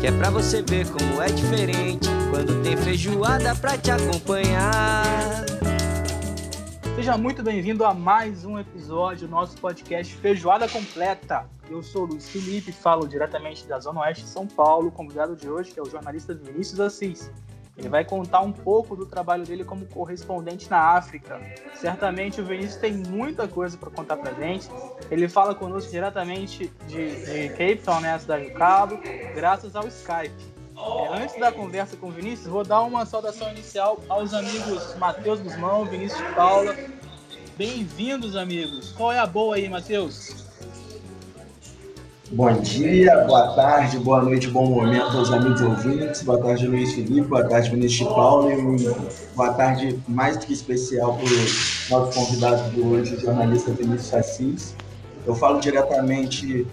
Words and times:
que 0.00 0.06
é 0.06 0.12
pra 0.12 0.30
você 0.30 0.62
ver 0.62 0.86
como 0.92 1.20
é 1.20 1.26
diferente 1.26 2.08
quando 2.30 2.62
tem 2.62 2.76
feijoada 2.76 3.54
pra 3.56 3.76
te 3.76 3.90
acompanhar. 3.90 5.44
Seja 6.94 7.18
muito 7.18 7.42
bem-vindo 7.42 7.84
a 7.84 7.92
mais 7.92 8.44
um 8.44 8.58
episódio 8.60 9.26
do 9.26 9.30
nosso 9.32 9.56
podcast 9.56 10.14
Feijoada 10.16 10.68
Completa. 10.68 11.46
Eu 11.68 11.82
sou 11.82 12.04
o 12.04 12.06
Luiz 12.06 12.28
Felipe, 12.28 12.70
falo 12.70 13.08
diretamente 13.08 13.66
da 13.66 13.80
Zona 13.80 14.00
Oeste 14.02 14.22
de 14.22 14.30
São 14.30 14.46
Paulo. 14.46 14.88
O 14.88 14.92
convidado 14.92 15.34
de 15.34 15.48
hoje 15.48 15.72
é 15.76 15.82
o 15.82 15.90
jornalista 15.90 16.32
Vinícius 16.32 16.78
Assis. 16.78 17.32
Ele 17.78 17.88
vai 17.88 18.04
contar 18.04 18.40
um 18.40 18.50
pouco 18.50 18.96
do 18.96 19.06
trabalho 19.06 19.46
dele 19.46 19.64
como 19.64 19.86
correspondente 19.86 20.68
na 20.68 20.80
África. 20.80 21.40
Certamente 21.76 22.40
o 22.40 22.44
Vinícius 22.44 22.76
tem 22.76 22.92
muita 22.92 23.46
coisa 23.46 23.78
para 23.78 23.88
contar 23.88 24.16
para 24.16 24.34
gente. 24.34 24.68
Ele 25.08 25.28
fala 25.28 25.54
conosco 25.54 25.88
diretamente 25.88 26.72
de, 26.88 27.24
de 27.24 27.48
Cape 27.50 27.76
Town, 27.84 28.00
né, 28.00 28.14
a 28.14 28.18
cidade 28.18 28.46
do 28.46 28.54
Cabo, 28.54 28.98
graças 29.32 29.76
ao 29.76 29.86
Skype. 29.86 30.58
É, 30.76 31.22
antes 31.22 31.38
da 31.38 31.52
conversa 31.52 31.96
com 31.96 32.08
o 32.08 32.10
Vinícius, 32.10 32.48
vou 32.48 32.64
dar 32.64 32.82
uma 32.82 33.06
saudação 33.06 33.48
inicial 33.50 34.00
aos 34.08 34.34
amigos 34.34 34.96
Matheus 34.96 35.40
Guzmão, 35.40 35.84
Vinícius 35.84 36.22
Paula. 36.34 36.76
Bem-vindos, 37.56 38.34
amigos. 38.34 38.92
Qual 38.92 39.12
é 39.12 39.18
a 39.20 39.26
boa 39.26 39.54
aí, 39.54 39.68
Matheus? 39.68 40.47
Bom 42.30 42.52
dia, 42.60 43.24
boa 43.24 43.54
tarde, 43.54 43.98
boa 43.98 44.22
noite, 44.22 44.48
bom 44.48 44.66
momento 44.66 45.16
aos 45.16 45.32
amigos 45.32 45.62
ouvintes. 45.62 46.22
Boa 46.22 46.38
tarde, 46.38 46.66
Luiz 46.66 46.92
Felipe. 46.92 47.22
Boa 47.22 47.48
tarde, 47.48 47.70
Vinícius 47.70 48.06
Paulo. 48.06 48.50
E 48.50 48.86
boa 49.34 49.54
tarde 49.54 49.98
mais 50.06 50.36
do 50.36 50.44
que 50.44 50.52
especial 50.52 51.16
para 51.16 51.24
o 51.24 52.00
nosso 52.00 52.12
convidado 52.12 52.70
de 52.70 52.82
hoje, 52.82 53.14
o 53.14 53.20
jornalista 53.20 53.70
Vinícius 53.70 54.12
Assis. 54.12 54.74
Eu 55.26 55.34
falo 55.34 55.58
diretamente 55.58 56.66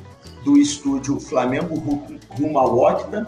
do 0.43 0.57
estúdio 0.57 1.21
Flamengo 1.21 1.75
rumo 2.31 2.59
ao 2.59 2.77
Octa, 2.77 3.25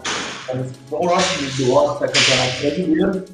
próximo 0.90 1.50
do 1.56 1.72
Octa 1.72 2.08
Campeonato 2.08 2.60
Brasileiro. 2.60 3.24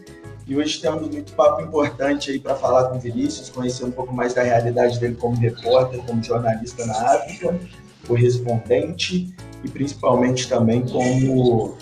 E 0.47 0.57
hoje 0.57 0.81
temos 0.81 1.09
muito 1.09 1.33
papo 1.33 1.63
importante 1.63 2.31
aí 2.31 2.39
para 2.39 2.55
falar 2.55 2.91
com 2.91 2.99
o 2.99 3.01
Vinícius, 3.01 3.51
conhecer 3.51 3.85
um 3.85 3.91
pouco 3.91 4.15
mais 4.15 4.35
da 4.35 4.43
realidade 4.45 5.01
dele 5.01 5.17
como 5.17 5.35
repórter, 5.37 6.01
como 6.07 6.23
jornalista 6.23 6.87
na 6.87 6.95
África 7.15 7.59
correspondente 8.07 9.35
e 9.63 9.69
principalmente 9.69 10.49
também 10.49 10.83
como 10.83 11.77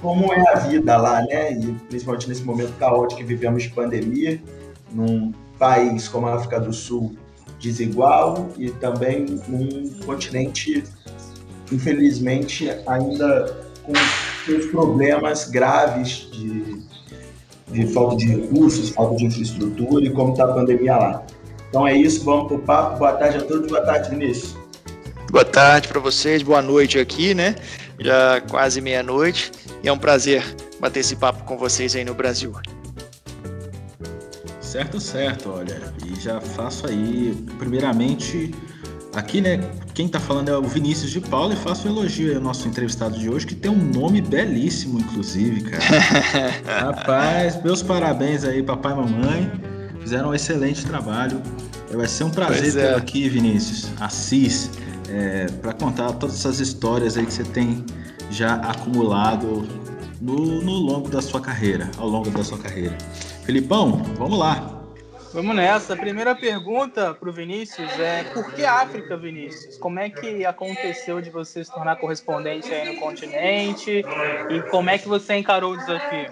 como 0.00 0.32
é 0.32 0.52
a 0.52 0.58
vida 0.60 0.96
lá, 0.96 1.22
né? 1.22 1.52
E 1.52 1.72
principalmente 1.88 2.28
nesse 2.28 2.42
momento 2.42 2.72
caótico 2.78 3.20
que 3.20 3.26
vivemos 3.26 3.64
de 3.64 3.70
pandemia, 3.70 4.40
num 4.92 5.32
país 5.58 6.06
como 6.06 6.26
a 6.26 6.34
África 6.34 6.60
do 6.60 6.72
Sul 6.72 7.16
desigual 7.60 8.48
e 8.58 8.70
também 8.70 9.26
num 9.48 9.90
continente, 10.04 10.84
infelizmente, 11.72 12.70
ainda 12.86 13.56
com 13.82 13.92
seus 14.44 14.66
problemas 14.66 15.48
graves 15.48 16.28
de, 16.30 16.82
de 17.68 17.86
falta 17.92 18.16
de 18.16 18.26
recursos, 18.26 18.90
falta 18.90 19.16
de 19.16 19.24
infraestrutura 19.24 20.04
e 20.04 20.10
como 20.10 20.32
está 20.32 20.44
a 20.44 20.52
pandemia 20.52 20.96
lá. 20.96 21.26
Então 21.68 21.86
é 21.86 21.96
isso, 21.96 22.24
vamos 22.24 22.48
para 22.48 22.56
o 22.56 22.60
papo. 22.60 22.98
Boa 22.98 23.12
tarde 23.14 23.38
a 23.38 23.42
todos, 23.42 23.68
boa 23.68 23.80
tarde, 23.80 24.10
Vinícius. 24.10 24.65
Boa 25.36 25.44
tarde 25.44 25.88
para 25.88 26.00
vocês, 26.00 26.42
boa 26.42 26.62
noite 26.62 26.98
aqui, 26.98 27.34
né? 27.34 27.56
Já 28.00 28.40
quase 28.40 28.80
meia-noite. 28.80 29.52
E 29.82 29.88
é 29.88 29.92
um 29.92 29.98
prazer 29.98 30.42
bater 30.80 31.00
esse 31.00 31.14
papo 31.14 31.44
com 31.44 31.58
vocês 31.58 31.94
aí 31.94 32.06
no 32.06 32.14
Brasil. 32.14 32.54
Certo, 34.62 34.98
certo, 34.98 35.50
olha. 35.50 35.92
E 36.06 36.18
já 36.18 36.40
faço 36.40 36.86
aí, 36.86 37.36
primeiramente, 37.58 38.50
aqui, 39.14 39.42
né? 39.42 39.60
Quem 39.92 40.08
tá 40.08 40.18
falando 40.18 40.48
é 40.48 40.56
o 40.56 40.62
Vinícius 40.62 41.10
de 41.10 41.20
Paula 41.20 41.52
e 41.52 41.56
faço 41.58 41.86
um 41.86 41.90
elogio 41.90 42.30
aí 42.30 42.36
ao 42.36 42.40
nosso 42.40 42.66
entrevistado 42.66 43.18
de 43.18 43.28
hoje, 43.28 43.46
que 43.46 43.54
tem 43.54 43.70
um 43.70 43.92
nome 43.92 44.22
belíssimo, 44.22 44.98
inclusive, 44.98 45.64
cara. 45.64 45.84
Rapaz, 46.64 47.62
meus 47.62 47.82
parabéns 47.82 48.42
aí, 48.42 48.62
papai 48.62 48.92
e 48.92 48.96
mamãe. 48.96 49.52
Fizeram 50.00 50.30
um 50.30 50.34
excelente 50.34 50.86
trabalho. 50.86 51.42
Vai 51.92 52.08
ser 52.08 52.24
um 52.24 52.30
prazer 52.30 52.72
ter 52.72 52.80
é. 52.80 52.94
aqui, 52.94 53.28
Vinícius. 53.28 53.90
Assis 54.00 54.70
é, 55.10 55.46
para 55.60 55.72
contar 55.72 56.12
todas 56.12 56.36
essas 56.36 56.60
histórias 56.60 57.16
aí 57.16 57.26
que 57.26 57.32
você 57.32 57.44
tem 57.44 57.84
já 58.30 58.54
acumulado 58.56 59.66
no, 60.20 60.60
no 60.62 60.72
longo 60.72 61.08
da 61.08 61.22
sua 61.22 61.40
carreira, 61.40 61.90
ao 61.98 62.08
longo 62.08 62.30
da 62.30 62.42
sua 62.42 62.58
carreira. 62.58 62.96
Filipão, 63.44 64.02
vamos 64.18 64.38
lá. 64.38 64.76
Vamos 65.32 65.54
nessa. 65.54 65.92
A 65.92 65.96
primeira 65.96 66.34
pergunta 66.34 67.12
para 67.12 67.28
o 67.28 67.32
Vinícius 67.32 67.90
é 67.98 68.24
por 68.24 68.52
que 68.52 68.64
África, 68.64 69.16
Vinícius? 69.16 69.76
Como 69.76 69.98
é 69.98 70.08
que 70.08 70.46
aconteceu 70.46 71.20
de 71.20 71.28
você 71.28 71.62
se 71.62 71.70
tornar 71.70 71.96
correspondente 71.96 72.72
aí 72.72 72.94
no 72.94 73.00
continente 73.00 74.02
e 74.48 74.62
como 74.70 74.88
é 74.88 74.96
que 74.96 75.06
você 75.06 75.36
encarou 75.36 75.74
o 75.74 75.76
desafio? 75.76 76.30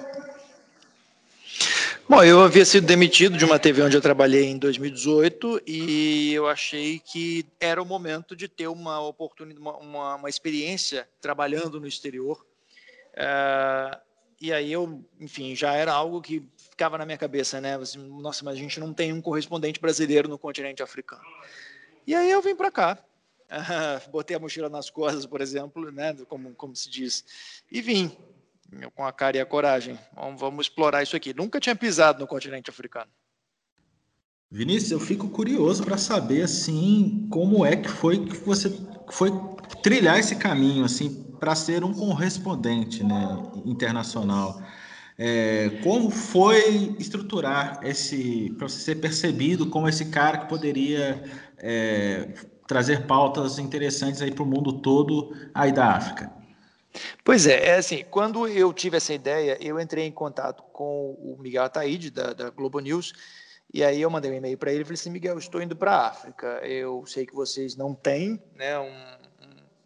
Bom, 2.06 2.22
eu 2.22 2.42
havia 2.42 2.66
sido 2.66 2.86
demitido 2.86 3.38
de 3.38 3.46
uma 3.46 3.58
TV 3.58 3.80
onde 3.80 3.96
eu 3.96 4.00
trabalhei 4.00 4.44
em 4.44 4.58
2018 4.58 5.62
e 5.66 6.34
eu 6.34 6.46
achei 6.46 6.98
que 6.98 7.46
era 7.58 7.82
o 7.82 7.86
momento 7.86 8.36
de 8.36 8.46
ter 8.46 8.68
uma 8.68 9.00
oportunidade, 9.00 9.58
uma, 9.66 10.16
uma, 10.16 10.28
experiência 10.28 11.08
trabalhando 11.18 11.80
no 11.80 11.86
exterior. 11.86 12.44
Uh, 13.14 13.98
e 14.38 14.52
aí 14.52 14.70
eu, 14.70 15.02
enfim, 15.18 15.56
já 15.56 15.72
era 15.72 15.94
algo 15.94 16.20
que 16.20 16.46
ficava 16.56 16.98
na 16.98 17.06
minha 17.06 17.16
cabeça, 17.16 17.58
né? 17.58 17.76
Assim, 17.76 17.98
Nossa, 18.20 18.44
mas 18.44 18.54
a 18.54 18.58
gente 18.58 18.78
não 18.78 18.92
tem 18.92 19.10
um 19.10 19.22
correspondente 19.22 19.80
brasileiro 19.80 20.28
no 20.28 20.38
continente 20.38 20.82
africano. 20.82 21.24
E 22.06 22.14
aí 22.14 22.30
eu 22.30 22.42
vim 22.42 22.54
para 22.54 22.70
cá, 22.70 22.98
uh, 23.48 24.10
botei 24.12 24.36
a 24.36 24.40
mochila 24.40 24.68
nas 24.68 24.90
costas, 24.90 25.24
por 25.24 25.40
exemplo, 25.40 25.90
né? 25.90 26.14
Como, 26.28 26.54
como 26.54 26.76
se 26.76 26.90
diz, 26.90 27.24
e 27.72 27.80
vim 27.80 28.14
com 28.94 29.04
a 29.04 29.12
cara 29.12 29.36
e 29.36 29.40
a 29.40 29.46
coragem. 29.46 29.98
Vamos, 30.14 30.40
vamos 30.40 30.66
explorar 30.66 31.02
isso 31.02 31.16
aqui. 31.16 31.34
Nunca 31.34 31.60
tinha 31.60 31.76
pisado 31.76 32.20
no 32.20 32.26
continente 32.26 32.70
africano. 32.70 33.10
Vinícius, 34.50 34.92
eu 34.92 35.00
fico 35.00 35.28
curioso 35.28 35.82
para 35.82 35.98
saber 35.98 36.42
assim 36.42 37.26
como 37.30 37.66
é 37.66 37.74
que 37.76 37.88
foi 37.88 38.24
que 38.24 38.36
você 38.36 38.70
foi 39.10 39.32
trilhar 39.82 40.18
esse 40.18 40.36
caminho 40.36 40.84
assim 40.84 41.24
para 41.40 41.54
ser 41.54 41.82
um 41.82 41.92
correspondente 41.92 43.02
né, 43.02 43.36
internacional. 43.64 44.62
É, 45.18 45.70
como 45.82 46.10
foi 46.10 46.96
estruturar 46.98 47.80
esse 47.82 48.52
para 48.56 48.68
você 48.68 48.80
ser 48.80 48.94
percebido 48.96 49.66
como 49.70 49.88
esse 49.88 50.06
cara 50.06 50.38
que 50.38 50.48
poderia 50.48 51.22
é, 51.58 52.34
trazer 52.66 53.06
pautas 53.06 53.58
interessantes 53.58 54.22
aí 54.22 54.30
para 54.30 54.42
o 54.42 54.46
mundo 54.46 54.80
todo 54.80 55.34
aí 55.52 55.72
da 55.72 55.92
África? 55.96 56.43
Pois 57.24 57.46
é, 57.46 57.68
é 57.68 57.74
assim, 57.76 58.04
quando 58.10 58.46
eu 58.46 58.72
tive 58.72 58.96
essa 58.96 59.12
ideia, 59.12 59.58
eu 59.60 59.80
entrei 59.80 60.04
em 60.04 60.12
contato 60.12 60.62
com 60.72 61.12
o 61.12 61.36
Miguel 61.40 61.64
Ataíde, 61.64 62.10
da, 62.10 62.32
da 62.32 62.50
Globo 62.50 62.78
News, 62.78 63.12
e 63.72 63.82
aí 63.82 64.00
eu 64.00 64.10
mandei 64.10 64.30
um 64.30 64.34
e-mail 64.34 64.56
para 64.56 64.70
ele 64.70 64.82
e 64.82 64.84
falei 64.84 64.94
assim, 64.94 65.10
Miguel, 65.10 65.38
estou 65.38 65.60
indo 65.60 65.74
para 65.74 65.92
a 65.92 66.06
África, 66.06 66.60
eu 66.62 67.04
sei 67.06 67.26
que 67.26 67.34
vocês 67.34 67.74
não 67.76 67.94
têm 67.94 68.40
né, 68.54 68.78
um, 68.78 68.84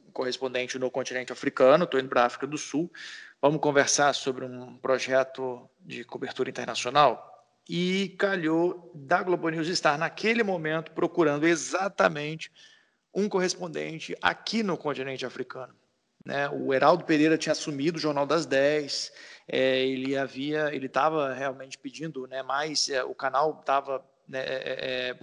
um 0.06 0.12
correspondente 0.12 0.78
no 0.78 0.90
continente 0.90 1.32
africano, 1.32 1.84
estou 1.84 1.98
indo 1.98 2.08
para 2.08 2.22
a 2.22 2.26
África 2.26 2.46
do 2.46 2.58
Sul, 2.58 2.92
vamos 3.40 3.60
conversar 3.60 4.12
sobre 4.14 4.44
um 4.44 4.76
projeto 4.76 5.68
de 5.80 6.04
cobertura 6.04 6.50
internacional? 6.50 7.24
E 7.66 8.14
calhou 8.18 8.90
da 8.94 9.22
Globo 9.22 9.48
News 9.48 9.68
estar 9.68 9.98
naquele 9.98 10.42
momento 10.42 10.92
procurando 10.92 11.46
exatamente 11.46 12.50
um 13.14 13.28
correspondente 13.28 14.16
aqui 14.20 14.62
no 14.62 14.76
continente 14.76 15.24
africano. 15.24 15.74
Né? 16.24 16.48
O 16.48 16.74
Heraldo 16.74 17.04
Pereira 17.04 17.38
tinha 17.38 17.52
assumido 17.52 17.96
o 17.96 18.00
Jornal 18.00 18.26
das 18.26 18.44
10, 18.46 19.12
é, 19.48 19.86
ele 19.86 20.16
havia, 20.16 20.74
ele 20.74 20.86
estava 20.86 21.32
realmente 21.32 21.78
pedindo 21.78 22.26
né, 22.26 22.42
mais, 22.42 22.88
é, 22.88 23.02
o 23.02 23.14
canal 23.14 23.58
estava 23.60 24.04
né, 24.26 24.40
é, 24.40 24.54
é, 24.54 25.10
é, 25.10 25.18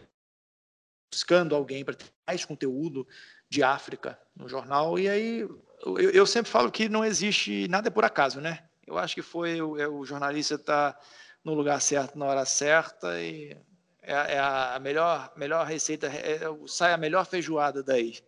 buscando 1.11 1.55
alguém 1.55 1.85
para 1.85 1.93
ter 1.93 2.07
mais 2.25 2.43
conteúdo 2.43 3.07
de 3.47 3.61
África 3.61 4.19
no 4.35 4.49
jornal, 4.49 4.97
e 4.97 5.07
aí 5.07 5.39
eu, 5.85 5.99
eu, 6.11 6.25
sempre 6.25 6.49
falo 6.49 6.71
que 6.71 6.89
não 6.89 7.05
existe 7.05 7.67
nada 7.67 7.91
por 7.91 8.03
acaso, 8.03 8.41
né? 8.41 8.63
Eu 8.87 8.97
acho 8.97 9.13
que 9.13 9.21
foi 9.21 9.61
o, 9.61 9.73
o 9.99 10.05
jornalista 10.05 10.55
estar 10.55 10.93
tá 10.93 10.99
no 11.43 11.53
lugar 11.53 11.79
certo 11.79 12.17
na 12.17 12.25
hora 12.25 12.45
certa 12.45 13.21
e 13.21 13.55
é, 14.01 14.39
a 14.39 14.79
melhor, 14.79 15.31
melhor 15.35 15.65
receita, 15.65 16.09
sai 16.67 16.93
a 16.93 16.97
melhor 16.97 17.25
feijoada 17.25 17.83
daí. 17.83 18.19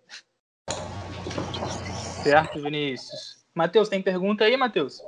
Certo, 2.30 2.62
Vinícius. 2.62 3.38
Matheus, 3.54 3.90
tem 3.90 4.02
pergunta 4.02 4.44
aí, 4.44 4.56
Matheus? 4.56 5.02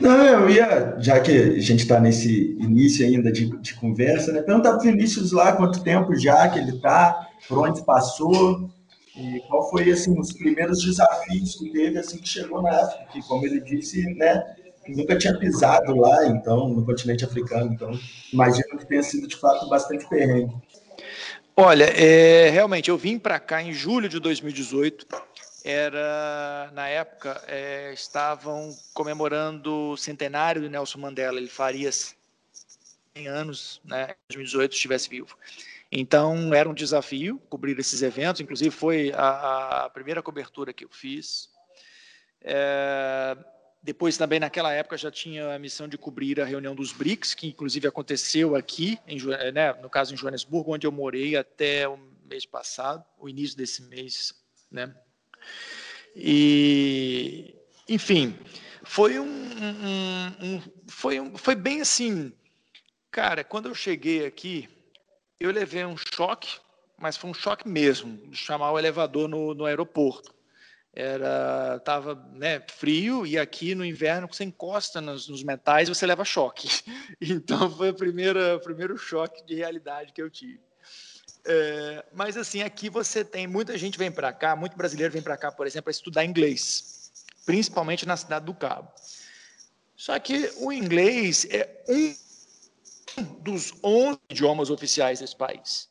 Não, 0.00 0.24
eu 0.24 0.50
ia, 0.50 0.94
já 0.98 1.18
que 1.20 1.32
a 1.32 1.58
gente 1.58 1.80
está 1.80 1.98
nesse 1.98 2.52
início 2.60 3.04
ainda 3.04 3.32
de, 3.32 3.46
de 3.60 3.74
conversa, 3.74 4.30
né, 4.30 4.42
perguntar 4.42 4.70
para 4.70 4.78
o 4.78 4.82
Vinícius 4.82 5.32
lá 5.32 5.52
quanto 5.52 5.82
tempo 5.82 6.14
já 6.14 6.48
que 6.48 6.58
ele 6.58 6.76
está, 6.76 7.28
por 7.48 7.58
onde 7.58 7.84
passou, 7.84 8.70
e 9.16 9.40
qual 9.48 9.70
foi 9.70 9.90
assim, 9.90 10.18
os 10.18 10.32
primeiros 10.32 10.84
desafios 10.84 11.56
que 11.56 11.70
teve 11.70 11.98
assim 11.98 12.18
que 12.18 12.28
chegou 12.28 12.62
na 12.62 12.70
África, 12.70 13.06
que 13.12 13.22
como 13.26 13.46
ele 13.46 13.60
disse, 13.60 14.02
né, 14.14 14.42
nunca 14.88 15.16
tinha 15.16 15.36
pisado 15.38 15.96
lá, 15.96 16.26
então, 16.26 16.68
no 16.68 16.84
continente 16.84 17.24
africano, 17.24 17.72
então 17.72 17.90
imagino 18.32 18.76
que 18.78 18.86
tenha 18.86 19.02
sido 19.02 19.26
de 19.26 19.36
fato 19.36 19.68
bastante 19.68 20.08
perrengue. 20.08 20.54
Olha, 21.56 21.84
é, 21.84 22.50
realmente 22.50 22.90
eu 22.90 22.98
vim 22.98 23.18
para 23.18 23.38
cá 23.38 23.62
em 23.62 23.72
julho 23.72 24.08
de 24.08 24.18
2018 24.18 25.06
era 25.64 26.70
na 26.74 26.86
época 26.86 27.42
é, 27.48 27.90
estavam 27.94 28.76
comemorando 28.92 29.92
o 29.92 29.96
centenário 29.96 30.60
do 30.60 30.68
Nelson 30.68 30.98
Mandela. 30.98 31.38
Ele 31.38 31.48
faria 31.48 31.90
100 31.90 32.14
anos, 33.26 33.80
né, 33.82 34.10
em 34.10 34.34
2018, 34.34 34.72
se 34.72 34.76
estivesse 34.76 35.08
vivo. 35.08 35.38
Então 35.90 36.52
era 36.52 36.68
um 36.68 36.74
desafio 36.74 37.40
cobrir 37.48 37.78
esses 37.78 38.02
eventos. 38.02 38.42
Inclusive 38.42 38.70
foi 38.70 39.10
a, 39.14 39.86
a 39.86 39.90
primeira 39.90 40.22
cobertura 40.22 40.72
que 40.72 40.84
eu 40.84 40.90
fiz. 40.90 41.48
É, 42.42 43.34
depois 43.82 44.18
também 44.18 44.38
naquela 44.38 44.70
época 44.70 44.98
já 44.98 45.10
tinha 45.10 45.54
a 45.54 45.58
missão 45.58 45.88
de 45.88 45.96
cobrir 45.96 46.42
a 46.42 46.44
reunião 46.44 46.74
dos 46.74 46.92
BRICS, 46.92 47.32
que 47.32 47.46
inclusive 47.46 47.88
aconteceu 47.88 48.54
aqui, 48.54 48.98
em, 49.06 49.18
né, 49.52 49.72
no 49.80 49.88
caso 49.88 50.12
em 50.12 50.16
Joanesburgo, 50.16 50.74
onde 50.74 50.86
eu 50.86 50.92
morei 50.92 51.36
até 51.36 51.88
o 51.88 51.96
mês 52.24 52.44
passado, 52.44 53.02
o 53.18 53.30
início 53.30 53.56
desse 53.56 53.82
mês, 53.82 54.34
né? 54.70 54.94
E, 56.16 57.54
enfim, 57.88 58.38
foi 58.84 59.18
um, 59.18 59.24
um, 59.26 60.46
um, 60.46 60.62
foi 60.86 61.20
um, 61.20 61.36
foi 61.36 61.54
bem 61.54 61.80
assim, 61.80 62.32
cara. 63.10 63.42
Quando 63.42 63.68
eu 63.68 63.74
cheguei 63.74 64.26
aqui, 64.26 64.68
eu 65.40 65.50
levei 65.50 65.84
um 65.84 65.96
choque, 66.14 66.60
mas 66.98 67.16
foi 67.16 67.30
um 67.30 67.34
choque 67.34 67.68
mesmo, 67.68 68.16
de 68.30 68.36
chamar 68.36 68.70
o 68.72 68.78
elevador 68.78 69.28
no, 69.28 69.54
no 69.54 69.64
aeroporto. 69.64 70.32
Era 70.96 71.80
tava 71.80 72.14
né, 72.34 72.64
frio 72.68 73.26
e 73.26 73.36
aqui 73.36 73.74
no 73.74 73.84
inverno 73.84 74.28
você 74.30 74.44
encosta 74.44 75.00
nos, 75.00 75.28
nos 75.28 75.42
metais 75.42 75.88
você 75.88 76.06
leva 76.06 76.24
choque. 76.24 76.68
Então 77.20 77.70
foi 77.70 77.88
a 77.88 77.94
primeira, 77.94 78.56
o 78.56 78.60
primeiro 78.60 78.96
choque 78.96 79.44
de 79.44 79.54
realidade 79.54 80.12
que 80.12 80.22
eu 80.22 80.30
tive. 80.30 80.60
É, 81.46 82.04
mas 82.12 82.36
assim, 82.36 82.62
aqui 82.62 82.88
você 82.88 83.24
tem 83.24 83.46
muita 83.46 83.76
gente 83.76 83.98
vem 83.98 84.10
para 84.10 84.32
cá, 84.32 84.56
muito 84.56 84.76
brasileiro 84.76 85.12
vem 85.12 85.22
para 85.22 85.36
cá, 85.36 85.52
por 85.52 85.66
exemplo, 85.66 85.84
para 85.84 85.90
estudar 85.90 86.24
inglês, 86.24 87.12
principalmente 87.44 88.06
na 88.06 88.16
cidade 88.16 88.46
do 88.46 88.54
Cabo. 88.54 88.90
Só 89.96 90.18
que 90.18 90.50
o 90.58 90.72
inglês 90.72 91.46
é 91.50 91.68
um 91.88 92.14
dos 93.40 93.74
11 93.82 94.18
idiomas 94.30 94.70
oficiais 94.70 95.20
desse 95.20 95.36
país. 95.36 95.88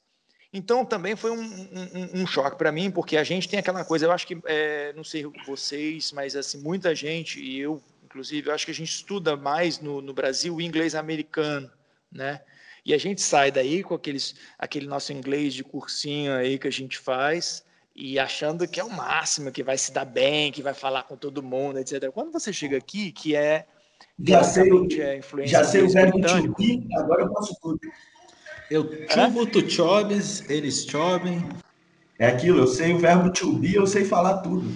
Então 0.52 0.86
também 0.86 1.16
foi 1.16 1.32
um, 1.32 1.42
um, 1.42 2.22
um 2.22 2.28
choque 2.28 2.58
para 2.58 2.72
mim, 2.72 2.92
porque 2.92 3.18
a 3.18 3.24
gente 3.24 3.48
tem 3.48 3.60
aquela 3.60 3.86
coisa, 3.86 4.06
eu 4.06 4.12
acho 4.12 4.28
que, 4.28 4.40
é, 4.46 4.94
não 4.94 5.04
sei 5.04 5.26
vocês, 5.46 6.12
mas 6.12 6.36
assim, 6.36 6.60
muita 6.60 6.94
gente, 6.94 7.40
e 7.40 7.60
eu 7.60 7.82
inclusive, 8.14 8.48
eu 8.48 8.54
acho 8.54 8.66
que 8.66 8.72
a 8.72 8.76
gente 8.76 8.92
estuda 8.92 9.36
mais 9.36 9.80
no, 9.80 10.00
no 10.00 10.14
Brasil 10.14 10.56
o 10.56 10.62
inglês 10.62 10.94
americano, 10.94 11.72
né? 12.12 12.42
E 12.86 12.94
a 12.94 12.98
gente 12.98 13.22
sai 13.22 13.52
daí 13.52 13.82
com 13.82 13.96
aqueles, 13.96 14.36
aquele 14.60 14.88
nosso 14.88 15.14
inglês 15.14 15.54
de 15.54 15.64
cursinho 15.64 16.34
aí 16.34 16.60
que 16.60 16.68
a 16.68 16.72
gente 16.72 16.98
faz 16.98 17.64
e 17.96 18.20
achando 18.20 18.68
que 18.68 18.80
é 18.80 18.84
o 18.84 18.90
máximo, 18.90 19.52
que 19.52 19.64
vai 19.64 19.78
se 19.78 19.92
dar 19.92 20.06
bem, 20.06 20.52
que 20.52 20.62
vai 20.62 20.74
falar 20.74 21.04
com 21.04 21.16
todo 21.16 21.44
mundo, 21.44 21.80
etc. 21.80 22.12
Quando 22.12 22.32
você 22.32 22.52
chega 22.52 22.78
aqui, 22.78 23.12
que 23.12 23.36
é 23.36 23.66
já 24.20 24.44
sei, 24.44 24.70
é 25.00 25.22
já 25.48 25.64
sei 25.64 25.82
o 25.82 25.90
verbo 25.90 26.22
to 26.22 26.54
be, 26.56 26.88
agora 26.96 27.24
eu 27.24 27.30
posso 27.30 27.56
tudo. 27.62 27.80
Eu 28.70 29.08
tubo, 29.08 29.46
tu 29.46 29.70
chobes, 29.70 30.50
eles 30.50 30.86
chobem. 30.86 31.48
É 32.20 32.28
aquilo, 32.28 32.60
eu 32.60 32.68
sei 32.68 32.94
o 32.94 33.00
verbo 33.00 33.32
to 33.32 33.54
be, 33.54 33.76
eu 33.76 33.88
sei 33.88 34.06
falar 34.06 34.38
tudo. 34.38 34.76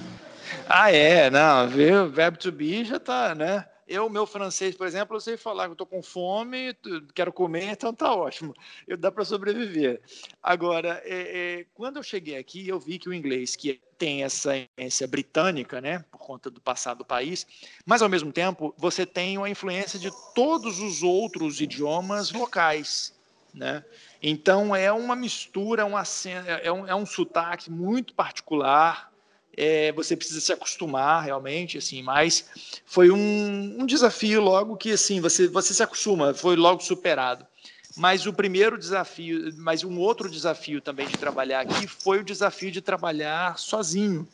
Ah, 0.68 0.92
é, 0.92 1.30
não, 1.30 1.66
o 1.66 2.10
verbo 2.10 2.38
to 2.38 2.52
be 2.52 2.84
já 2.84 3.00
tá, 3.00 3.36
né? 3.36 3.66
Eu, 3.88 4.10
meu 4.10 4.26
francês, 4.26 4.76
por 4.76 4.86
exemplo, 4.86 5.16
eu 5.16 5.22
sei 5.22 5.38
falar 5.38 5.64
que 5.64 5.70
eu 5.70 5.74
estou 5.74 5.88
com 5.88 6.04
fome, 6.04 6.76
quero 7.16 7.32
comer, 7.32 7.72
então 7.72 7.94
tá 7.94 8.14
ótimo. 8.14 8.54
Eu 8.86 8.98
dá 8.98 9.12
para 9.12 9.24
sobreviver. 9.24 10.02
Agora, 10.44 11.02
é, 11.06 11.60
é, 11.60 11.66
quando 11.74 11.98
eu 11.98 12.04
cheguei 12.04 12.38
aqui, 12.38 12.68
eu 12.68 12.80
vi 12.80 13.00
que 13.00 13.08
o 13.08 13.14
inglês, 13.14 13.56
que 13.56 13.80
tem 13.98 14.24
essa 14.24 14.56
influência 14.58 15.08
britânica, 15.08 15.82
né, 15.82 16.04
por 16.12 16.20
conta 16.20 16.52
do 16.52 16.62
passado 16.62 17.00
do 17.00 17.06
país, 17.06 17.48
mas 17.86 18.02
ao 18.02 18.10
mesmo 18.10 18.32
tempo 18.32 18.76
você 18.78 19.06
tem 19.06 19.38
uma 19.38 19.50
influência 19.50 19.98
de 19.98 20.12
todos 20.36 20.80
os 20.80 21.02
outros 21.02 21.60
idiomas 21.62 22.32
locais, 22.32 23.16
né? 23.54 23.84
Então 24.22 24.76
é 24.76 24.92
uma 24.92 25.16
mistura, 25.16 25.86
uma, 25.86 26.04
é, 26.62 26.72
um, 26.72 26.88
é 26.88 26.94
um 26.94 27.06
sotaque 27.06 27.72
muito 27.72 28.14
particular 28.14 29.07
é, 29.58 29.92
você 29.92 30.16
precisa 30.16 30.40
se 30.40 30.54
acostumar 30.54 31.24
realmente, 31.24 31.80
assim, 31.80 32.04
mas 32.04 32.46
foi 32.86 33.10
um, 33.10 33.78
um, 33.80 33.86
desafio 33.88 34.40
logo 34.40 34.78
que, 34.78 34.92
assim, 34.92 35.20
você, 35.20 35.48
você 35.48 35.74
se 35.74 35.82
acostuma, 35.82 36.32
foi 36.36 36.56
logo 36.56 36.82
superado. 36.82 37.44
Mas 37.96 38.28
o 38.28 38.34
primeiro 38.34 38.78
desafio, 38.78 39.52
mas 39.58 39.84
um 39.84 39.98
outro 39.98 40.30
desafio 40.30 40.80
também 40.80 41.08
de 41.08 41.18
trabalhar 41.18 41.62
aqui 41.62 41.88
foi 41.88 42.20
o 42.20 42.24
desafio 42.24 42.70
de 42.70 42.80
trabalhar 42.80 43.58
sozinho, 43.58 44.28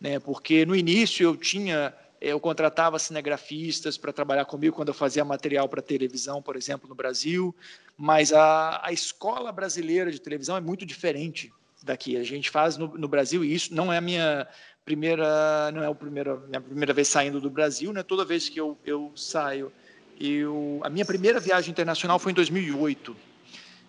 né? 0.00 0.18
Porque 0.18 0.64
no 0.64 0.74
início 0.74 1.22
eu 1.22 1.36
tinha, 1.36 1.92
eu 2.18 2.40
contratava 2.40 2.98
cinegrafistas 2.98 3.98
para 3.98 4.10
trabalhar 4.10 4.46
comigo 4.46 4.74
quando 4.74 4.88
eu 4.88 4.94
fazia 4.94 5.22
material 5.22 5.68
para 5.68 5.82
televisão, 5.82 6.40
por 6.40 6.56
exemplo, 6.56 6.88
no 6.88 6.94
Brasil, 6.94 7.54
mas 7.94 8.32
a, 8.32 8.80
a 8.82 8.90
escola 8.90 9.52
brasileira 9.52 10.10
de 10.10 10.18
televisão 10.18 10.56
é 10.56 10.60
muito 10.62 10.86
diferente 10.86 11.52
daqui. 11.84 12.16
A 12.16 12.24
gente 12.24 12.50
faz 12.50 12.76
no, 12.76 12.88
no, 12.98 13.06
Brasil 13.06 13.44
e 13.44 13.54
isso 13.54 13.74
não 13.74 13.92
é 13.92 13.98
a 13.98 14.00
minha 14.00 14.48
primeira, 14.84 15.70
não 15.72 15.82
é 15.82 15.86
a 15.86 15.94
primeira, 15.94 16.36
minha 16.36 16.60
primeira 16.60 16.92
vez 16.92 17.08
saindo 17.08 17.40
do 17.40 17.50
Brasil, 17.50 17.92
né? 17.92 18.02
Toda 18.02 18.24
vez 18.24 18.48
que 18.48 18.60
eu, 18.60 18.78
eu 18.84 19.12
saio, 19.14 19.72
eu 20.18 20.80
a 20.82 20.90
minha 20.90 21.04
primeira 21.04 21.38
viagem 21.38 21.70
internacional 21.70 22.18
foi 22.18 22.32
em 22.32 22.34
2008 22.34 23.16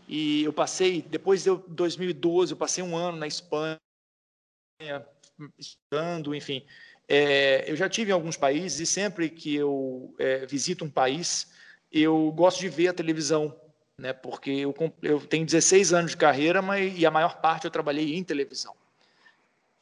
e 0.08 0.44
eu 0.44 0.54
passei 0.54 1.02
depois 1.02 1.44
de 1.44 1.50
2012 1.68 2.52
eu 2.52 2.58
passei 2.58 2.84
um 2.84 2.96
ano 2.96 3.18
na 3.18 3.28
Espanha 3.28 3.80
estudando, 5.58 6.36
enfim. 6.36 6.64
É, 7.08 7.70
eu 7.70 7.76
já 7.76 7.88
tive 7.88 8.12
em 8.12 8.14
alguns 8.14 8.36
países 8.36 8.80
e 8.80 8.86
sempre 8.86 9.30
que 9.30 9.56
eu 9.56 10.14
é, 10.18 10.46
visito 10.46 10.84
um 10.84 10.90
país 10.90 11.52
eu 11.92 12.32
gosto 12.32 12.60
de 12.60 12.68
ver 12.68 12.90
a 12.90 12.94
televisão 12.94 13.56
né? 13.98 14.14
Porque 14.14 14.52
eu, 14.52 14.74
eu 15.02 15.26
tenho 15.26 15.46
16 15.46 15.94
anos 15.94 16.12
de 16.12 16.18
carreira, 16.18 16.62
mas 16.62 16.98
e 16.98 17.06
a 17.06 17.12
maior 17.12 17.42
parte 17.42 17.66
eu 17.66 17.72
trabalhei 17.72 18.16
em 18.16 18.24
televisão. 18.24 18.76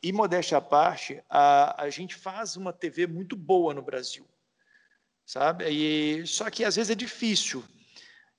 E 0.02 0.12
modéstia 0.12 0.58
à 0.58 0.62
parte, 0.62 1.24
a, 1.30 1.84
a 1.84 1.90
gente 1.90 2.16
faz 2.16 2.58
uma 2.58 2.74
TV 2.74 3.08
muito 3.08 3.36
boa 3.36 3.74
no 3.74 3.82
Brasil, 3.82 4.26
sabe? 5.26 5.66
E 5.70 6.28
só 6.28 6.50
que 6.50 6.66
às 6.66 6.76
vezes 6.76 6.92
é 6.92 6.96
difícil 6.96 7.64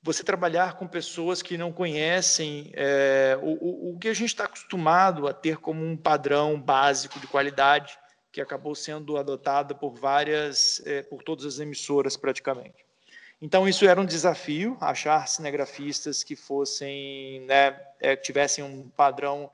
você 0.02 0.22
trabalhar 0.22 0.76
com 0.76 0.86
pessoas 0.86 1.40
que 1.40 1.56
não 1.56 1.72
conhecem 1.72 2.70
é, 2.74 3.38
o, 3.40 3.94
o, 3.94 3.98
que 3.98 4.08
a 4.08 4.12
gente 4.12 4.28
está 4.28 4.44
acostumado 4.44 5.26
a 5.26 5.32
ter 5.32 5.56
como 5.56 5.82
um 5.82 5.96
padrão 5.96 6.60
básico 6.60 7.18
de 7.18 7.26
qualidade 7.26 7.98
que 8.30 8.38
acabou 8.38 8.74
sendo 8.74 9.16
adotado 9.16 9.74
por 9.74 9.94
várias, 9.94 10.82
é, 10.84 11.02
por 11.02 11.22
todas 11.22 11.46
as 11.46 11.58
emissoras 11.58 12.18
praticamente. 12.18 12.84
Então, 13.44 13.68
isso 13.68 13.84
era 13.84 14.00
um 14.00 14.06
desafio, 14.06 14.74
achar 14.80 15.28
cinegrafistas 15.28 16.24
que 16.24 16.34
fossem, 16.34 17.42
né, 17.42 17.78
é, 18.00 18.16
tivessem 18.16 18.64
um 18.64 18.88
padrão 18.88 19.50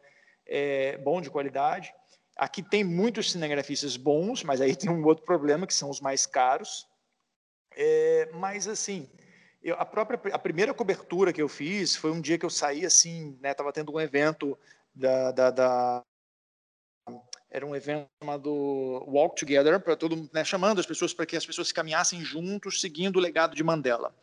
é, 0.46 0.96
bom 0.98 1.20
de 1.20 1.28
qualidade. 1.28 1.92
Aqui 2.36 2.62
tem 2.62 2.84
muitos 2.84 3.32
cinegrafistas 3.32 3.96
bons, 3.96 4.44
mas 4.44 4.60
aí 4.60 4.76
tem 4.78 4.88
um 4.88 5.04
outro 5.04 5.24
problema, 5.24 5.66
que 5.66 5.74
são 5.74 5.90
os 5.90 6.00
mais 6.00 6.24
caros. 6.24 6.86
É, 7.76 8.28
mas, 8.32 8.68
assim, 8.68 9.10
eu, 9.60 9.74
a 9.76 9.84
própria 9.84 10.20
a 10.32 10.38
primeira 10.38 10.72
cobertura 10.72 11.32
que 11.32 11.42
eu 11.42 11.48
fiz 11.48 11.96
foi 11.96 12.12
um 12.12 12.20
dia 12.20 12.38
que 12.38 12.46
eu 12.46 12.50
saí, 12.50 12.86
assim, 12.86 13.36
estava 13.42 13.70
né, 13.70 13.72
tendo 13.72 13.92
um 13.92 14.00
evento 14.00 14.56
da, 14.94 15.32
da, 15.32 15.50
da 15.50 16.04
era 17.50 17.66
um 17.66 17.74
evento 17.74 18.06
chamado 18.22 18.50
Walk 19.08 19.38
Together, 19.38 19.80
para 19.80 19.96
todo, 19.96 20.28
né, 20.32 20.44
chamando 20.44 20.78
as 20.78 20.86
pessoas 20.86 21.12
para 21.12 21.26
que 21.26 21.36
as 21.36 21.44
pessoas 21.44 21.72
caminhassem 21.72 22.24
juntos, 22.24 22.80
seguindo 22.80 23.16
o 23.16 23.20
legado 23.20 23.56
de 23.56 23.64
Mandela. 23.64 24.14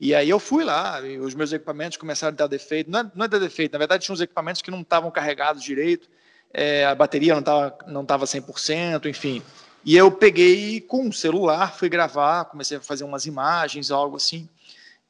E 0.00 0.14
aí 0.14 0.30
eu 0.30 0.40
fui 0.40 0.64
lá, 0.64 1.00
e 1.02 1.18
os 1.18 1.34
meus 1.34 1.52
equipamentos 1.52 1.98
começaram 1.98 2.32
a 2.32 2.36
dar 2.36 2.46
defeito. 2.46 2.90
Não 2.90 3.00
é, 3.00 3.10
não 3.14 3.24
é 3.26 3.28
dar 3.28 3.38
defeito, 3.38 3.72
na 3.72 3.78
verdade 3.78 4.04
tinha 4.04 4.14
uns 4.14 4.20
equipamentos 4.20 4.62
que 4.62 4.70
não 4.70 4.80
estavam 4.80 5.10
carregados 5.10 5.62
direito, 5.62 6.08
é, 6.52 6.86
a 6.86 6.94
bateria 6.94 7.34
não 7.34 7.40
estava 7.40 7.78
não 7.86 8.04
tava 8.04 8.24
100%, 8.24 9.06
enfim. 9.06 9.42
E 9.84 9.96
eu 9.96 10.10
peguei 10.10 10.80
com 10.80 11.06
um 11.06 11.12
celular, 11.12 11.74
fui 11.74 11.88
gravar, 11.88 12.46
comecei 12.46 12.78
a 12.78 12.80
fazer 12.80 13.04
umas 13.04 13.26
imagens, 13.26 13.90
algo 13.90 14.16
assim. 14.16 14.48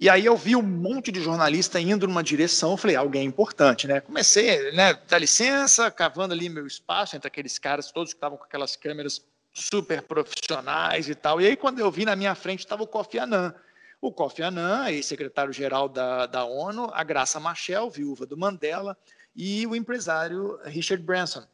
E 0.01 0.09
aí 0.09 0.25
eu 0.25 0.35
vi 0.35 0.57
um 0.57 0.63
monte 0.63 1.13
de 1.13 1.21
jornalista 1.21 1.79
indo 1.79 2.09
numa 2.09 2.23
direção, 2.23 2.71
eu 2.71 2.77
falei, 2.79 2.97
alguém 2.97 3.27
importante, 3.27 3.87
né? 3.87 4.01
Comecei, 4.01 4.73
né, 4.73 4.95
dá 5.07 5.19
licença, 5.19 5.91
cavando 5.91 6.33
ali 6.33 6.49
meu 6.49 6.67
espaço 6.67 7.17
entre 7.17 7.29
aqueles 7.29 7.59
caras 7.59 7.93
todos 7.93 8.15
que 8.15 8.17
estavam 8.17 8.39
com 8.39 8.45
aquelas 8.45 8.77
câmeras 8.77 9.23
super 9.53 10.01
profissionais 10.01 11.07
e 11.07 11.15
tal. 11.15 11.39
E 11.39 11.47
aí, 11.47 11.55
quando 11.55 11.81
eu 11.81 11.91
vi 11.91 12.07
na 12.07 12.17
minha 12.17 12.35
frente, 12.35 12.61
estava 12.61 12.83
o 12.83 12.87
Kofi 12.87 13.19
Annan. 13.19 13.55
O 14.01 14.11
Kofi 14.11 14.41
Annan, 14.41 14.89
ex-secretário-geral 14.89 15.87
da, 15.87 16.25
da 16.25 16.47
ONU, 16.47 16.91
a 16.95 17.05
Graça 17.05 17.39
Machel, 17.39 17.91
viúva 17.91 18.25
do 18.25 18.39
Mandela, 18.39 18.97
e 19.37 19.67
o 19.67 19.77
empresário 19.77 20.59
Richard 20.65 21.05
Branson. 21.05 21.47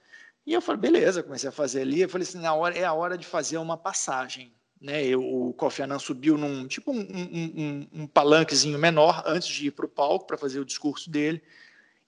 E 0.47 0.53
eu 0.53 0.63
falei, 0.63 0.83
beleza, 0.83 1.21
comecei 1.21 1.49
a 1.49 1.53
fazer 1.53 1.81
ali. 1.81 2.03
Eu 2.03 2.09
falei 2.09 2.25
assim, 2.25 2.39
na 2.39 2.55
hora, 2.55 2.79
é 2.79 2.85
a 2.85 2.93
hora 2.93 3.19
de 3.19 3.27
fazer 3.27 3.59
uma 3.59 3.77
passagem. 3.77 4.55
Né? 4.87 5.17
O 5.17 5.53
Kofi 5.53 5.83
Annan 5.83 5.99
subiu 5.99 6.39
num 6.39 6.69
tipo 6.69 6.93
um, 6.93 7.01
um, 7.01 7.89
um, 7.93 8.07
palanquezinho 8.07 8.79
menor 8.79 9.21
antes 9.27 9.49
de 9.49 9.67
ir 9.67 9.71
para 9.73 9.85
o 9.85 9.89
palco 9.89 10.29
para 10.29 10.39
fazer 10.39 10.61
o 10.61 10.65
discurso 10.65 11.11
dele. 11.11 11.43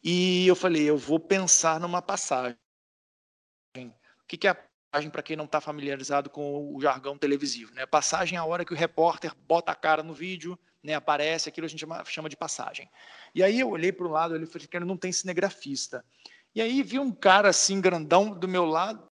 E 0.01 0.47
eu 0.47 0.55
falei, 0.55 0.89
eu 0.89 0.97
vou 0.97 1.19
pensar 1.19 1.81
numa 1.81 2.01
passagem. 2.01 2.57
O 3.77 4.27
que, 4.29 4.37
que 4.37 4.47
é 4.47 4.51
a 4.51 4.55
passagem 4.55 5.11
para 5.11 5.25
quem 5.25 5.37
não 5.37 5.47
está 5.47 5.61
familiarizado 5.61 6.31
com 6.31 6.73
o 6.73 6.81
jargão 6.81 7.19
televisivo? 7.19 7.75
Né? 7.75 7.85
Passagem 7.85 8.37
é 8.37 8.41
a 8.41 8.45
hora 8.45 8.65
que 8.65 8.73
o 8.73 8.77
repórter 8.77 9.35
bota 9.49 9.73
a 9.73 9.75
cara 9.75 10.05
no 10.05 10.15
vídeo, 10.15 10.57
né, 10.81 10.95
aparece, 10.95 11.49
aquilo 11.49 11.65
a 11.65 11.69
gente 11.69 11.81
chama, 11.81 12.05
chama 12.05 12.29
de 12.29 12.37
passagem. 12.37 12.89
E 13.35 13.43
aí 13.43 13.59
eu 13.59 13.71
olhei 13.71 13.91
para 13.91 14.07
o 14.07 14.11
lado, 14.11 14.37
ele 14.37 14.47
falei, 14.47 14.69
que 14.69 14.79
não 14.79 14.97
tem 14.97 15.11
cinegrafista. 15.11 16.05
E 16.55 16.63
aí 16.63 16.81
vi 16.81 17.01
um 17.01 17.11
cara 17.11 17.49
assim, 17.49 17.81
grandão, 17.81 18.31
do 18.31 18.47
meu 18.47 18.65
lado. 18.65 19.11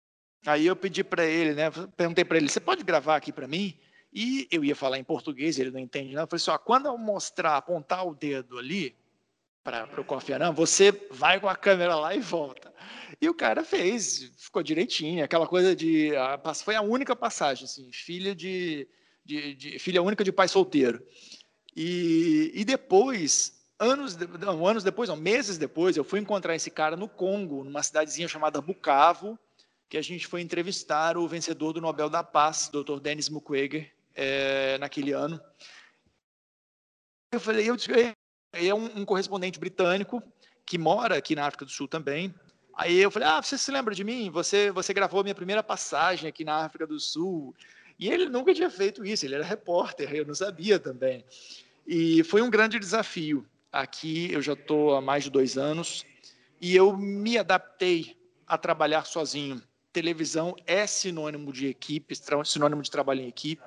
Aí 0.46 0.66
eu 0.66 0.74
pedi 0.74 1.04
para 1.04 1.24
ele, 1.24 1.54
né? 1.54 1.70
Perguntei 1.96 2.24
para 2.24 2.36
ele: 2.36 2.48
você 2.48 2.60
pode 2.60 2.82
gravar 2.82 3.16
aqui 3.16 3.32
para 3.32 3.46
mim? 3.46 3.78
E 4.12 4.46
eu 4.50 4.64
ia 4.64 4.76
falar 4.76 4.98
em 4.98 5.04
português, 5.04 5.58
ele 5.58 5.70
não 5.70 5.78
entende 5.78 6.14
nada. 6.14 6.24
Eu 6.24 6.28
falei 6.28 6.42
assim: 6.42 6.50
ó, 6.50 6.58
quando 6.58 6.86
eu 6.86 6.98
mostrar, 6.98 7.56
apontar 7.56 8.06
o 8.06 8.14
dedo 8.14 8.58
ali 8.58 8.94
para 9.62 9.88
o 9.96 10.34
Annan, 10.34 10.52
você 10.52 10.90
vai 11.10 11.40
com 11.40 11.48
a 11.48 11.54
câmera 11.54 11.94
lá 11.94 12.14
e 12.14 12.20
volta. 12.20 12.72
E 13.20 13.28
o 13.28 13.34
cara 13.34 13.62
fez, 13.62 14.32
ficou 14.36 14.62
direitinho, 14.62 15.24
aquela 15.24 15.46
coisa 15.46 15.76
de. 15.76 16.14
A, 16.16 16.54
foi 16.54 16.74
a 16.74 16.82
única 16.82 17.14
passagem, 17.14 17.64
assim, 17.64 17.90
filha 17.92 18.34
de, 18.34 18.88
de, 19.24 19.54
de 19.54 19.78
filha 19.78 20.02
única 20.02 20.24
de 20.24 20.32
pai 20.32 20.48
solteiro. 20.48 21.00
E, 21.74 22.50
e 22.54 22.64
depois 22.64 23.62
anos, 23.78 24.16
não, 24.16 24.66
anos 24.66 24.84
depois, 24.84 25.08
não, 25.08 25.16
meses 25.16 25.56
depois, 25.58 25.96
eu 25.96 26.04
fui 26.04 26.20
encontrar 26.20 26.54
esse 26.54 26.70
cara 26.70 26.96
no 26.96 27.08
Congo, 27.08 27.64
numa 27.64 27.82
cidadezinha 27.82 28.28
chamada 28.28 28.60
Bukavu, 28.60 29.38
que 29.92 29.98
a 29.98 30.02
gente 30.02 30.26
foi 30.26 30.40
entrevistar 30.40 31.18
o 31.18 31.28
vencedor 31.28 31.74
do 31.74 31.80
Nobel 31.82 32.08
da 32.08 32.24
Paz, 32.24 32.70
Dr. 32.72 32.98
Denis 32.98 33.28
Mukwege, 33.28 33.92
é, 34.14 34.78
naquele 34.78 35.12
ano. 35.12 35.38
Eu 37.30 37.38
falei, 37.38 37.68
eu, 37.68 37.76
é 38.54 38.72
um, 38.72 39.00
um, 39.00 39.04
correspondente 39.04 39.60
britânico 39.60 40.22
que 40.64 40.78
mora 40.78 41.18
aqui 41.18 41.36
na 41.36 41.46
África 41.46 41.66
do 41.66 41.70
Sul 41.70 41.86
também. 41.86 42.34
Aí 42.74 43.00
eu 43.00 43.10
falei, 43.10 43.28
ah, 43.28 43.42
você 43.42 43.58
se 43.58 43.70
lembra 43.70 43.94
de 43.94 44.02
mim? 44.02 44.30
Você, 44.30 44.70
você 44.70 44.94
gravou 44.94 45.20
a 45.20 45.24
minha 45.24 45.34
primeira 45.34 45.62
passagem 45.62 46.26
aqui 46.26 46.42
na 46.42 46.64
África 46.64 46.86
do 46.86 46.98
Sul. 46.98 47.54
E 47.98 48.08
ele 48.08 48.30
nunca 48.30 48.54
tinha 48.54 48.70
feito 48.70 49.04
isso, 49.04 49.26
ele 49.26 49.34
era 49.34 49.44
repórter, 49.44 50.10
eu 50.14 50.24
não 50.24 50.34
sabia 50.34 50.78
também. 50.78 51.22
E 51.86 52.24
foi 52.24 52.40
um 52.40 52.48
grande 52.48 52.78
desafio. 52.78 53.46
Aqui 53.70 54.32
eu 54.32 54.40
já 54.40 54.54
estou 54.54 54.94
há 54.94 55.02
mais 55.02 55.24
de 55.24 55.30
dois 55.30 55.58
anos 55.58 56.02
e 56.58 56.74
eu 56.74 56.96
me 56.96 57.36
adaptei 57.36 58.16
a 58.46 58.56
trabalhar 58.56 59.04
sozinho. 59.04 59.62
Televisão 59.92 60.54
é 60.66 60.86
sinônimo 60.86 61.52
de 61.52 61.66
equipe, 61.66 62.14
sinônimo 62.44 62.82
de 62.82 62.90
trabalho 62.90 63.20
em 63.20 63.28
equipe, 63.28 63.62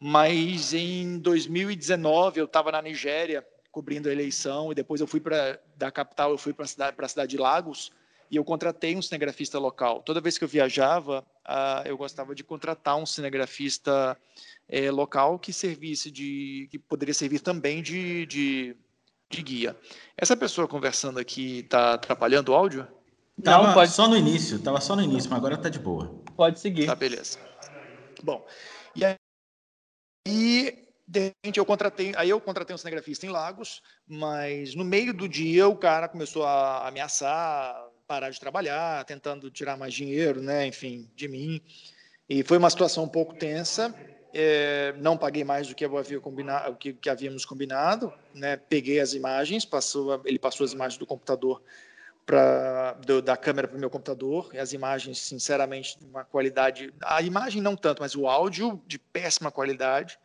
mas 0.00 0.72
em 0.72 1.18
2019 1.18 2.40
eu 2.40 2.44
estava 2.46 2.72
na 2.72 2.80
Nigéria 2.80 3.46
cobrindo 3.70 4.08
a 4.08 4.12
eleição 4.12 4.72
e 4.72 4.74
depois 4.74 5.00
eu 5.00 5.06
fui 5.06 5.20
para 5.20 5.60
da 5.76 5.90
capital, 5.90 6.30
eu 6.30 6.38
fui 6.38 6.52
para 6.52 6.64
a 6.64 6.68
cidade, 6.68 6.96
cidade 7.08 7.30
de 7.30 7.36
Lagos 7.36 7.92
e 8.30 8.36
eu 8.36 8.44
contratei 8.44 8.96
um 8.96 9.02
cinegrafista 9.02 9.58
local. 9.58 10.02
Toda 10.02 10.20
vez 10.20 10.38
que 10.38 10.44
eu 10.44 10.48
viajava, 10.48 11.24
uh, 11.46 11.86
eu 11.86 11.96
gostava 11.96 12.34
de 12.34 12.42
contratar 12.42 12.96
um 12.96 13.06
cinegrafista 13.06 14.16
eh, 14.68 14.90
local 14.90 15.38
que 15.38 15.52
servisse 15.52 16.10
de, 16.10 16.68
que 16.70 16.78
poderia 16.78 17.14
servir 17.14 17.40
também 17.40 17.82
de, 17.82 18.26
de 18.26 18.76
de 19.30 19.42
guia. 19.42 19.76
Essa 20.16 20.36
pessoa 20.36 20.66
conversando 20.66 21.18
aqui 21.18 21.60
está 21.60 21.94
atrapalhando 21.94 22.52
o 22.52 22.54
áudio? 22.54 22.86
Não, 23.38 23.44
tava 23.44 23.74
pode. 23.74 23.92
Só 23.92 24.08
no 24.08 24.16
início, 24.16 24.58
tava 24.58 24.80
só 24.80 24.94
no 24.94 25.02
início, 25.02 25.30
mas 25.30 25.38
agora 25.38 25.54
está 25.54 25.68
de 25.68 25.78
boa. 25.78 26.14
Pode 26.36 26.60
seguir. 26.60 26.86
Tá, 26.86 26.94
beleza. 26.94 27.38
Bom, 28.22 28.44
e 28.94 29.04
aí, 29.04 29.16
de 31.06 31.20
repente, 31.20 31.58
eu 31.58 31.64
contratei, 31.64 32.12
aí 32.16 32.28
eu 32.30 32.40
contratei 32.40 32.74
um 32.74 32.78
cinegrafista 32.78 33.26
em 33.26 33.30
Lagos, 33.30 33.80
mas 34.06 34.74
no 34.74 34.84
meio 34.84 35.14
do 35.14 35.28
dia 35.28 35.68
o 35.68 35.76
cara 35.76 36.08
começou 36.08 36.44
a 36.44 36.88
ameaçar, 36.88 37.74
parar 38.06 38.30
de 38.30 38.40
trabalhar, 38.40 39.04
tentando 39.04 39.50
tirar 39.50 39.76
mais 39.76 39.94
dinheiro, 39.94 40.42
né, 40.42 40.66
enfim, 40.66 41.08
de 41.14 41.28
mim. 41.28 41.60
E 42.28 42.42
foi 42.42 42.58
uma 42.58 42.68
situação 42.68 43.04
um 43.04 43.08
pouco 43.08 43.34
tensa 43.34 43.94
é, 44.32 44.94
não 44.98 45.16
paguei 45.16 45.44
mais 45.44 45.68
do 45.68 45.74
que, 45.74 45.84
eu 45.84 45.96
havia 45.96 46.20
combinado, 46.20 46.70
o 46.70 46.76
que, 46.76 46.92
que 46.92 47.08
havíamos 47.08 47.44
combinado, 47.44 48.12
né? 48.34 48.56
Peguei 48.56 49.00
as 49.00 49.14
imagens, 49.14 49.64
passou, 49.64 50.20
ele 50.24 50.38
passou 50.38 50.64
as 50.64 50.72
imagens 50.72 50.98
do 50.98 51.06
computador 51.06 51.62
para 52.28 52.94
da 53.24 53.38
câmera 53.38 53.66
para 53.66 53.78
o 53.78 53.80
meu 53.80 53.88
computador 53.88 54.50
e 54.52 54.58
as 54.58 54.74
imagens, 54.74 55.18
sinceramente, 55.18 55.96
uma 56.02 56.24
qualidade, 56.24 56.92
a 57.02 57.22
imagem 57.22 57.62
não 57.62 57.74
tanto, 57.74 58.02
mas 58.02 58.14
o 58.14 58.26
áudio 58.26 58.82
de 58.86 58.98
péssima 58.98 59.50
qualidade, 59.50 60.18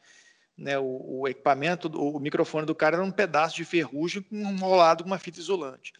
né? 0.57 0.77
O, 0.77 1.21
o 1.21 1.27
equipamento, 1.29 1.87
o, 1.87 2.17
o 2.17 2.19
microfone 2.19 2.65
do 2.65 2.75
cara 2.75 2.97
era 2.97 3.05
um 3.05 3.11
pedaço 3.11 3.55
de 3.55 3.63
ferrugem 3.63 4.25
enrolado 4.29 5.05
com 5.05 5.09
uma 5.09 5.17
fita 5.17 5.39
isolante. 5.39 5.93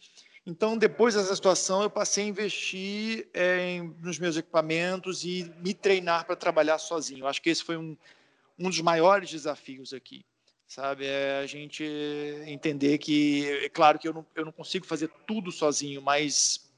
Então, 0.46 0.76
depois 0.76 1.14
dessa 1.14 1.34
situação, 1.34 1.82
eu 1.82 1.88
passei 1.88 2.24
a 2.24 2.28
investir 2.28 3.26
é, 3.32 3.80
nos 4.02 4.18
meus 4.18 4.36
equipamentos 4.36 5.24
e 5.24 5.50
me 5.62 5.72
treinar 5.72 6.26
para 6.26 6.36
trabalhar 6.36 6.76
sozinho. 6.76 7.20
Eu 7.20 7.28
acho 7.28 7.40
que 7.40 7.48
esse 7.48 7.64
foi 7.64 7.78
um, 7.78 7.96
um 8.58 8.68
dos 8.68 8.82
maiores 8.82 9.30
desafios 9.30 9.94
aqui, 9.94 10.22
sabe? 10.66 11.06
É 11.06 11.38
a 11.42 11.46
gente 11.46 11.84
entender 12.46 12.98
que, 12.98 13.48
é 13.64 13.68
claro 13.68 13.98
que 13.98 14.08
eu 14.08 14.12
não, 14.12 14.26
eu 14.34 14.44
não 14.44 14.52
consigo 14.52 14.86
fazer 14.86 15.10
tudo 15.26 15.50
sozinho, 15.52 16.02
mas 16.02 16.70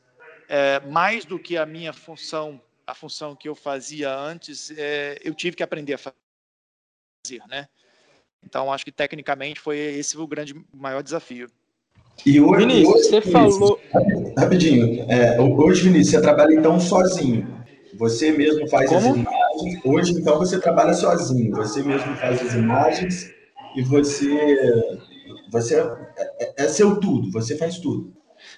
é, 0.49 0.81
mais 0.81 1.25
do 1.25 1.38
que 1.38 1.57
a 1.57 1.66
minha 1.66 1.93
função, 1.93 2.61
a 2.87 2.95
função 2.95 3.35
que 3.35 3.49
eu 3.49 3.55
fazia 3.55 4.14
antes, 4.14 4.71
é, 4.76 5.19
eu 5.23 5.35
tive 5.35 5.57
que 5.57 5.62
aprender 5.62 5.95
a 5.95 5.99
fazer, 5.99 7.43
né? 7.49 7.69
Então, 8.45 8.73
acho 8.73 8.85
que 8.85 8.93
tecnicamente 8.93 9.59
foi 9.59 9.76
esse 9.76 10.16
o 10.16 10.26
grande, 10.26 10.55
maior 10.73 11.02
desafio. 11.02 11.49
E 12.25 12.40
hoje, 12.40 12.66
Vinícius, 12.66 12.95
hoje, 12.95 13.05
você 13.05 13.21
Vinícius, 13.21 13.59
falou. 13.59 13.81
Rapidinho. 14.38 15.11
É, 15.11 15.40
hoje, 15.40 15.83
Vinícius, 15.83 16.11
você 16.11 16.23
trabalha 16.23 16.55
então 16.55 16.78
sozinho. 16.78 17.57
Você 17.95 18.31
mesmo 18.31 18.69
faz 18.69 18.88
Como? 18.88 19.11
as 19.11 19.16
imagens. 19.16 19.85
Hoje, 19.85 20.12
então, 20.12 20.38
você 20.38 20.61
trabalha 20.61 20.95
sozinho. 20.95 21.55
Você 21.57 21.83
mesmo 21.83 22.14
faz 22.16 22.40
as 22.40 22.55
imagens 22.55 23.36
e 23.76 23.83
você. 23.83 24.99
Você 25.50 25.76
é, 25.76 26.14
é, 26.40 26.64
é 26.64 26.68
seu 26.68 26.99
tudo, 26.99 27.30
você 27.30 27.56
faz 27.56 27.78
tudo. 27.78 28.16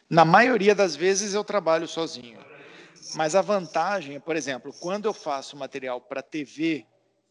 Na 0.08 0.24
maioria 0.24 0.74
das 0.74 0.96
vezes 0.96 1.34
eu 1.34 1.44
trabalho 1.44 1.86
sozinho. 1.86 2.38
Mas 3.14 3.34
a 3.34 3.42
vantagem, 3.42 4.18
por 4.20 4.36
exemplo, 4.36 4.72
quando 4.80 5.06
eu 5.06 5.12
faço 5.12 5.56
material 5.56 6.00
para 6.00 6.22
TV, 6.22 6.86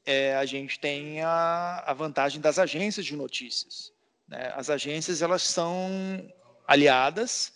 é, 0.05 0.35
a 0.35 0.45
gente 0.45 0.79
tem 0.79 1.21
a, 1.21 1.83
a 1.85 1.93
vantagem 1.93 2.39
das 2.39 2.57
agências 2.59 3.05
de 3.05 3.15
notícias. 3.15 3.91
Né? 4.27 4.51
As 4.55 4.69
agências 4.69 5.21
elas 5.21 5.43
são 5.43 6.31
aliadas 6.67 7.53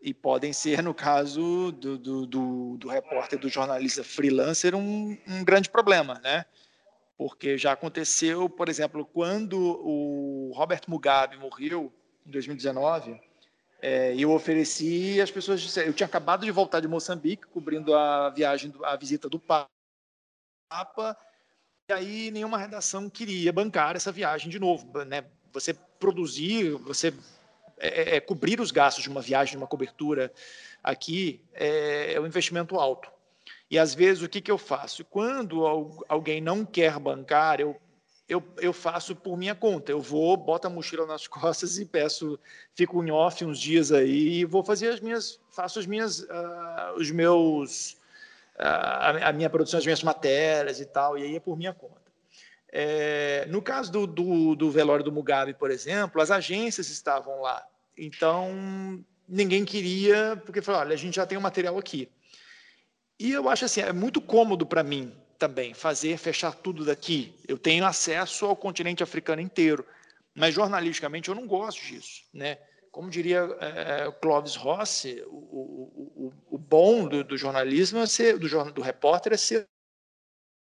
e 0.00 0.14
podem 0.14 0.52
ser, 0.52 0.82
no 0.82 0.94
caso 0.94 1.72
do, 1.72 1.98
do, 1.98 2.26
do, 2.26 2.76
do 2.76 2.88
repórter, 2.88 3.38
do 3.38 3.48
jornalista 3.48 4.04
freelancer, 4.04 4.74
um, 4.74 5.16
um, 5.26 5.44
grande 5.44 5.68
problema, 5.68 6.20
né? 6.22 6.44
Porque 7.16 7.56
já 7.56 7.72
aconteceu, 7.72 8.48
por 8.48 8.68
exemplo, 8.68 9.04
quando 9.04 9.58
o 9.58 10.52
Robert 10.54 10.82
Mugabe 10.86 11.36
morreu 11.36 11.92
em 12.26 12.30
2019, 12.30 13.20
é, 13.80 14.14
eu 14.16 14.32
ofereci, 14.32 15.20
as 15.20 15.30
pessoas 15.30 15.60
disseram, 15.60 15.88
eu 15.88 15.94
tinha 15.94 16.06
acabado 16.06 16.44
de 16.44 16.50
voltar 16.50 16.80
de 16.80 16.88
Moçambique, 16.88 17.46
cobrindo 17.46 17.94
a 17.94 18.30
viagem, 18.30 18.72
a 18.82 18.96
visita 18.96 19.28
do 19.28 19.38
Papa, 19.38 19.68
e 21.88 21.92
aí 21.92 22.30
nenhuma 22.30 22.58
redação 22.58 23.08
queria 23.08 23.52
bancar 23.52 23.94
essa 23.96 24.10
viagem 24.10 24.50
de 24.50 24.58
novo, 24.58 25.04
né? 25.04 25.24
Você 25.52 25.72
produzir, 25.98 26.72
você 26.72 27.14
é, 27.78 27.88
é, 27.88 28.16
é, 28.16 28.20
cobrir 28.20 28.60
os 28.60 28.70
gastos 28.70 29.04
de 29.04 29.10
uma 29.10 29.20
viagem, 29.20 29.52
de 29.52 29.58
uma 29.58 29.66
cobertura 29.66 30.32
aqui, 30.82 31.44
é, 31.52 32.14
é 32.14 32.20
um 32.20 32.26
investimento 32.26 32.76
alto. 32.76 33.10
E 33.70 33.78
às 33.78 33.94
vezes 33.94 34.22
o 34.22 34.28
que, 34.28 34.40
que 34.40 34.50
eu 34.50 34.58
faço? 34.58 35.04
Quando 35.04 35.66
alguém 36.08 36.40
não 36.40 36.64
quer 36.64 36.98
bancar, 36.98 37.60
eu, 37.60 37.76
eu, 38.28 38.42
eu 38.58 38.72
faço 38.72 39.14
por 39.14 39.36
minha 39.36 39.54
conta. 39.54 39.90
Eu 39.90 40.00
vou, 40.00 40.36
boto 40.36 40.66
a 40.66 40.70
mochila 40.70 41.06
nas 41.06 41.26
costas 41.28 41.78
e 41.78 41.84
peço, 41.84 42.38
fico 42.74 43.02
em 43.02 43.10
off 43.10 43.44
uns 43.44 43.58
dias 43.58 43.90
aí 43.90 44.40
e 44.40 44.44
vou 44.44 44.62
fazer 44.62 44.90
as 44.90 45.00
minhas, 45.00 45.40
faço 45.50 45.78
as 45.78 45.86
minhas, 45.86 46.20
uh, 46.20 46.94
os 46.96 47.10
meus, 47.10 47.92
uh, 48.58 49.24
a 49.24 49.32
minha 49.32 49.50
produção, 49.50 49.78
as 49.78 49.84
minhas 49.84 50.02
matérias 50.02 50.80
e 50.80 50.86
tal, 50.86 51.18
e 51.18 51.24
aí 51.24 51.36
é 51.36 51.40
por 51.40 51.56
minha 51.56 51.74
conta. 51.74 52.06
É, 52.78 53.46
no 53.48 53.62
caso 53.62 53.90
do, 53.90 54.06
do, 54.06 54.54
do, 54.54 54.70
velório 54.70 55.04
do 55.04 55.12
Mugabe, 55.12 55.54
por 55.54 55.70
exemplo, 55.70 56.20
as 56.20 56.30
agências 56.30 56.90
estavam 56.90 57.40
lá. 57.40 57.64
Então, 57.96 59.02
ninguém 59.26 59.64
queria, 59.64 60.40
porque 60.44 60.60
falou: 60.60 60.82
olha, 60.82 60.92
a 60.92 60.96
gente 60.96 61.16
já 61.16 61.24
tem 61.24 61.38
o 61.38 61.40
material 61.40 61.78
aqui. 61.78 62.10
E 63.18 63.32
eu 63.32 63.48
acho 63.48 63.64
assim, 63.64 63.80
é 63.80 63.92
muito 63.92 64.20
cômodo 64.20 64.66
para 64.66 64.82
mim 64.82 65.12
também 65.38 65.74
fazer 65.74 66.18
fechar 66.18 66.54
tudo 66.54 66.84
daqui. 66.84 67.34
Eu 67.46 67.58
tenho 67.58 67.84
acesso 67.86 68.46
ao 68.46 68.56
continente 68.56 69.02
africano 69.02 69.40
inteiro, 69.40 69.86
mas 70.34 70.54
jornalisticamente 70.54 71.28
eu 71.28 71.34
não 71.34 71.46
gosto 71.46 71.82
disso, 71.82 72.22
né? 72.32 72.58
Como 72.90 73.10
diria 73.10 73.40
é, 73.60 74.10
Clóvis 74.22 74.56
Rossi, 74.56 75.22
o, 75.26 75.36
o, 75.36 76.32
o, 76.48 76.54
o 76.54 76.58
bom 76.58 77.06
do, 77.06 77.22
do, 77.22 77.36
jornalismo 77.36 77.98
é 77.98 78.06
ser, 78.06 78.38
do, 78.38 78.72
do 78.72 78.80
repórter 78.80 79.34
é 79.34 79.36
ser 79.36 79.66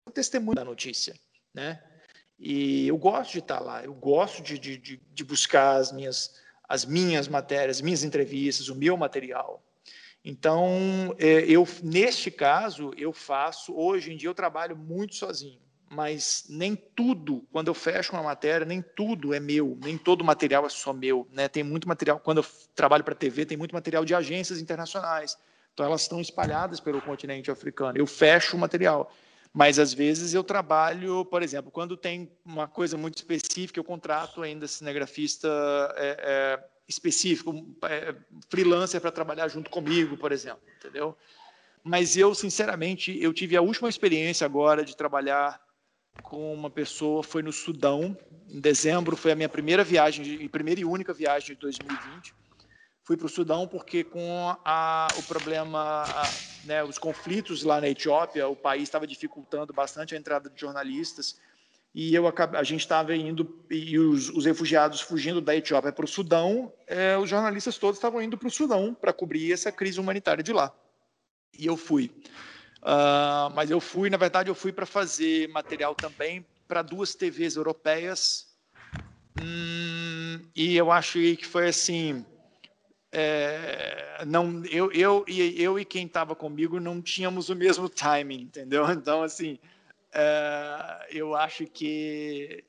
o 0.08 0.10
testemunho 0.10 0.54
da 0.54 0.64
notícia, 0.64 1.14
né? 1.52 1.82
E 2.38 2.88
eu 2.88 2.96
gosto 2.96 3.32
de 3.32 3.38
estar 3.38 3.60
lá, 3.60 3.84
eu 3.84 3.94
gosto 3.94 4.42
de, 4.42 4.58
de, 4.58 4.78
de 4.78 5.24
buscar 5.24 5.76
as 5.76 5.92
minhas, 5.92 6.40
as 6.68 6.84
minhas 6.84 7.28
matérias, 7.28 7.80
minhas 7.80 8.02
entrevistas, 8.02 8.68
o 8.68 8.74
meu 8.74 8.96
material. 8.96 9.62
Então, 10.24 11.14
é, 11.18 11.44
eu 11.44 11.68
neste 11.82 12.30
caso, 12.30 12.92
eu 12.96 13.12
faço, 13.12 13.74
hoje 13.76 14.12
em 14.12 14.16
dia 14.16 14.28
eu 14.28 14.34
trabalho 14.34 14.74
muito 14.74 15.14
sozinho, 15.14 15.60
mas 15.90 16.46
nem 16.48 16.74
tudo, 16.74 17.46
quando 17.52 17.68
eu 17.68 17.74
fecho 17.74 18.12
uma 18.12 18.22
matéria, 18.22 18.64
nem 18.64 18.82
tudo 18.82 19.34
é 19.34 19.38
meu, 19.38 19.78
nem 19.82 19.98
todo 19.98 20.24
material 20.24 20.64
é 20.64 20.70
só 20.70 20.94
meu, 20.94 21.28
né? 21.30 21.46
Tem 21.46 21.62
muito 21.62 21.86
material, 21.86 22.18
quando 22.18 22.38
eu 22.38 22.46
trabalho 22.74 23.04
para 23.04 23.14
TV, 23.14 23.44
tem 23.44 23.58
muito 23.58 23.74
material 23.74 24.04
de 24.04 24.14
agências 24.14 24.58
internacionais. 24.58 25.36
Então 25.74 25.84
elas 25.84 26.02
estão 26.02 26.20
espalhadas 26.20 26.80
pelo 26.80 27.02
continente 27.02 27.50
africano. 27.50 27.98
Eu 27.98 28.06
fecho 28.06 28.56
o 28.56 28.60
material. 28.60 29.12
Mas 29.52 29.78
às 29.78 29.92
vezes 29.92 30.34
eu 30.34 30.42
trabalho, 30.42 31.24
por 31.26 31.42
exemplo, 31.42 31.70
quando 31.70 31.96
tem 31.96 32.28
uma 32.44 32.66
coisa 32.66 32.96
muito 32.96 33.16
específica, 33.16 33.78
eu 33.78 33.84
contrato 33.84 34.42
ainda 34.42 34.66
cinegrafista 34.66 35.48
é, 35.96 36.16
é, 36.18 36.64
específico, 36.88 37.52
é, 37.84 38.14
freelancer 38.48 39.00
para 39.00 39.10
trabalhar 39.10 39.48
junto 39.48 39.70
comigo, 39.70 40.16
por 40.16 40.32
exemplo, 40.32 40.62
entendeu? 40.76 41.16
Mas 41.82 42.16
eu, 42.16 42.34
sinceramente, 42.34 43.16
eu 43.20 43.32
tive 43.32 43.56
a 43.56 43.62
última 43.62 43.88
experiência 43.88 44.44
agora 44.44 44.84
de 44.84 44.96
trabalhar 44.96 45.60
com 46.22 46.54
uma 46.54 46.70
pessoa, 46.70 47.22
foi 47.22 47.42
no 47.42 47.52
Sudão, 47.52 48.16
em 48.48 48.60
dezembro, 48.60 49.16
foi 49.16 49.32
a 49.32 49.34
minha 49.34 49.48
primeira 49.48 49.84
viagem, 49.84 50.48
primeira 50.48 50.80
e 50.80 50.84
única 50.84 51.12
viagem 51.12 51.54
de 51.54 51.60
2020. 51.60 52.34
Fui 53.02 53.16
para 53.16 53.26
o 53.26 53.28
Sudão 53.28 53.68
porque 53.68 54.02
com 54.02 54.56
a, 54.64 55.08
o 55.18 55.22
problema, 55.22 56.04
a, 56.04 56.34
né, 56.64 56.82
os 56.82 56.98
conflitos 56.98 57.62
lá 57.62 57.80
na 57.80 57.88
Etiópia, 57.88 58.48
o 58.48 58.56
país 58.56 58.84
estava 58.84 59.06
dificultando 59.06 59.72
bastante 59.74 60.14
a 60.14 60.18
entrada 60.18 60.48
de 60.48 60.58
jornalistas, 60.58 61.38
e 61.94 62.12
eu 62.12 62.26
a 62.26 62.62
gente 62.64 62.80
estava 62.80 63.14
indo 63.14 63.64
e 63.70 63.96
os, 63.98 64.28
os, 64.30 64.44
refugiados 64.44 65.00
fugindo 65.00 65.40
da 65.40 65.54
Etiópia 65.54 65.92
para 65.92 66.04
o 66.04 66.08
Sudão, 66.08 66.72
é, 66.88 67.16
os 67.16 67.30
jornalistas 67.30 67.78
todos 67.78 67.98
estavam 67.98 68.20
indo 68.20 68.36
para 68.36 68.48
o 68.48 68.50
Sudão 68.50 68.92
para 68.92 69.12
cobrir 69.12 69.52
essa 69.52 69.70
crise 69.70 70.00
humanitária 70.00 70.42
de 70.42 70.52
lá. 70.52 70.74
E 71.56 71.66
eu 71.66 71.76
fui. 71.76 72.10
Uh, 72.82 73.48
mas 73.54 73.70
eu 73.70 73.80
fui, 73.80 74.10
na 74.10 74.16
verdade, 74.16 74.50
eu 74.50 74.56
fui 74.56 74.72
para 74.72 74.84
fazer 74.84 75.48
material 75.50 75.94
também 75.94 76.44
para 76.66 76.82
duas 76.82 77.14
TVs 77.14 77.54
europeias. 77.54 78.48
Hum, 79.40 80.40
e 80.54 80.76
eu 80.76 80.90
acho 80.90 81.20
que 81.20 81.46
foi 81.46 81.68
assim. 81.68 82.26
É, 83.12 84.24
não, 84.26 84.64
eu, 84.64 84.90
eu, 84.90 85.24
eu 85.28 85.78
e 85.78 85.84
quem 85.84 86.06
estava 86.06 86.34
comigo 86.34 86.80
não 86.80 87.00
tínhamos 87.00 87.48
o 87.48 87.54
mesmo 87.54 87.88
timing, 87.88 88.42
entendeu? 88.42 88.84
Então, 88.90 89.22
assim, 89.22 89.60
eu 91.10 91.34
acho 91.34 91.66
que 91.66 92.64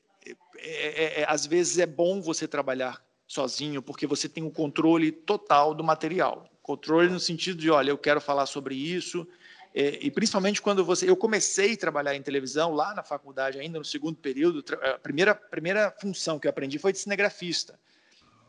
é, 0.58 1.22
é, 1.22 1.26
às 1.28 1.46
vezes 1.46 1.78
é 1.78 1.86
bom 1.86 2.20
você 2.20 2.48
trabalhar 2.48 3.04
sozinho, 3.26 3.82
porque 3.82 4.06
você 4.06 4.28
tem 4.28 4.44
o 4.44 4.50
controle 4.50 5.12
total 5.12 5.74
do 5.74 5.84
material. 5.84 6.48
Controle 6.62 7.08
no 7.08 7.20
sentido 7.20 7.58
de, 7.58 7.70
olha, 7.70 7.90
eu 7.90 7.98
quero 7.98 8.20
falar 8.20 8.46
sobre 8.46 8.74
isso, 8.74 9.26
e 9.74 10.10
principalmente 10.10 10.62
quando 10.62 10.84
você. 10.84 11.08
Eu 11.08 11.16
comecei 11.16 11.74
a 11.74 11.76
trabalhar 11.76 12.16
em 12.16 12.22
televisão 12.22 12.72
lá 12.72 12.94
na 12.94 13.02
faculdade, 13.02 13.58
ainda 13.58 13.78
no 13.78 13.84
segundo 13.84 14.16
período. 14.16 14.64
A 14.82 14.98
primeira, 14.98 15.34
primeira 15.34 15.94
função 16.00 16.38
que 16.38 16.46
eu 16.46 16.50
aprendi 16.50 16.78
foi 16.78 16.92
de 16.92 16.98
cinegrafista, 16.98 17.78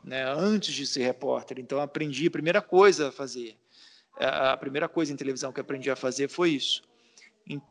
né, 0.03 0.23
antes 0.25 0.73
de 0.73 0.87
ser 0.87 1.03
repórter. 1.03 1.59
Então, 1.59 1.81
aprendi 1.81 2.27
a 2.27 2.31
primeira 2.31 2.61
coisa 2.61 3.09
a 3.09 3.11
fazer. 3.11 3.57
A 4.15 4.55
primeira 4.55 4.87
coisa 4.87 5.11
em 5.11 5.17
televisão 5.17 5.51
que 5.51 5.59
aprendi 5.59 5.91
a 5.91 5.95
fazer 5.95 6.29
foi 6.29 6.51
isso. 6.51 6.81
Então, 7.45 7.67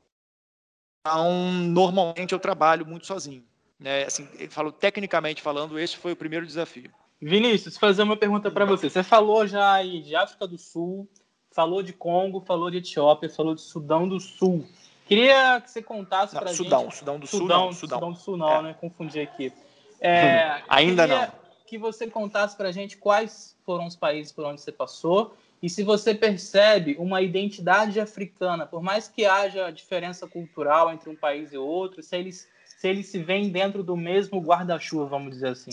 normalmente 1.15 2.33
eu 2.33 2.39
trabalho 2.39 2.87
muito 2.87 3.07
sozinho. 3.07 3.45
Né? 3.79 4.05
Assim, 4.05 4.27
falo, 4.49 4.73
tecnicamente 4.73 5.43
falando, 5.43 5.79
esse 5.79 5.97
foi 5.97 6.13
o 6.13 6.17
primeiro 6.17 6.47
desafio. 6.47 6.91
Vinícius, 7.21 7.77
fazer 7.77 8.03
uma 8.03 8.17
pergunta 8.17 8.51
para 8.51 8.65
você. 8.65 8.91
Você 8.91 9.03
falou 9.03 9.47
já 9.47 9.73
aí 9.73 10.03
de 10.03 10.15
África 10.15 10.47
do 10.47 10.59
Sul, 10.59 11.09
falou 11.51 11.83
de 11.83 11.93
Congo, 11.93 12.41
falou 12.41 12.71
de 12.71 12.79
Etiópia, 12.79 13.31
falou 13.31 13.55
de 13.55 13.63
Sudão 13.63 14.09
do 14.09 14.21
Sul. 14.21 14.67
Queria 15.07 15.61
que 15.61 15.71
você 15.71 15.83
contasse 15.83 16.35
para 16.35 16.49
gente. 16.49 16.57
Sudão, 16.57 16.91
Sudão 16.91 17.19
do 17.19 17.27
Sul, 17.27 17.41
Sudão, 17.41 17.65
não, 17.67 17.73
Sudão. 17.73 17.99
Sudão 17.99 18.13
do 18.13 18.19
Sul, 18.19 18.37
não, 18.37 18.57
é. 18.57 18.63
né? 18.63 18.77
Confundi 18.79 19.21
aqui. 19.21 19.53
É, 20.01 20.63
Ainda 20.69 21.07
não. 21.07 21.33
Que 21.67 21.79
você 21.79 22.09
contasse 22.09 22.57
para 22.57 22.71
gente 22.71 22.97
quais 22.97 23.57
foram 23.65 23.87
os 23.87 23.97
países 23.97 24.33
por 24.33 24.45
onde 24.45 24.61
você 24.61 24.73
passou 24.73 25.37
e 25.63 25.71
se 25.71 25.83
você 25.83 26.15
percebe 26.15 26.97
uma 26.99 27.23
identidade 27.23 27.99
africana, 27.99 28.67
por 28.67 28.83
mais 28.83 29.09
que 29.09 29.25
haja 29.25 29.71
diferença 29.71 30.27
cultural 30.27 30.93
entre 30.93 31.09
um 31.09 31.17
país 31.17 31.53
e 31.53 31.59
outro, 31.59 32.03
se 32.03 32.17
eles 32.17 32.49
se 32.79 32.89
eles 32.89 33.07
se 33.07 33.19
veem 33.19 33.49
dentro 33.49 33.83
do 33.83 33.97
mesmo 33.97 34.39
guarda-chuva, 34.39 35.07
vamos 35.07 35.31
dizer 35.31 35.49
assim. 35.49 35.71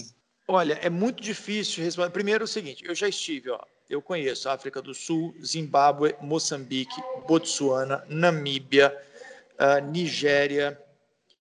Olha, 0.48 0.74
é 0.82 0.90
muito 0.90 1.22
difícil 1.22 1.84
responder. 1.84 2.12
Primeiro, 2.12 2.44
é 2.44 2.46
o 2.46 2.48
seguinte: 2.48 2.84
eu 2.86 2.96
já 2.96 3.08
estive, 3.08 3.50
ó, 3.50 3.60
eu 3.90 4.02
conheço 4.02 4.50
África 4.50 4.82
do 4.82 4.94
Sul, 4.94 5.36
Zimbábue, 5.44 6.16
Moçambique, 6.22 6.96
Botsuana, 7.28 8.06
Namíbia, 8.08 8.98
uh, 9.60 9.86
Nigéria, 9.86 10.82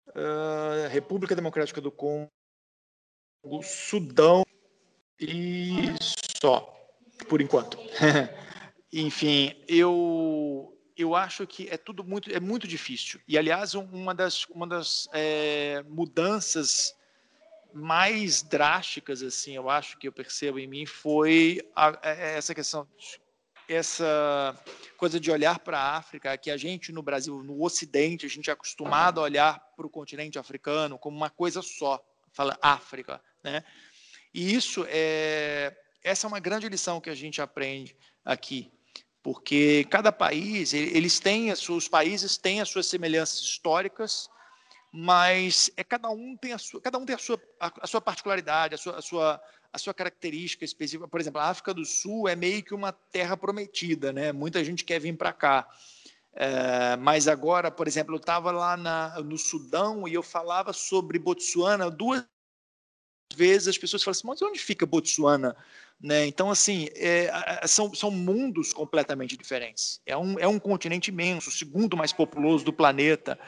uh, 0.10 0.88
República 0.90 1.36
Democrática 1.36 1.82
do 1.82 1.92
Congo, 1.92 2.30
Sudão 3.62 4.44
e 5.20 5.94
só 6.42 6.81
por 7.26 7.42
enquanto. 7.42 7.78
Enfim, 8.92 9.56
eu 9.68 10.78
eu 10.98 11.16
acho 11.16 11.48
que 11.48 11.68
é 11.70 11.78
tudo 11.78 12.04
muito 12.04 12.32
é 12.32 12.40
muito 12.40 12.68
difícil. 12.68 13.20
E 13.28 13.38
aliás, 13.38 13.74
uma 13.74 14.14
das 14.14 14.46
uma 14.46 14.68
das 14.68 15.08
é, 15.14 15.84
mudanças 15.88 16.96
mais 17.74 18.42
drásticas 18.42 19.24
assim, 19.24 19.56
eu 19.56 19.70
acho 19.70 19.98
que 19.98 20.08
eu 20.08 20.12
percebo 20.12 20.60
em 20.60 20.68
mim 20.68 20.86
foi 20.86 21.62
a, 21.74 21.90
a, 21.90 22.00
é, 22.04 22.38
essa 22.38 22.54
questão 22.54 22.88
essa 23.70 24.56
coisa 24.98 25.20
de 25.20 25.32
olhar 25.32 25.60
para 25.60 25.80
a 25.80 25.96
África, 25.96 26.38
que 26.38 26.52
a 26.52 26.58
gente 26.58 26.92
no 26.92 27.02
Brasil, 27.02 27.42
no 27.42 27.64
Ocidente, 27.64 28.26
a 28.26 28.30
gente 28.30 28.50
é 28.50 28.54
acostumado 28.54 29.20
a 29.20 29.24
olhar 29.24 29.60
para 29.76 29.86
o 29.86 29.90
continente 29.90 30.38
africano 30.38 30.98
como 30.98 31.16
uma 31.16 31.30
coisa 31.30 31.62
só, 31.62 32.04
fala 32.34 32.58
África, 32.62 33.22
né? 33.42 33.64
E 34.34 34.54
isso 34.54 34.86
é 34.90 35.76
essa 36.04 36.26
é 36.26 36.30
uma 36.30 36.40
grande 36.40 36.68
lição 36.68 37.02
que 37.02 37.10
a 37.10 37.16
gente 37.16 37.42
aprende 37.42 37.96
aqui, 38.24 38.72
porque 39.24 39.86
cada 39.90 40.12
país, 40.12 40.74
eles 40.74 41.20
têm 41.20 41.52
os 41.52 41.88
países 41.88 42.38
têm 42.38 42.62
as 42.62 42.70
suas 42.70 42.88
semelhanças 42.88 43.40
históricas, 43.40 44.30
mas 44.92 45.72
é 45.78 45.84
cada 45.84 46.10
um 46.10 46.36
tem 46.36 46.54
a 46.54 46.58
sua, 46.58 46.82
cada 46.82 46.98
um 46.98 47.06
tem 47.06 47.16
a 47.16 47.20
sua, 47.20 47.42
a, 47.60 47.72
a 47.82 47.88
sua 47.88 48.02
particularidade, 48.02 48.76
a 48.76 48.78
sua, 48.78 48.98
a 48.98 49.02
sua, 49.02 49.42
a 49.72 49.78
sua 49.78 49.94
característica 49.94 50.66
específica. 50.66 51.08
Por 51.08 51.22
exemplo, 51.22 51.40
a 51.40 51.46
África 51.46 51.74
do 51.74 51.86
Sul 51.86 52.28
é 52.28 52.36
meio 52.36 52.62
que 52.62 52.74
uma 52.74 52.92
terra 52.92 53.38
prometida, 53.38 54.12
né? 54.12 54.34
Muita 54.34 54.64
gente 54.66 54.84
quer 54.84 55.00
vir 55.00 55.16
para 55.16 55.32
cá. 55.32 55.68
É, 56.34 56.96
mas 56.98 57.28
agora, 57.28 57.72
por 57.72 57.88
exemplo, 57.88 58.16
eu 58.16 58.20
estava 58.20 58.52
lá 58.52 58.76
na, 58.76 59.20
no 59.22 59.38
Sudão 59.38 60.08
e 60.08 60.14
eu 60.14 60.24
falava 60.24 60.74
sobre 60.74 61.20
Botsuana 61.20 61.90
duas 61.90 62.26
vezes 63.32 63.70
as 63.70 63.78
pessoas 63.78 64.04
falam 64.04 64.14
assim, 64.14 64.28
mas 64.28 64.42
onde 64.42 64.60
fica 64.60 64.86
Botsuana? 64.86 65.56
Né? 66.00 66.26
Então, 66.26 66.50
assim, 66.50 66.88
é, 66.96 67.30
são, 67.68 67.94
são 67.94 68.10
mundos 68.10 68.74
completamente 68.74 69.38
diferentes. 69.38 70.02
É 70.06 70.18
um, 70.18 70.40
é 70.40 70.48
um 70.48 70.58
continente 70.58 71.10
imenso, 71.10 71.50
o 71.50 71.54
segundo 71.54 71.96
mais 71.96 72.12
populoso 72.12 72.66
do 72.66 72.74
planeta, 72.74 73.40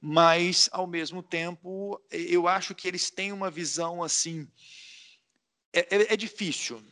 mas, 0.00 0.68
ao 0.72 0.86
mesmo 0.86 1.22
tempo, 1.22 2.00
eu 2.10 2.46
acho 2.46 2.74
que 2.74 2.86
eles 2.86 3.10
têm 3.10 3.32
uma 3.32 3.50
visão 3.50 4.02
assim. 4.02 4.46
É, 5.72 5.80
é, 5.80 6.12
é 6.14 6.16
difícil, 6.16 6.82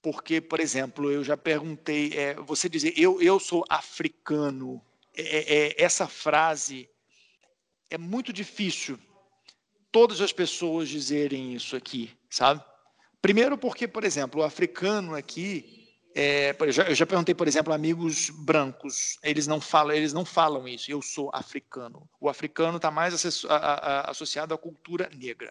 porque, 0.00 0.40
por 0.40 0.60
exemplo, 0.60 1.10
eu 1.10 1.22
já 1.22 1.36
perguntei, 1.36 2.12
é, 2.14 2.34
você 2.34 2.68
dizer 2.68 2.94
eu, 2.96 3.20
eu 3.20 3.38
sou 3.38 3.64
africano, 3.68 4.80
é, 5.14 5.22
é, 5.22 5.82
essa 5.82 6.06
frase 6.06 6.88
é 7.90 7.98
muito 7.98 8.32
difícil 8.32 8.98
todas 9.96 10.20
as 10.20 10.30
pessoas 10.30 10.90
dizerem 10.90 11.54
isso 11.54 11.74
aqui, 11.74 12.10
sabe? 12.28 12.62
Primeiro 13.22 13.56
porque, 13.56 13.88
por 13.88 14.04
exemplo, 14.04 14.42
o 14.42 14.44
africano 14.44 15.14
aqui, 15.14 15.88
é, 16.14 16.54
eu, 16.60 16.94
já, 16.94 17.06
perguntei, 17.06 17.34
por 17.34 17.48
exemplo, 17.48 17.72
amigos 17.72 18.28
brancos, 18.28 19.16
eles 19.22 19.46
não 19.46 19.58
falam, 19.58 19.96
eles 19.96 20.12
não 20.12 20.22
falam 20.22 20.68
isso. 20.68 20.90
Eu 20.90 21.00
sou 21.00 21.30
africano. 21.32 22.06
O 22.20 22.28
africano 22.28 22.76
está 22.76 22.90
mais 22.90 23.14
associado 24.04 24.52
à 24.52 24.58
cultura 24.58 25.08
negra. 25.16 25.50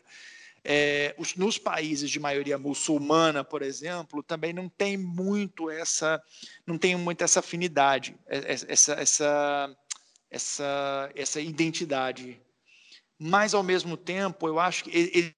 É, 0.64 1.16
os, 1.18 1.34
nos 1.34 1.58
países 1.58 2.12
de 2.12 2.20
maioria 2.20 2.60
muçulmana, 2.60 3.44
por 3.44 3.64
exemplo, 3.64 4.22
também 4.22 4.54
não 4.54 4.70
tem 4.70 4.96
muito 4.96 5.72
essa, 5.72 6.22
não 6.68 6.78
tem 6.78 6.96
muito 6.96 7.24
essa 7.24 7.40
afinidade, 7.40 8.16
é, 8.28 8.38
é, 8.38 8.52
essa, 8.68 8.94
essa 8.94 9.76
essa, 10.30 11.12
essa 11.16 11.40
identidade. 11.40 12.40
Mas, 13.18 13.54
ao 13.54 13.64
mesmo 13.64 13.96
tempo, 13.96 14.48
eu 14.48 14.60
acho 14.60 14.84
que 14.84 15.34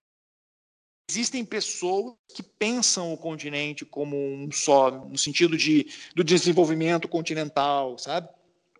existem 1.09 1.45
pessoas 1.45 2.15
que 2.35 2.43
pensam 2.43 3.13
o 3.13 3.17
continente 3.17 3.85
como 3.85 4.17
um 4.17 4.51
só, 4.51 4.91
no 4.91 5.17
sentido 5.17 5.57
de, 5.57 5.87
do 6.13 6.23
desenvolvimento 6.23 7.07
continental, 7.07 7.97
sabe? 7.97 8.27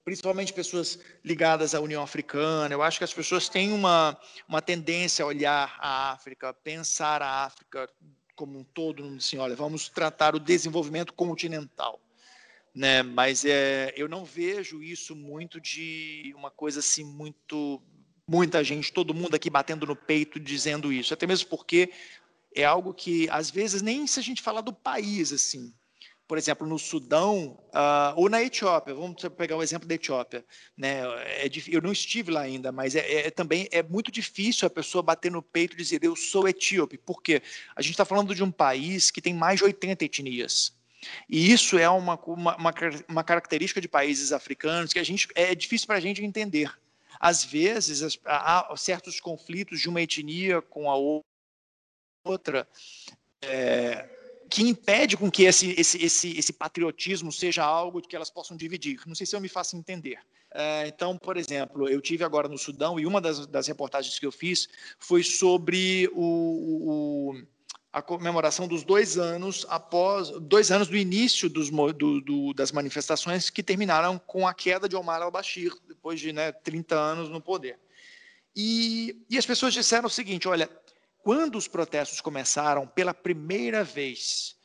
Principalmente 0.04 0.54
pessoas 0.54 1.00
ligadas 1.24 1.74
à 1.74 1.80
União 1.80 2.02
Africana. 2.02 2.74
Eu 2.74 2.82
acho 2.82 2.98
que 2.98 3.04
as 3.04 3.14
pessoas 3.14 3.48
têm 3.48 3.72
uma, 3.72 4.18
uma 4.48 4.62
tendência 4.62 5.24
a 5.24 5.28
olhar 5.28 5.78
a 5.80 6.12
África, 6.12 6.54
pensar 6.54 7.22
a 7.22 7.46
África 7.46 7.90
como 8.36 8.60
um 8.60 8.64
todo, 8.64 9.04
assim, 9.16 9.38
olha, 9.38 9.56
vamos 9.56 9.90
tratar 9.90 10.36
o 10.36 10.40
desenvolvimento 10.40 11.14
continental. 11.14 12.00
Né? 12.74 13.02
Mas 13.04 13.44
é, 13.44 13.94
eu 13.98 14.08
não 14.08 14.24
vejo 14.24 14.84
isso 14.84 15.16
muito 15.16 15.60
de 15.60 16.34
uma 16.38 16.52
coisa 16.52 16.80
assim 16.80 17.04
muito 17.04 17.82
muita 18.28 18.64
gente, 18.64 18.92
todo 18.92 19.14
mundo 19.14 19.36
aqui 19.36 19.50
batendo 19.50 19.86
no 19.86 19.96
peito 19.96 20.40
dizendo 20.40 20.92
isso, 20.92 21.14
até 21.14 21.26
mesmo 21.26 21.48
porque 21.50 21.92
é 22.54 22.66
algo 22.66 22.94
que, 22.94 23.30
às 23.30 23.50
vezes, 23.50 23.82
nem 23.82 24.06
se 24.08 24.20
a 24.20 24.24
gente 24.24 24.42
falar 24.42 24.62
do 24.62 24.74
país, 24.74 25.32
assim, 25.32 25.74
por 26.28 26.38
exemplo, 26.38 26.68
no 26.68 26.78
Sudão 26.78 27.58
uh, 27.70 28.14
ou 28.18 28.30
na 28.30 28.44
Etiópia, 28.44 28.94
vamos 28.94 29.24
pegar 29.38 29.56
o 29.56 29.64
exemplo 29.64 29.88
da 29.88 29.96
Etiópia, 29.96 30.44
né? 30.76 31.00
É, 31.26 31.50
eu 31.70 31.82
não 31.82 31.92
estive 31.92 32.32
lá 32.32 32.42
ainda, 32.42 32.70
mas 32.70 32.96
é, 32.96 33.28
é, 33.28 33.32
também 33.32 33.70
é 33.72 33.82
muito 33.82 34.12
difícil 34.12 34.68
a 34.68 34.70
pessoa 34.70 35.02
bater 35.02 35.32
no 35.32 35.42
peito 35.42 35.74
e 35.74 35.78
dizer 35.78 36.04
eu 36.04 36.16
sou 36.18 36.48
etíope, 36.48 36.98
porque 36.98 37.42
a 37.76 37.82
gente 37.82 37.92
está 37.92 38.04
falando 38.04 38.36
de 38.36 38.44
um 38.44 38.52
país 38.52 39.10
que 39.10 39.22
tem 39.22 39.34
mais 39.34 39.60
de 39.60 39.64
80 39.64 40.04
etnias. 40.04 40.76
E 41.30 41.52
isso 41.52 41.78
é 41.78 41.88
uma, 41.88 42.20
uma, 42.26 42.74
uma 43.08 43.24
característica 43.24 43.80
de 43.80 43.88
países 43.88 44.34
africanos 44.34 44.92
que 44.92 45.00
a 45.00 45.04
gente 45.04 45.30
é 45.34 45.56
difícil 45.56 45.88
para 45.88 45.98
a 45.98 46.02
gente 46.02 46.26
entender. 46.26 46.70
Às 47.20 47.44
vezes, 47.44 48.20
há 48.26 48.74
certos 48.78 49.20
conflitos 49.20 49.80
de 49.80 49.90
uma 49.90 50.02
etnia 50.02 50.62
com 50.62 50.90
a 50.90 50.96
outra 52.26 52.68
é, 53.42 54.10
que 54.50 54.64
impede 54.64 55.18
com 55.18 55.30
que 55.30 55.44
esse, 55.44 55.72
esse, 55.78 56.04
esse, 56.04 56.38
esse 56.38 56.54
patriotismo 56.54 57.32
seja 57.32 57.64
algo 57.64 58.02
que 58.02 58.16
elas 58.16 58.30
possam 58.30 58.56
dividir. 58.56 59.02
Não 59.06 59.16
sei 59.16 59.26
se 59.26 59.36
eu 59.36 59.42
me 59.42 59.50
faço 59.50 59.76
entender. 59.76 60.20
É, 60.54 60.88
então, 60.88 61.18
por 61.18 61.38
exemplo, 61.38 61.90
eu 61.90 62.02
tive 62.02 62.24
agora 62.24 62.48
no 62.48 62.58
Sudão 62.58 63.00
e 63.00 63.06
uma 63.06 63.20
das, 63.20 63.46
das 63.46 63.68
reportagens 63.68 64.18
que 64.18 64.26
eu 64.26 64.32
fiz 64.32 64.68
foi 64.98 65.22
sobre 65.24 66.10
o, 66.14 67.34
o 67.34 67.44
a 67.92 68.02
comemoração 68.02 68.68
dos 68.68 68.84
dois 68.84 69.18
anos 69.18 69.66
após 69.70 70.30
dois 70.42 70.72
anos 70.72 70.88
do 70.88 70.96
início 70.96 71.50
dos, 71.50 71.70
do, 71.70 72.22
do, 72.22 72.54
das 72.54 72.72
manifestações 72.72 73.50
que 73.50 73.64
terminaram 73.64 74.20
com 74.20 74.48
a 74.48 74.54
queda 74.54 74.88
de 74.88 74.96
Omar 74.96 75.22
al-Bashir 75.22 75.74
depois 76.08 76.20
de 76.22 76.32
né, 76.32 76.52
30 76.52 76.96
anos 76.96 77.30
no 77.30 77.42
poder. 77.42 77.78
E, 78.56 79.26
e 79.30 79.38
as 79.38 79.46
pessoas 79.46 79.74
disseram 79.74 80.08
o 80.08 80.10
seguinte: 80.10 80.48
olha, 80.48 80.70
quando 81.22 81.58
os 81.58 81.68
protestos 81.68 82.22
começaram, 82.22 82.88
pela 82.88 83.14
primeira 83.14 83.84
vez, 83.84 84.56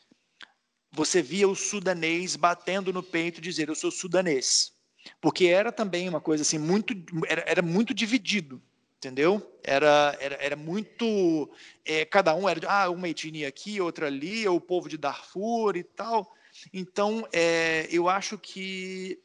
você 0.93 1.21
via 1.21 1.49
o 1.49 1.57
sudanês 1.57 2.37
batendo 2.37 2.93
no 2.93 3.03
peito 3.03 3.41
dizer: 3.41 3.69
eu 3.69 3.75
sou 3.75 3.91
sudanês, 3.91 4.73
porque 5.21 5.47
era 5.47 5.73
também 5.73 6.09
uma 6.09 6.21
coisa 6.21 6.43
assim 6.43 6.59
muito 6.59 6.95
era, 7.27 7.45
era 7.47 7.63
muito 7.63 7.93
dividido 7.93 8.63
entendeu? 8.99 9.59
Era, 9.65 10.17
era, 10.21 10.37
era 10.37 10.55
muito. 10.55 11.51
É, 11.85 12.05
cada 12.05 12.37
um 12.37 12.49
era 12.49 12.61
ah, 12.71 12.89
uma 12.89 13.09
etnia 13.09 13.49
aqui, 13.49 13.81
outra 13.81 14.07
ali, 14.07 14.47
o 14.47 14.61
povo 14.61 14.89
de 14.89 14.97
Darfur 14.97 15.77
e 15.77 15.83
tal. 15.83 16.33
Então, 16.73 17.27
é, 17.33 17.89
eu 17.91 18.09
acho 18.09 18.39
que 18.39 19.19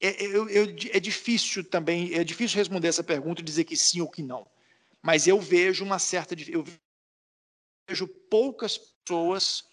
é, 0.00 0.24
eu, 0.24 0.48
eu, 0.48 0.64
é 0.92 1.00
difícil 1.00 1.62
também, 1.62 2.14
é 2.14 2.24
difícil 2.24 2.56
responder 2.56 2.88
essa 2.88 3.04
pergunta 3.04 3.40
e 3.40 3.44
dizer 3.44 3.64
que 3.64 3.76
sim 3.76 4.00
ou 4.00 4.10
que 4.10 4.22
não. 4.22 4.46
Mas 5.02 5.26
eu 5.26 5.40
vejo 5.40 5.84
uma 5.84 5.98
certa. 5.98 6.34
Eu 6.48 6.64
vejo 7.88 8.06
poucas 8.30 8.78
pessoas 8.78 9.64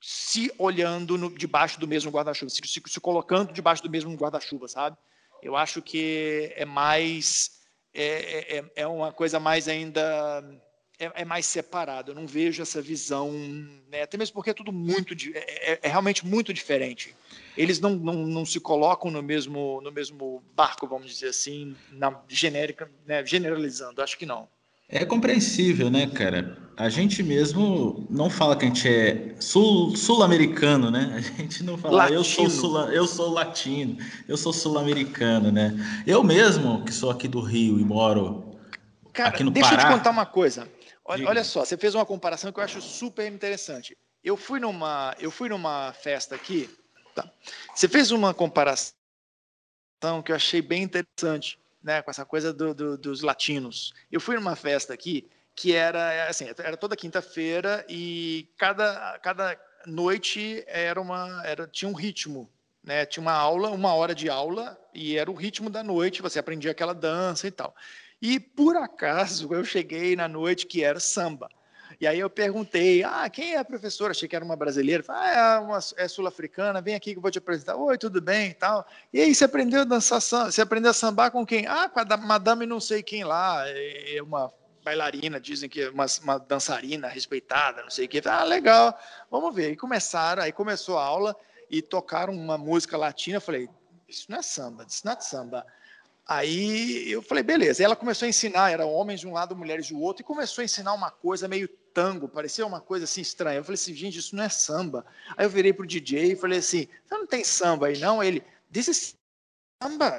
se 0.00 0.52
olhando 0.58 1.18
no, 1.18 1.30
debaixo 1.36 1.78
do 1.80 1.88
mesmo 1.88 2.10
guarda-chuva, 2.10 2.50
se, 2.50 2.60
se, 2.64 2.82
se 2.86 3.00
colocando 3.00 3.52
debaixo 3.52 3.82
do 3.82 3.90
mesmo 3.90 4.14
guarda-chuva, 4.14 4.68
sabe? 4.68 4.96
Eu 5.42 5.56
acho 5.56 5.82
que 5.82 6.52
é 6.56 6.64
mais 6.64 7.58
é, 7.92 8.04
é, 8.04 8.58
é, 8.58 8.64
é 8.76 8.86
uma 8.86 9.12
coisa 9.12 9.40
mais 9.40 9.66
ainda 9.66 10.42
é, 10.98 11.22
é, 11.22 11.24
mais 11.24 11.46
separado. 11.46 12.10
Eu 12.10 12.14
não 12.14 12.26
vejo 12.26 12.60
essa 12.60 12.82
visão, 12.82 13.32
né? 13.90 14.02
até 14.02 14.18
mesmo 14.18 14.34
porque 14.34 14.50
é 14.50 14.54
tudo 14.54 14.72
muito 14.72 15.14
é, 15.34 15.72
é, 15.72 15.78
é, 15.82 15.88
realmente 15.88 16.26
muito 16.26 16.52
diferente. 16.52 17.14
Eles 17.56 17.80
não, 17.80 17.94
não, 17.94 18.14
não 18.26 18.44
se 18.44 18.58
colocam 18.58 19.10
no 19.10 19.22
mesmo 19.22 19.80
no 19.82 19.92
mesmo 19.92 20.42
barco, 20.54 20.86
vamos 20.86 21.12
dizer 21.12 21.28
assim, 21.28 21.74
na 21.92 22.14
genérica, 22.28 22.90
né? 23.06 23.24
generalizando. 23.24 24.02
Acho 24.02 24.18
que 24.18 24.26
não. 24.26 24.48
É 24.90 25.04
compreensível, 25.04 25.90
né, 25.90 26.06
cara? 26.06 26.56
A 26.74 26.88
gente 26.88 27.22
mesmo 27.22 28.06
não 28.08 28.30
fala 28.30 28.56
que 28.56 28.64
a 28.64 28.68
gente 28.68 28.88
é 28.88 29.34
sul-americano, 29.38 30.84
sul 30.84 30.90
né? 30.92 31.12
A 31.14 31.20
gente 31.20 31.62
não 31.62 31.76
fala, 31.76 32.04
ah, 32.04 32.10
eu 32.10 32.24
sou, 32.24 32.48
sul, 32.48 32.78
eu 32.88 33.06
sou 33.06 33.30
latino, 33.30 33.98
eu 34.26 34.36
sou 34.36 34.50
sul-americano, 34.50 35.52
né? 35.52 35.74
Eu 36.06 36.24
mesmo, 36.24 36.82
que 36.84 36.92
sou 36.92 37.10
aqui 37.10 37.28
do 37.28 37.40
Rio 37.40 37.78
e 37.78 37.84
moro 37.84 38.56
cara, 39.12 39.28
aqui 39.28 39.44
no 39.44 39.50
deixa 39.50 39.68
Pará... 39.68 39.76
Deixa 39.76 39.88
eu 39.88 39.92
te 39.92 39.98
contar 39.98 40.10
uma 40.10 40.24
coisa. 40.24 40.68
Olha, 41.10 41.26
olha, 41.26 41.44
só, 41.44 41.64
você 41.64 41.74
fez 41.74 41.94
uma 41.94 42.04
comparação 42.04 42.52
que 42.52 42.60
eu 42.60 42.64
acho 42.64 42.82
super 42.82 43.26
interessante. 43.32 43.96
Eu 44.22 44.36
fui 44.36 44.60
numa, 44.60 45.16
eu 45.18 45.30
fui 45.30 45.48
numa 45.48 45.90
festa 45.94 46.34
aqui, 46.34 46.68
tá? 47.14 47.26
Você 47.74 47.88
fez 47.88 48.10
uma 48.10 48.34
comparação 48.34 48.92
que 50.22 50.30
eu 50.30 50.36
achei 50.36 50.60
bem 50.60 50.82
interessante 50.82 51.58
né, 51.82 52.02
com 52.02 52.10
essa 52.10 52.26
coisa 52.26 52.52
do, 52.52 52.74
do, 52.74 52.98
dos 52.98 53.22
latinos. 53.22 53.94
Eu 54.12 54.20
fui 54.20 54.36
numa 54.36 54.54
festa 54.54 54.92
aqui 54.92 55.26
que 55.56 55.74
era 55.74 56.28
assim, 56.28 56.44
era 56.58 56.76
toda 56.76 56.94
quinta-feira 56.94 57.86
e 57.88 58.46
cada, 58.58 59.18
cada 59.20 59.58
noite 59.86 60.62
era 60.66 61.00
uma 61.00 61.42
era 61.44 61.66
tinha 61.66 61.88
um 61.88 61.94
ritmo, 61.94 62.50
né? 62.84 63.06
Tinha 63.06 63.22
uma 63.22 63.32
aula, 63.32 63.70
uma 63.70 63.94
hora 63.94 64.14
de 64.14 64.28
aula 64.28 64.78
e 64.92 65.16
era 65.16 65.30
o 65.30 65.34
ritmo 65.34 65.70
da 65.70 65.82
noite, 65.82 66.20
você 66.20 66.38
aprendia 66.38 66.70
aquela 66.70 66.94
dança 66.94 67.48
e 67.48 67.50
tal. 67.50 67.74
E 68.20 68.40
por 68.40 68.76
acaso 68.76 69.52
eu 69.54 69.64
cheguei 69.64 70.16
na 70.16 70.26
noite 70.26 70.66
que 70.66 70.82
era 70.82 70.98
samba. 70.98 71.48
E 72.00 72.06
aí 72.06 72.20
eu 72.20 72.30
perguntei, 72.30 73.02
ah, 73.02 73.28
quem 73.28 73.54
é 73.54 73.58
a 73.58 73.64
professora? 73.64 74.12
Achei 74.12 74.28
que 74.28 74.36
era 74.36 74.44
uma 74.44 74.54
brasileira. 74.54 75.02
Ah, 75.08 75.30
é, 75.30 75.58
uma, 75.58 75.78
é 75.96 76.06
sul-africana, 76.06 76.80
vem 76.80 76.94
aqui 76.94 77.12
que 77.12 77.18
eu 77.18 77.22
vou 77.22 77.30
te 77.30 77.38
apresentar. 77.38 77.76
Oi, 77.76 77.98
tudo 77.98 78.20
bem 78.20 78.50
e 78.50 78.54
tal. 78.54 78.86
E 79.12 79.20
aí, 79.20 79.34
você 79.34 79.44
aprendeu 79.44 79.80
a 79.80 79.84
dançar, 79.84 80.20
você 80.20 80.60
aprendeu 80.60 80.92
a 80.92 80.94
sambar 80.94 81.32
com 81.32 81.44
quem? 81.44 81.66
Ah, 81.66 81.88
com 81.88 81.98
a 81.98 82.16
madame 82.16 82.66
não 82.66 82.78
sei 82.78 83.02
quem 83.02 83.24
lá, 83.24 83.64
é 83.66 84.22
uma 84.22 84.52
bailarina, 84.84 85.40
dizem 85.40 85.68
que 85.68 85.82
é 85.82 85.90
uma, 85.90 86.06
uma 86.22 86.38
dançarina 86.38 87.08
respeitada, 87.08 87.82
não 87.82 87.90
sei 87.90 88.06
o 88.06 88.08
quê. 88.08 88.22
Ah, 88.26 88.44
legal, 88.44 88.96
vamos 89.28 89.52
ver. 89.54 89.72
E 89.72 89.76
começaram, 89.76 90.42
aí 90.42 90.52
começou 90.52 90.98
a 90.98 91.04
aula 91.04 91.36
e 91.68 91.82
tocaram 91.82 92.32
uma 92.32 92.56
música 92.56 92.96
latina. 92.96 93.38
Eu 93.38 93.42
falei, 93.42 93.68
isso 94.08 94.26
não 94.28 94.38
é 94.38 94.42
samba, 94.42 94.86
isso 94.88 95.02
não 95.04 95.12
é 95.12 95.20
samba. 95.20 95.66
Aí 96.28 97.10
eu 97.10 97.22
falei, 97.22 97.42
beleza. 97.42 97.82
Ela 97.82 97.96
começou 97.96 98.26
a 98.26 98.28
ensinar, 98.28 98.70
eram 98.70 98.92
homens 98.92 99.20
de 99.20 99.26
um 99.26 99.32
lado, 99.32 99.56
mulheres 99.56 99.88
do 99.88 99.98
outro, 99.98 100.22
e 100.22 100.24
começou 100.24 100.60
a 100.60 100.64
ensinar 100.66 100.92
uma 100.92 101.10
coisa 101.10 101.48
meio 101.48 101.66
tango, 101.94 102.28
parecia 102.28 102.66
uma 102.66 102.82
coisa 102.82 103.04
assim 103.04 103.22
estranha. 103.22 103.58
Eu 103.58 103.64
falei 103.64 103.76
assim, 103.76 103.94
gente, 103.94 104.18
isso 104.18 104.36
não 104.36 104.44
é 104.44 104.48
samba. 104.50 105.06
Aí 105.38 105.46
eu 105.46 105.50
virei 105.50 105.72
pro 105.72 105.86
DJ 105.86 106.32
e 106.32 106.36
falei 106.36 106.58
assim, 106.58 106.86
você 107.06 107.14
não 107.16 107.26
tem 107.26 107.42
samba 107.42 107.86
aí 107.86 107.98
não? 107.98 108.22
Ele, 108.22 108.44
this 108.70 108.88
is 108.88 109.16
samba, 109.82 110.18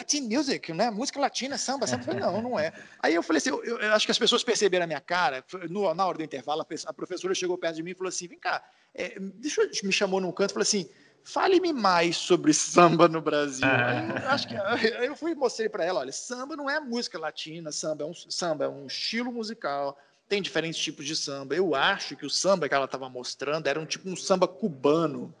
Latin 0.00 0.22
music, 0.22 0.72
né? 0.72 0.90
Música 0.90 1.20
latina, 1.20 1.58
samba, 1.58 1.86
samba. 1.86 2.02
Eu 2.02 2.06
falei, 2.06 2.20
não, 2.20 2.42
não 2.42 2.58
é. 2.58 2.72
Aí 3.00 3.14
eu 3.14 3.22
falei 3.22 3.38
assim, 3.38 3.50
eu, 3.50 3.62
eu, 3.64 3.92
acho 3.92 4.06
que 4.06 4.12
as 4.12 4.18
pessoas 4.18 4.42
perceberam 4.42 4.84
a 4.84 4.86
minha 4.86 5.00
cara, 5.00 5.44
no, 5.68 5.92
na 5.94 6.06
hora 6.06 6.18
do 6.18 6.24
intervalo, 6.24 6.66
a 6.86 6.92
professora 6.92 7.34
chegou 7.34 7.58
perto 7.58 7.76
de 7.76 7.82
mim 7.82 7.90
e 7.90 7.94
falou 7.94 8.08
assim, 8.08 8.26
vem 8.26 8.38
cá, 8.38 8.64
é, 8.94 9.18
deixa 9.18 9.62
me 9.82 9.92
chamou 9.92 10.20
num 10.20 10.32
canto 10.32 10.50
e 10.50 10.54
falou 10.54 10.62
assim, 10.62 10.88
Fale-me 11.24 11.72
mais 11.72 12.18
sobre 12.18 12.52
samba 12.52 13.08
no 13.08 13.20
Brasil. 13.22 13.66
Ah. 13.66 14.22
Eu, 14.22 14.28
acho 14.28 14.46
que 14.46 14.54
eu 14.54 15.16
fui 15.16 15.32
e 15.32 15.34
mostrei 15.34 15.70
para 15.70 15.82
ela, 15.82 16.00
olha, 16.00 16.12
samba 16.12 16.54
não 16.54 16.68
é 16.68 16.78
música 16.78 17.18
latina, 17.18 17.72
samba 17.72 18.04
é 18.04 18.06
um 18.06 18.12
samba 18.14 18.66
é 18.66 18.68
um 18.68 18.86
estilo 18.86 19.32
musical, 19.32 19.98
tem 20.28 20.42
diferentes 20.42 20.78
tipos 20.78 21.06
de 21.06 21.16
samba. 21.16 21.54
Eu 21.54 21.74
acho 21.74 22.14
que 22.14 22.26
o 22.26 22.30
samba 22.30 22.68
que 22.68 22.74
ela 22.74 22.84
estava 22.84 23.08
mostrando 23.08 23.66
era 23.66 23.80
um 23.80 23.86
tipo 23.86 24.08
um 24.08 24.14
samba 24.14 24.46
cubano, 24.46 25.34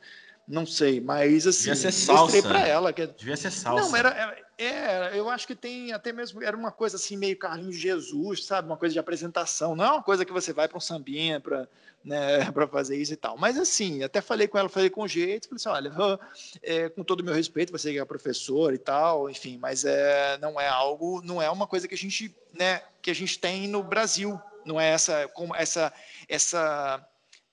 não 0.48 0.64
sei, 0.64 1.02
mas 1.02 1.46
assim, 1.46 1.64
Devia 1.64 1.76
ser 1.76 1.92
salsa. 1.92 2.22
mostrei 2.22 2.42
para 2.42 2.66
ela 2.66 2.90
que 2.90 3.06
Devia 3.06 3.36
ser 3.36 3.50
salsa. 3.50 3.86
Não, 3.86 3.94
era, 3.94 4.08
era 4.08 4.43
é, 4.58 5.18
eu 5.18 5.28
acho 5.28 5.46
que 5.46 5.54
tem 5.54 5.92
até 5.92 6.12
mesmo. 6.12 6.42
Era 6.42 6.56
uma 6.56 6.70
coisa 6.70 6.96
assim, 6.96 7.16
meio 7.16 7.36
Carlinhos 7.36 7.76
Jesus, 7.76 8.44
sabe? 8.44 8.68
Uma 8.68 8.76
coisa 8.76 8.92
de 8.92 8.98
apresentação. 8.98 9.74
Não 9.74 9.84
é 9.84 9.90
uma 9.90 10.02
coisa 10.02 10.24
que 10.24 10.32
você 10.32 10.52
vai 10.52 10.68
para 10.68 10.78
um 10.78 10.80
sambinha 10.80 11.40
para 11.40 11.68
né, 12.04 12.38
fazer 12.70 12.96
isso 12.96 13.12
e 13.12 13.16
tal. 13.16 13.36
Mas 13.36 13.58
assim, 13.58 14.02
até 14.02 14.20
falei 14.20 14.46
com 14.46 14.58
ela, 14.58 14.68
falei 14.68 14.90
com 14.90 15.08
jeito, 15.08 15.48
falei 15.48 15.56
assim: 15.56 15.68
olha, 15.68 16.20
é, 16.62 16.88
com 16.88 17.02
todo 17.02 17.20
o 17.20 17.24
meu 17.24 17.34
respeito, 17.34 17.72
você 17.72 17.92
que 17.92 17.98
é 17.98 18.04
professor 18.04 18.72
e 18.74 18.78
tal, 18.78 19.28
enfim, 19.28 19.58
mas 19.58 19.84
é, 19.84 20.38
não 20.38 20.60
é 20.60 20.68
algo, 20.68 21.20
não 21.22 21.42
é 21.42 21.50
uma 21.50 21.66
coisa 21.66 21.88
que 21.88 21.94
a 21.94 21.98
gente, 21.98 22.34
né, 22.52 22.82
que 23.02 23.10
a 23.10 23.14
gente 23.14 23.38
tem 23.38 23.66
no 23.66 23.82
Brasil. 23.82 24.40
Não 24.64 24.80
é 24.80 24.90
essa, 24.90 25.28
como 25.28 25.54
essa, 25.54 25.92
essa, 26.26 27.06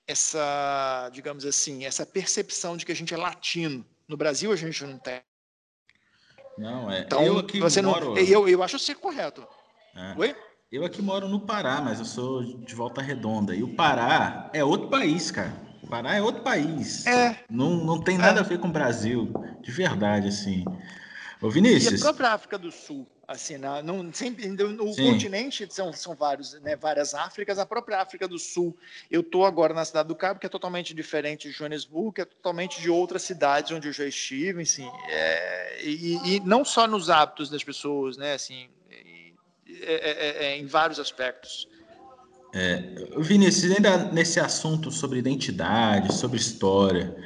essa, 0.06 1.10
digamos 1.12 1.44
assim, 1.44 1.84
essa 1.84 2.06
percepção 2.06 2.76
de 2.76 2.86
que 2.86 2.92
a 2.92 2.96
gente 2.96 3.12
é 3.12 3.16
latino. 3.16 3.84
No 4.08 4.16
Brasil 4.16 4.50
a 4.50 4.56
gente 4.56 4.82
não 4.84 4.98
tem. 4.98 5.20
Não, 6.58 6.90
é. 6.90 7.00
Então, 7.00 7.22
eu 7.22 7.38
aqui 7.38 7.58
você 7.60 7.80
moro... 7.82 8.10
não. 8.10 8.18
Eu, 8.18 8.48
eu 8.48 8.62
acho 8.62 8.78
ser 8.78 8.94
correto. 8.96 9.46
É. 9.96 10.14
Oi? 10.18 10.36
Eu 10.70 10.84
aqui 10.84 11.02
moro 11.02 11.28
no 11.28 11.40
Pará, 11.40 11.80
mas 11.82 11.98
eu 11.98 12.04
sou 12.04 12.42
de 12.42 12.74
Volta 12.74 13.02
Redonda. 13.02 13.54
E 13.54 13.62
o 13.62 13.74
Pará 13.74 14.50
é 14.54 14.64
outro 14.64 14.88
país, 14.88 15.30
cara. 15.30 15.52
O 15.82 15.86
Pará 15.86 16.14
é 16.14 16.22
outro 16.22 16.42
país. 16.42 17.06
É. 17.06 17.36
Não, 17.50 17.70
não 17.84 18.00
tem 18.00 18.16
nada 18.16 18.40
É. 18.40 18.42
a 18.42 18.46
ver 18.46 18.58
com 18.58 18.68
o 18.68 18.72
Brasil. 18.72 19.30
De 19.60 19.70
verdade, 19.70 20.28
assim. 20.28 20.64
Ô, 21.40 21.46
E 21.46 21.48
a 21.48 21.52
Vinícius. 21.52 22.00
própria 22.00 22.30
África 22.30 22.56
do 22.58 22.70
Sul, 22.70 23.06
assim, 23.32 23.56
na, 23.56 23.82
não, 23.82 24.12
sempre, 24.12 24.46
no 24.46 24.92
Sim. 24.92 25.02
continente 25.02 25.66
são, 25.70 25.92
são 25.92 26.14
vários, 26.14 26.54
né, 26.60 26.76
várias 26.76 27.14
Áfricas, 27.14 27.58
a 27.58 27.66
própria 27.66 28.00
África 28.00 28.28
do 28.28 28.38
Sul, 28.38 28.76
eu 29.10 29.20
estou 29.22 29.44
agora 29.44 29.74
na 29.74 29.84
cidade 29.84 30.08
do 30.08 30.14
Cabo, 30.14 30.38
que 30.38 30.46
é 30.46 30.48
totalmente 30.48 30.94
diferente 30.94 31.48
de 31.48 31.54
Joanesburgo, 31.54 32.12
que 32.12 32.20
é 32.20 32.24
totalmente 32.24 32.80
de 32.80 32.90
outras 32.90 33.22
cidades 33.22 33.72
onde 33.72 33.88
eu 33.88 33.92
já 33.92 34.04
estive, 34.04 34.62
assim, 34.62 34.88
é, 35.08 35.82
e, 35.82 36.36
e 36.36 36.40
não 36.40 36.64
só 36.64 36.86
nos 36.86 37.10
hábitos 37.10 37.50
das 37.50 37.64
pessoas, 37.64 38.16
né, 38.16 38.34
assim, 38.34 38.68
é- 39.68 40.44
é- 40.44 40.44
é 40.46 40.58
em 40.58 40.66
vários 40.66 40.98
aspectos. 41.00 41.66
Vinícius, 43.16 43.72
ainda 43.72 44.12
nesse 44.12 44.38
assunto 44.38 44.90
sobre 44.90 45.18
identidade, 45.18 46.12
sobre 46.12 46.36
história, 46.36 47.16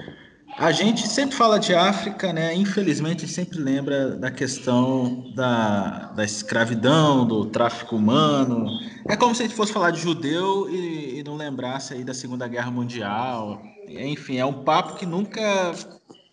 a 0.58 0.72
gente 0.72 1.06
sempre 1.06 1.36
fala 1.36 1.58
de 1.58 1.74
África, 1.74 2.32
né? 2.32 2.54
Infelizmente, 2.54 3.28
sempre 3.28 3.58
lembra 3.58 4.16
da 4.16 4.30
questão 4.30 5.30
da, 5.34 6.12
da 6.14 6.24
escravidão, 6.24 7.26
do 7.26 7.44
tráfico 7.46 7.96
humano. 7.96 8.70
É 9.06 9.16
como 9.16 9.34
se 9.34 9.42
a 9.42 9.46
gente 9.46 9.54
fosse 9.54 9.72
falar 9.72 9.90
de 9.90 10.00
judeu 10.00 10.68
e, 10.70 11.18
e 11.18 11.22
não 11.22 11.36
lembrasse 11.36 11.92
aí 11.92 12.02
da 12.02 12.14
Segunda 12.14 12.48
Guerra 12.48 12.70
Mundial. 12.70 13.62
Enfim, 13.86 14.38
é 14.38 14.46
um 14.46 14.64
papo 14.64 14.96
que 14.96 15.04
nunca, 15.04 15.74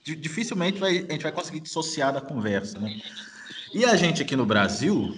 di- 0.04 0.16
dificilmente 0.16 0.80
vai, 0.80 1.00
a 1.00 1.12
gente 1.12 1.24
vai 1.24 1.32
conseguir 1.32 1.60
dissociar 1.60 2.14
da 2.14 2.22
conversa, 2.22 2.80
né? 2.80 2.96
E 3.74 3.84
a 3.84 3.96
gente 3.98 4.22
aqui 4.22 4.38
no 4.38 4.46
Brasil, 4.46 5.14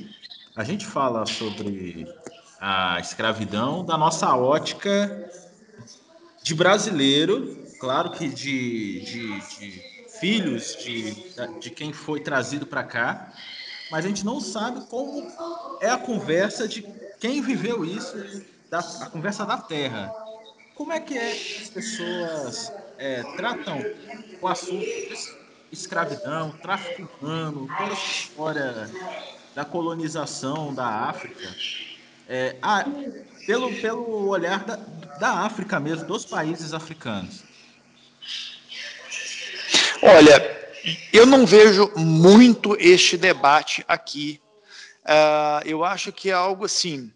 a 0.55 0.63
gente 0.63 0.85
fala 0.85 1.27
sobre 1.27 2.07
a 2.59 2.99
escravidão 2.99 3.85
da 3.85 3.97
nossa 3.97 4.35
ótica 4.35 5.29
de 6.41 6.55
brasileiro, 6.55 7.64
claro 7.79 8.11
que 8.11 8.27
de, 8.27 9.01
de, 9.01 9.39
de 9.57 9.95
filhos 10.19 10.75
de, 10.77 11.13
de 11.59 11.69
quem 11.69 11.93
foi 11.93 12.19
trazido 12.19 12.65
para 12.65 12.83
cá, 12.83 13.31
mas 13.91 14.05
a 14.05 14.07
gente 14.07 14.25
não 14.25 14.39
sabe 14.39 14.85
como 14.87 15.31
é 15.81 15.89
a 15.89 15.97
conversa 15.97 16.67
de 16.67 16.81
quem 17.19 17.41
viveu 17.41 17.85
isso, 17.85 18.43
da, 18.69 18.79
a 18.79 19.09
conversa 19.09 19.45
da 19.45 19.57
terra. 19.57 20.13
Como 20.73 20.91
é 20.91 20.99
que 20.99 21.17
é 21.17 21.31
as 21.31 21.69
pessoas 21.69 22.71
é, 22.97 23.23
tratam 23.37 23.79
o 24.41 24.47
assunto 24.47 24.85
escravidão, 25.71 26.51
tráfico 26.61 27.09
humano, 27.21 27.67
toda 27.77 27.93
essa 27.93 28.11
história 28.11 28.89
da 29.53 29.63
colonização 29.63 30.73
da 30.73 30.85
África? 30.85 31.55
É, 32.27 32.57
ah, 32.61 32.83
pelo, 33.45 33.73
pelo 33.79 34.27
olhar 34.27 34.65
da, 34.65 34.75
da 35.19 35.31
África 35.39 35.79
mesmo, 35.79 36.07
dos 36.07 36.25
países 36.25 36.73
africanos. 36.73 37.43
Olha, 40.01 40.69
eu 41.11 41.25
não 41.25 41.45
vejo 41.45 41.91
muito 41.95 42.75
este 42.79 43.17
debate 43.17 43.83
aqui. 43.87 44.41
Ah, 45.03 45.61
eu 45.65 45.83
acho 45.83 46.11
que 46.11 46.29
é 46.29 46.33
algo 46.33 46.65
assim. 46.65 47.11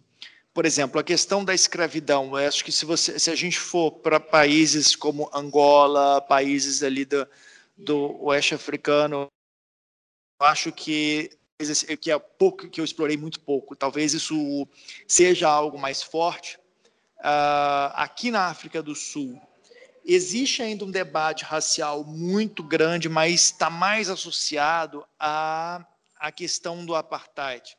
Por 0.54 0.66
exemplo, 0.66 1.00
a 1.00 1.04
questão 1.04 1.44
da 1.44 1.54
escravidão. 1.54 2.38
Eu 2.38 2.48
acho 2.48 2.64
que 2.64 2.72
se, 2.72 2.86
você, 2.86 3.20
se 3.20 3.30
a 3.30 3.36
gente 3.36 3.60
for 3.60 3.92
para 3.92 4.20
países 4.20 4.96
como 4.96 5.30
Angola, 5.34 6.22
países 6.22 6.84
ali 6.84 7.06
do, 7.06 7.28
do 7.78 8.24
oeste 8.24 8.56
africano, 8.56 9.28
eu 10.42 10.48
acho 10.48 10.72
que 10.72 11.32
que 12.00 12.10
é 12.10 12.18
pouco 12.18 12.70
que 12.70 12.80
eu 12.80 12.86
explorei 12.86 13.18
muito 13.18 13.42
pouco. 13.42 13.76
Talvez 13.76 14.14
isso 14.14 14.66
seja 15.06 15.50
algo 15.50 15.78
mais 15.78 16.02
forte. 16.02 16.58
Ah, 17.22 17.92
aqui 17.98 18.32
na 18.32 18.46
África 18.46 18.82
do 18.82 18.96
Sul, 18.96 19.40
existe 20.06 20.62
ainda 20.62 20.86
um 20.86 20.92
debate 20.92 21.44
racial 21.44 22.04
muito 22.04 22.64
grande, 22.64 23.10
mas 23.10 23.46
está 23.46 23.70
mais 23.70 24.10
associado 24.10 25.06
à, 25.20 25.86
à 26.20 26.32
questão 26.32 26.86
do 26.86 26.96
apartheid, 26.96 27.78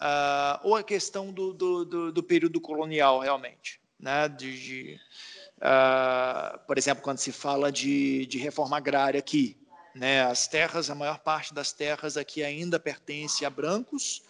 uh, 0.00 0.60
ou 0.62 0.76
a 0.76 0.82
questão 0.82 1.32
do, 1.32 1.52
do, 1.52 1.84
do, 1.84 2.12
do, 2.12 2.22
período 2.22 2.60
colonial, 2.60 3.20
realmente. 3.20 3.80
Né? 3.98 4.28
De, 4.28 4.60
de 4.60 5.00
uh, 5.58 6.58
por 6.66 6.76
exemplo, 6.78 7.02
quando 7.02 7.18
se 7.18 7.32
fala 7.32 7.70
de, 7.72 8.26
de 8.26 8.38
reforma 8.38 8.76
agrária 8.76 9.18
aqui, 9.18 9.56
né? 9.94 10.22
as 10.24 10.46
terras, 10.46 10.90
a 10.90 10.94
maior 10.94 11.18
parte 11.20 11.54
das 11.54 11.72
terras 11.72 12.16
aqui 12.16 12.42
ainda 12.42 12.78
pertence 12.78 13.44
a 13.44 13.50
brancos, 13.50 14.22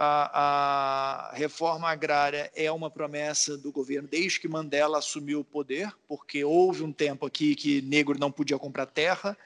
a, 0.00 1.30
a, 1.30 1.34
reforma 1.34 1.88
agrária 1.88 2.52
é 2.54 2.70
uma 2.70 2.88
promessa 2.88 3.58
do 3.58 3.72
governo 3.72 4.06
desde 4.06 4.38
que 4.38 4.46
Mandela 4.46 4.98
assumiu 4.98 5.40
o 5.40 5.44
poder, 5.44 5.92
porque 6.06 6.44
houve 6.44 6.84
um 6.84 6.92
tempo 6.92 7.26
aqui 7.26 7.56
que 7.56 7.82
negro 7.82 8.16
não 8.16 8.30
podia 8.30 8.56
comprar 8.56 8.86
terra, 8.86 9.36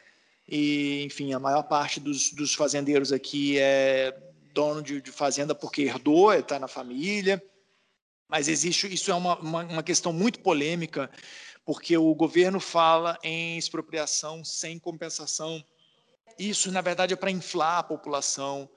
e, 0.47 1.05
enfim, 1.05 1.33
a 1.33 1.39
maior 1.39 1.63
parte 1.63 1.99
dos, 1.99 2.31
dos 2.33 2.55
fazendeiros 2.55 3.13
aqui 3.13 3.59
é 3.59 4.15
dono 4.53 4.83
de, 4.83 5.01
de 5.01 5.11
fazenda 5.11 5.55
porque 5.55 5.83
herdou, 5.83 6.35
está 6.35 6.59
na 6.59 6.69
família, 6.69 7.43
mas 8.29 8.47
existe, 8.47 8.93
isso 8.93 9.11
é 9.11 9.15
uma, 9.15 9.39
uma, 9.39 9.63
uma 9.65 9.83
questão 9.83 10.13
muito 10.13 10.41
polêmica, 10.41 11.11
porque 11.65 11.97
o 11.97 12.15
governo 12.15 12.61
fala 12.61 13.19
em 13.23 13.57
expropriação 13.57 14.45
sem 14.45 14.79
compensação. 14.79 15.65
Isso, 16.39 16.71
na 16.71 16.83
verdade, 16.83 17.15
é 17.15 17.17
para 17.17 17.31
inflar 17.31 17.79
a 17.79 17.83
população, 17.83 18.69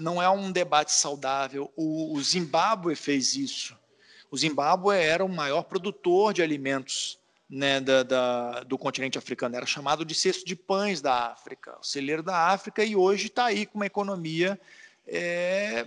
não 0.00 0.20
é 0.20 0.28
um 0.28 0.50
debate 0.50 0.92
saudável. 0.92 1.70
O, 1.76 2.16
o 2.16 2.22
Zimbábue 2.22 2.96
fez 2.96 3.36
isso. 3.36 3.76
O 4.30 4.36
Zimbábue 4.36 4.96
era 4.96 5.24
o 5.24 5.28
maior 5.28 5.64
produtor 5.64 6.32
de 6.32 6.42
alimentos 6.42 7.18
né, 7.48 7.80
da, 7.80 8.02
da, 8.02 8.60
do 8.60 8.78
continente 8.78 9.18
africano. 9.18 9.56
Era 9.56 9.66
chamado 9.66 10.04
de 10.04 10.14
cesto 10.14 10.44
de 10.44 10.56
pães 10.56 11.00
da 11.00 11.32
África, 11.32 11.76
o 11.80 11.84
celeiro 11.84 12.22
da 12.22 12.48
África, 12.48 12.84
e 12.84 12.96
hoje 12.96 13.26
está 13.26 13.46
aí 13.46 13.66
com 13.66 13.78
uma 13.78 13.86
economia 13.86 14.58
é, 15.06 15.86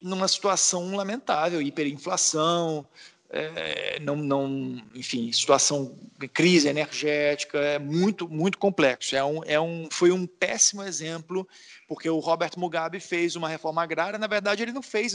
numa 0.00 0.28
situação 0.28 0.94
lamentável, 0.94 1.62
hiperinflação, 1.62 2.86
é, 3.32 4.00
não, 4.00 4.14
não, 4.16 4.82
enfim, 4.94 5.32
situação 5.32 5.98
crise 6.34 6.68
energética, 6.68 7.58
é 7.58 7.78
muito, 7.78 8.28
muito 8.28 8.58
complexo. 8.58 9.16
É 9.16 9.24
um, 9.24 9.42
é 9.44 9.58
um, 9.58 9.88
foi 9.90 10.12
um 10.12 10.26
péssimo 10.26 10.82
exemplo, 10.82 11.48
porque 11.88 12.08
o 12.10 12.18
Robert 12.18 12.52
Mugabe 12.58 13.00
fez 13.00 13.34
uma 13.34 13.48
reforma 13.48 13.82
agrária, 13.82 14.18
na 14.18 14.26
verdade 14.26 14.62
ele 14.62 14.72
não 14.72 14.82
fez, 14.82 15.14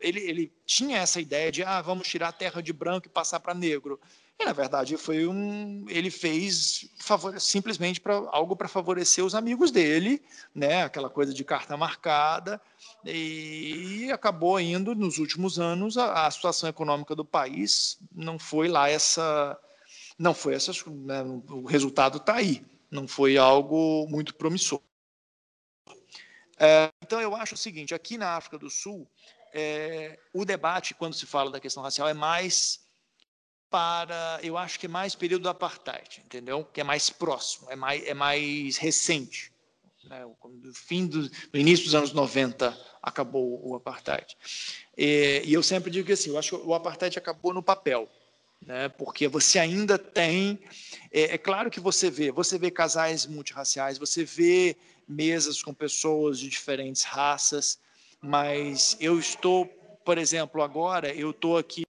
ele, 0.00 0.20
ele 0.20 0.52
tinha 0.64 0.98
essa 0.98 1.20
ideia 1.20 1.50
de, 1.50 1.64
ah, 1.64 1.82
vamos 1.82 2.06
tirar 2.06 2.28
a 2.28 2.32
terra 2.32 2.62
de 2.62 2.72
branco 2.72 3.06
e 3.06 3.10
passar 3.10 3.40
para 3.40 3.52
negro. 3.52 4.00
E, 4.38 4.44
na 4.44 4.52
verdade, 4.52 4.96
foi 4.98 5.26
um, 5.26 5.86
ele 5.88 6.10
fez 6.10 6.90
favor, 6.98 7.40
simplesmente 7.40 8.00
para 8.00 8.14
algo 8.14 8.54
para 8.54 8.68
favorecer 8.68 9.24
os 9.24 9.34
amigos 9.34 9.70
dele, 9.70 10.22
né? 10.54 10.82
aquela 10.82 11.08
coisa 11.08 11.32
de 11.32 11.42
carta 11.42 11.74
marcada, 11.76 12.60
e 13.02 14.10
acabou 14.12 14.60
indo, 14.60 14.94
nos 14.94 15.18
últimos 15.18 15.58
anos, 15.58 15.96
a, 15.96 16.26
a 16.26 16.30
situação 16.30 16.68
econômica 16.68 17.14
do 17.14 17.24
país 17.24 17.98
não 18.14 18.38
foi 18.38 18.68
lá 18.68 18.90
essa. 18.90 19.58
Não 20.18 20.34
foi 20.34 20.54
essa. 20.54 20.72
Né? 20.86 21.22
o 21.22 21.64
resultado 21.64 22.18
está 22.18 22.34
aí, 22.34 22.62
não 22.90 23.08
foi 23.08 23.38
algo 23.38 24.06
muito 24.08 24.34
promissor. 24.34 24.82
É, 26.58 26.90
então, 27.02 27.20
eu 27.20 27.34
acho 27.34 27.54
o 27.54 27.58
seguinte: 27.58 27.94
aqui 27.94 28.18
na 28.18 28.36
África 28.36 28.58
do 28.58 28.68
Sul, 28.68 29.08
é, 29.54 30.18
o 30.32 30.44
debate, 30.44 30.94
quando 30.94 31.14
se 31.14 31.24
fala 31.24 31.50
da 31.50 31.60
questão 31.60 31.82
racial, 31.82 32.08
é 32.08 32.14
mais 32.14 32.85
para, 33.76 34.40
eu 34.42 34.56
acho 34.56 34.80
que 34.80 34.86
é 34.86 34.88
mais 34.88 35.14
período 35.14 35.42
do 35.42 35.48
apartheid, 35.50 36.22
entendeu? 36.24 36.64
Que 36.64 36.80
é 36.80 36.84
mais 36.84 37.10
próximo, 37.10 37.70
é 37.70 37.76
mais, 37.76 38.06
é 38.06 38.14
mais 38.14 38.78
recente. 38.78 39.52
Né? 40.04 40.24
No 40.24 40.72
fim 40.72 41.06
do 41.06 41.30
no 41.52 41.60
início 41.60 41.84
dos 41.84 41.94
anos 41.94 42.10
90 42.14 42.74
acabou 43.02 43.60
o 43.62 43.74
apartheid. 43.74 44.34
E, 44.96 45.42
e 45.44 45.52
eu 45.52 45.62
sempre 45.62 45.90
digo 45.90 46.06
que 46.06 46.12
assim, 46.12 46.30
eu 46.30 46.38
acho 46.38 46.58
que 46.58 46.66
o 46.66 46.72
apartheid 46.72 47.18
acabou 47.18 47.52
no 47.52 47.62
papel, 47.62 48.08
né? 48.64 48.88
Porque 48.88 49.28
você 49.28 49.58
ainda 49.58 49.98
tem, 49.98 50.58
é, 51.12 51.34
é 51.34 51.38
claro 51.38 51.70
que 51.70 51.78
você 51.78 52.08
vê, 52.08 52.32
você 52.32 52.58
vê 52.58 52.70
casais 52.70 53.26
multirraciais, 53.26 53.98
você 53.98 54.24
vê 54.24 54.74
mesas 55.06 55.62
com 55.62 55.74
pessoas 55.74 56.38
de 56.38 56.48
diferentes 56.48 57.02
raças, 57.02 57.78
mas 58.22 58.96
eu 58.98 59.18
estou, 59.18 59.66
por 60.02 60.16
exemplo, 60.16 60.62
agora 60.62 61.14
eu 61.14 61.32
estou 61.32 61.58
aqui 61.58 61.85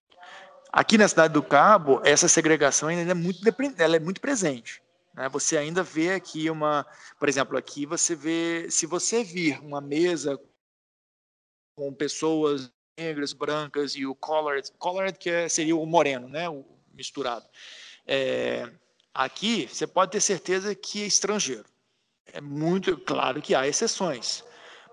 Aqui 0.71 0.97
na 0.97 1.07
cidade 1.07 1.33
do 1.33 1.43
Cabo, 1.43 2.01
essa 2.03 2.27
segregação 2.27 2.89
ainda 2.89 3.11
é 3.11 3.13
muito, 3.13 3.41
ela 3.77 3.95
é 3.95 3.99
muito 3.99 4.19
presente. 4.19 4.81
Né? 5.13 5.27
Você 5.29 5.57
ainda 5.57 5.81
vê 5.81 6.13
aqui 6.13 6.49
uma, 6.49 6.85
por 7.19 7.27
exemplo, 7.27 7.57
aqui 7.57 7.85
você 7.85 8.15
vê, 8.15 8.67
se 8.69 8.85
você 8.85 9.23
vir 9.23 9.59
uma 9.61 9.81
mesa 9.81 10.39
com 11.75 11.93
pessoas 11.93 12.71
negras, 12.97 13.33
brancas 13.33 13.95
e 13.95 14.05
o 14.05 14.15
colored, 14.15 14.71
colored 14.79 15.17
que 15.17 15.29
é, 15.29 15.47
seria 15.47 15.75
o 15.75 15.85
moreno, 15.85 16.27
né, 16.27 16.49
o 16.49 16.65
misturado. 16.93 17.45
É, 18.05 18.71
aqui 19.13 19.67
você 19.67 19.85
pode 19.85 20.11
ter 20.11 20.21
certeza 20.21 20.73
que 20.73 21.03
é 21.03 21.05
estrangeiro. 21.05 21.65
É 22.33 22.41
muito 22.41 22.97
claro 22.97 23.41
que 23.41 23.55
há 23.55 23.67
exceções, 23.67 24.43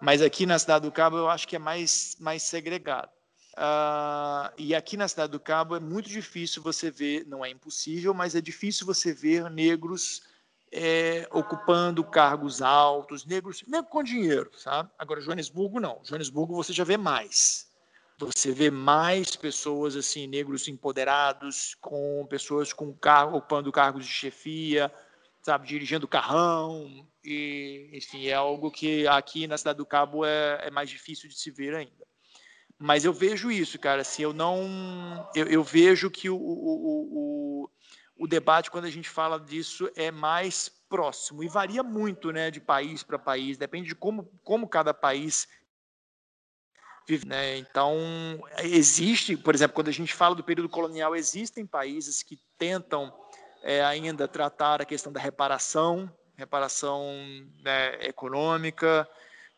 mas 0.00 0.22
aqui 0.22 0.46
na 0.46 0.58
Cidade 0.58 0.84
do 0.84 0.92
Cabo 0.92 1.16
eu 1.16 1.28
acho 1.28 1.48
que 1.48 1.56
é 1.56 1.58
mais, 1.58 2.16
mais 2.20 2.42
segregado. 2.42 3.10
Uh, 3.56 4.50
e 4.58 4.74
aqui 4.74 4.96
na 4.96 5.06
Cidade 5.06 5.30
do 5.30 5.38
Cabo 5.38 5.76
é 5.76 5.80
muito 5.80 6.08
difícil 6.08 6.60
você 6.60 6.90
ver, 6.90 7.24
não 7.26 7.44
é 7.44 7.50
impossível, 7.50 8.12
mas 8.12 8.34
é 8.34 8.40
difícil 8.40 8.84
você 8.84 9.12
ver 9.12 9.48
negros 9.48 10.22
é, 10.72 11.28
ocupando 11.30 12.02
cargos 12.02 12.60
altos, 12.60 13.24
negros, 13.24 13.62
negro 13.68 13.88
com 13.88 14.02
dinheiro, 14.02 14.50
sabe? 14.58 14.90
Agora, 14.98 15.20
Joanesburgo 15.20 15.78
não. 15.78 16.00
Joanesburgo 16.02 16.56
você 16.56 16.72
já 16.72 16.82
vê 16.82 16.96
mais. 16.96 17.72
Você 18.18 18.50
vê 18.50 18.70
mais 18.70 19.36
pessoas 19.36 19.94
assim, 19.94 20.26
negros 20.26 20.66
empoderados, 20.66 21.76
com 21.80 22.26
pessoas 22.28 22.72
com 22.72 22.96
ocupando 23.32 23.70
cargos 23.70 24.04
de 24.04 24.10
chefia, 24.10 24.92
sabe, 25.42 25.68
dirigindo 25.68 26.08
carrão, 26.08 27.06
e 27.24 27.90
enfim, 27.92 28.26
é 28.26 28.34
algo 28.34 28.70
que 28.70 29.06
aqui 29.06 29.46
na 29.46 29.58
cidade 29.58 29.78
do 29.78 29.86
Cabo 29.86 30.24
é, 30.24 30.66
é 30.66 30.70
mais 30.70 30.90
difícil 30.90 31.28
de 31.28 31.38
se 31.38 31.50
ver 31.50 31.74
ainda. 31.74 32.04
Mas 32.78 33.04
eu 33.04 33.12
vejo 33.12 33.50
isso, 33.50 33.78
cara. 33.78 34.02
Assim, 34.02 34.22
eu 34.22 34.32
não, 34.32 35.28
eu, 35.34 35.46
eu 35.46 35.62
vejo 35.62 36.10
que 36.10 36.28
o, 36.28 36.36
o, 36.36 37.64
o, 37.66 37.70
o 38.16 38.26
debate 38.26 38.70
quando 38.70 38.84
a 38.84 38.90
gente 38.90 39.08
fala 39.08 39.38
disso 39.38 39.90
é 39.94 40.10
mais 40.10 40.68
próximo 40.88 41.42
e 41.42 41.48
varia 41.48 41.82
muito, 41.82 42.30
né, 42.30 42.50
de 42.50 42.60
país 42.60 43.02
para 43.02 43.18
país. 43.18 43.56
Depende 43.56 43.88
de 43.88 43.94
como, 43.94 44.24
como 44.42 44.68
cada 44.68 44.92
país 44.92 45.48
vive, 47.06 47.26
né? 47.26 47.58
Então 47.58 47.96
existe, 48.62 49.36
por 49.36 49.54
exemplo, 49.54 49.74
quando 49.74 49.88
a 49.88 49.92
gente 49.92 50.14
fala 50.14 50.34
do 50.34 50.44
período 50.44 50.68
colonial, 50.68 51.14
existem 51.14 51.66
países 51.66 52.22
que 52.22 52.38
tentam 52.58 53.12
é, 53.62 53.84
ainda 53.84 54.28
tratar 54.28 54.80
a 54.80 54.84
questão 54.84 55.12
da 55.12 55.20
reparação, 55.20 56.10
reparação 56.36 57.04
né, 57.62 57.94
econômica. 58.06 59.08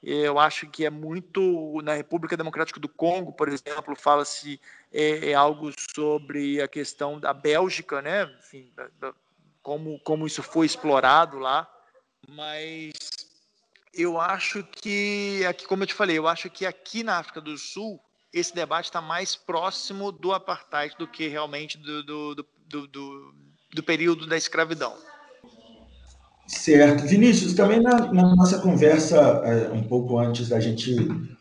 Eu 0.08 0.38
acho 0.38 0.68
que 0.68 0.86
é 0.86 0.90
muito 0.90 1.80
na 1.82 1.92
República 1.92 2.36
Democrática 2.36 2.78
do 2.78 2.88
Congo, 2.88 3.32
por 3.32 3.48
exemplo, 3.48 3.96
fala-se 3.96 4.60
é, 4.92 5.30
é, 5.30 5.34
algo 5.34 5.72
sobre 5.96 6.62
a 6.62 6.68
questão 6.68 7.18
da 7.18 7.34
Bélgica, 7.34 8.00
né? 8.00 8.32
Enfim, 8.38 8.70
da, 8.76 8.88
da, 9.00 9.14
como 9.60 9.98
como 10.04 10.24
isso 10.24 10.44
foi 10.44 10.64
explorado 10.64 11.40
lá, 11.40 11.68
mas 12.28 12.92
eu 13.92 14.20
acho 14.20 14.62
que 14.62 15.44
aqui, 15.44 15.66
como 15.66 15.82
eu 15.82 15.88
te 15.88 15.94
falei, 15.94 16.16
eu 16.16 16.28
acho 16.28 16.48
que 16.48 16.64
aqui 16.64 17.02
na 17.02 17.18
África 17.18 17.40
do 17.40 17.58
Sul 17.58 18.00
esse 18.32 18.54
debate 18.54 18.84
está 18.84 19.00
mais 19.00 19.34
próximo 19.34 20.12
do 20.12 20.32
apartheid 20.32 20.94
do 20.96 21.08
que 21.08 21.26
realmente 21.26 21.78
do, 21.78 22.04
do, 22.04 22.34
do, 22.34 22.86
do 22.86 23.34
do 23.76 23.82
período 23.82 24.26
da 24.26 24.36
escravidão. 24.36 24.96
Certo. 26.46 27.06
Vinícius, 27.06 27.54
também 27.54 27.80
na, 27.80 28.12
na 28.12 28.34
nossa 28.34 28.58
conversa, 28.58 29.16
é, 29.44 29.72
um 29.72 29.82
pouco 29.82 30.18
antes 30.18 30.48
da 30.48 30.60
gente 30.60 30.94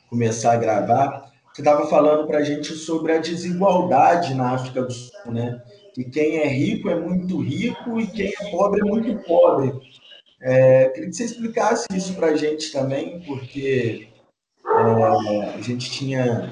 começar 0.10 0.54
a 0.54 0.58
gravar, 0.58 1.32
você 1.54 1.62
estava 1.62 1.88
falando 1.88 2.28
para 2.28 2.40
a 2.40 2.44
gente 2.44 2.74
sobre 2.74 3.14
a 3.14 3.20
desigualdade 3.20 4.34
na 4.34 4.52
África 4.52 4.82
do 4.82 4.92
Sul, 4.92 5.32
né? 5.32 5.62
Que 5.94 6.04
quem 6.04 6.38
é 6.40 6.48
rico 6.48 6.90
é 6.90 7.00
muito 7.00 7.40
rico 7.40 8.00
e 8.00 8.08
quem 8.08 8.28
é 8.28 8.52
pobre 8.52 8.82
é 8.82 8.84
muito 8.84 9.16
pobre. 9.24 9.72
É, 10.42 10.90
queria 10.90 11.10
que 11.10 11.16
você 11.16 11.24
explicasse 11.24 11.88
isso 11.96 12.14
para 12.16 12.28
a 12.28 12.36
gente 12.36 12.72
também, 12.72 13.22
porque 13.22 14.10
é, 14.66 15.58
a 15.58 15.62
gente 15.62 15.90
tinha 15.90 16.52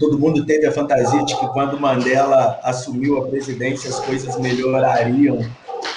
todo 0.00 0.18
mundo 0.18 0.44
teve 0.44 0.66
a 0.66 0.72
fantasia 0.72 1.24
de 1.24 1.36
que 1.38 1.46
quando 1.48 1.78
Mandela 1.78 2.58
assumiu 2.62 3.18
a 3.18 3.28
presidência 3.28 3.88
as 3.88 4.00
coisas 4.00 4.38
melhorariam 4.38 5.38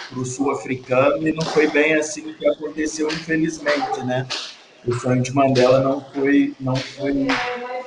para 0.10 0.20
o 0.20 0.26
sul-africano 0.26 1.28
e 1.28 1.32
não 1.32 1.46
foi 1.46 1.68
bem 1.68 1.94
assim 1.94 2.34
que 2.34 2.48
aconteceu, 2.48 3.08
infelizmente, 3.08 4.04
né? 4.04 4.28
O 4.86 4.94
sonho 4.94 5.22
de 5.22 5.32
Mandela 5.32 5.80
não 5.80 6.02
foi, 6.14 6.56
não 6.60 6.76
foi 6.76 7.28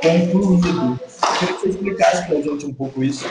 concluído. 0.01 1.01
Eu 1.01 1.39
queria 1.39 1.55
que 1.55 1.61
você 1.61 1.69
explicasse 1.71 2.27
para 2.27 2.39
a 2.39 2.43
gente 2.43 2.67
um 2.67 2.75
pouco 2.75 3.03
isso. 3.03 3.27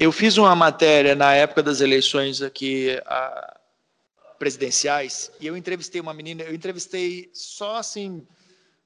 Eu 0.00 0.10
fiz 0.12 0.36
uma 0.36 0.54
matéria 0.54 1.14
na 1.14 1.34
época 1.34 1.62
das 1.62 1.80
eleições 1.80 2.40
aqui 2.40 3.00
a, 3.04 3.58
presidenciais 4.38 5.30
e 5.40 5.46
eu 5.46 5.56
entrevistei 5.56 6.00
uma 6.00 6.14
menina, 6.14 6.42
eu 6.42 6.54
entrevistei 6.54 7.30
só 7.32 7.76
assim 7.76 8.26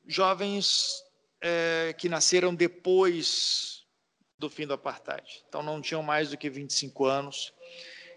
jovens 0.07 1.03
é, 1.40 1.95
que 1.97 2.09
nasceram 2.09 2.55
depois 2.55 3.83
do 4.38 4.51
fim 4.51 4.66
do 4.66 4.75
apartheid. 4.75 5.45
Então 5.49 5.62
não 5.62 5.81
tinham 5.81 6.03
mais 6.03 6.31
do 6.31 6.37
que 6.37 6.51
25 6.51 7.05
anos. 7.05 7.53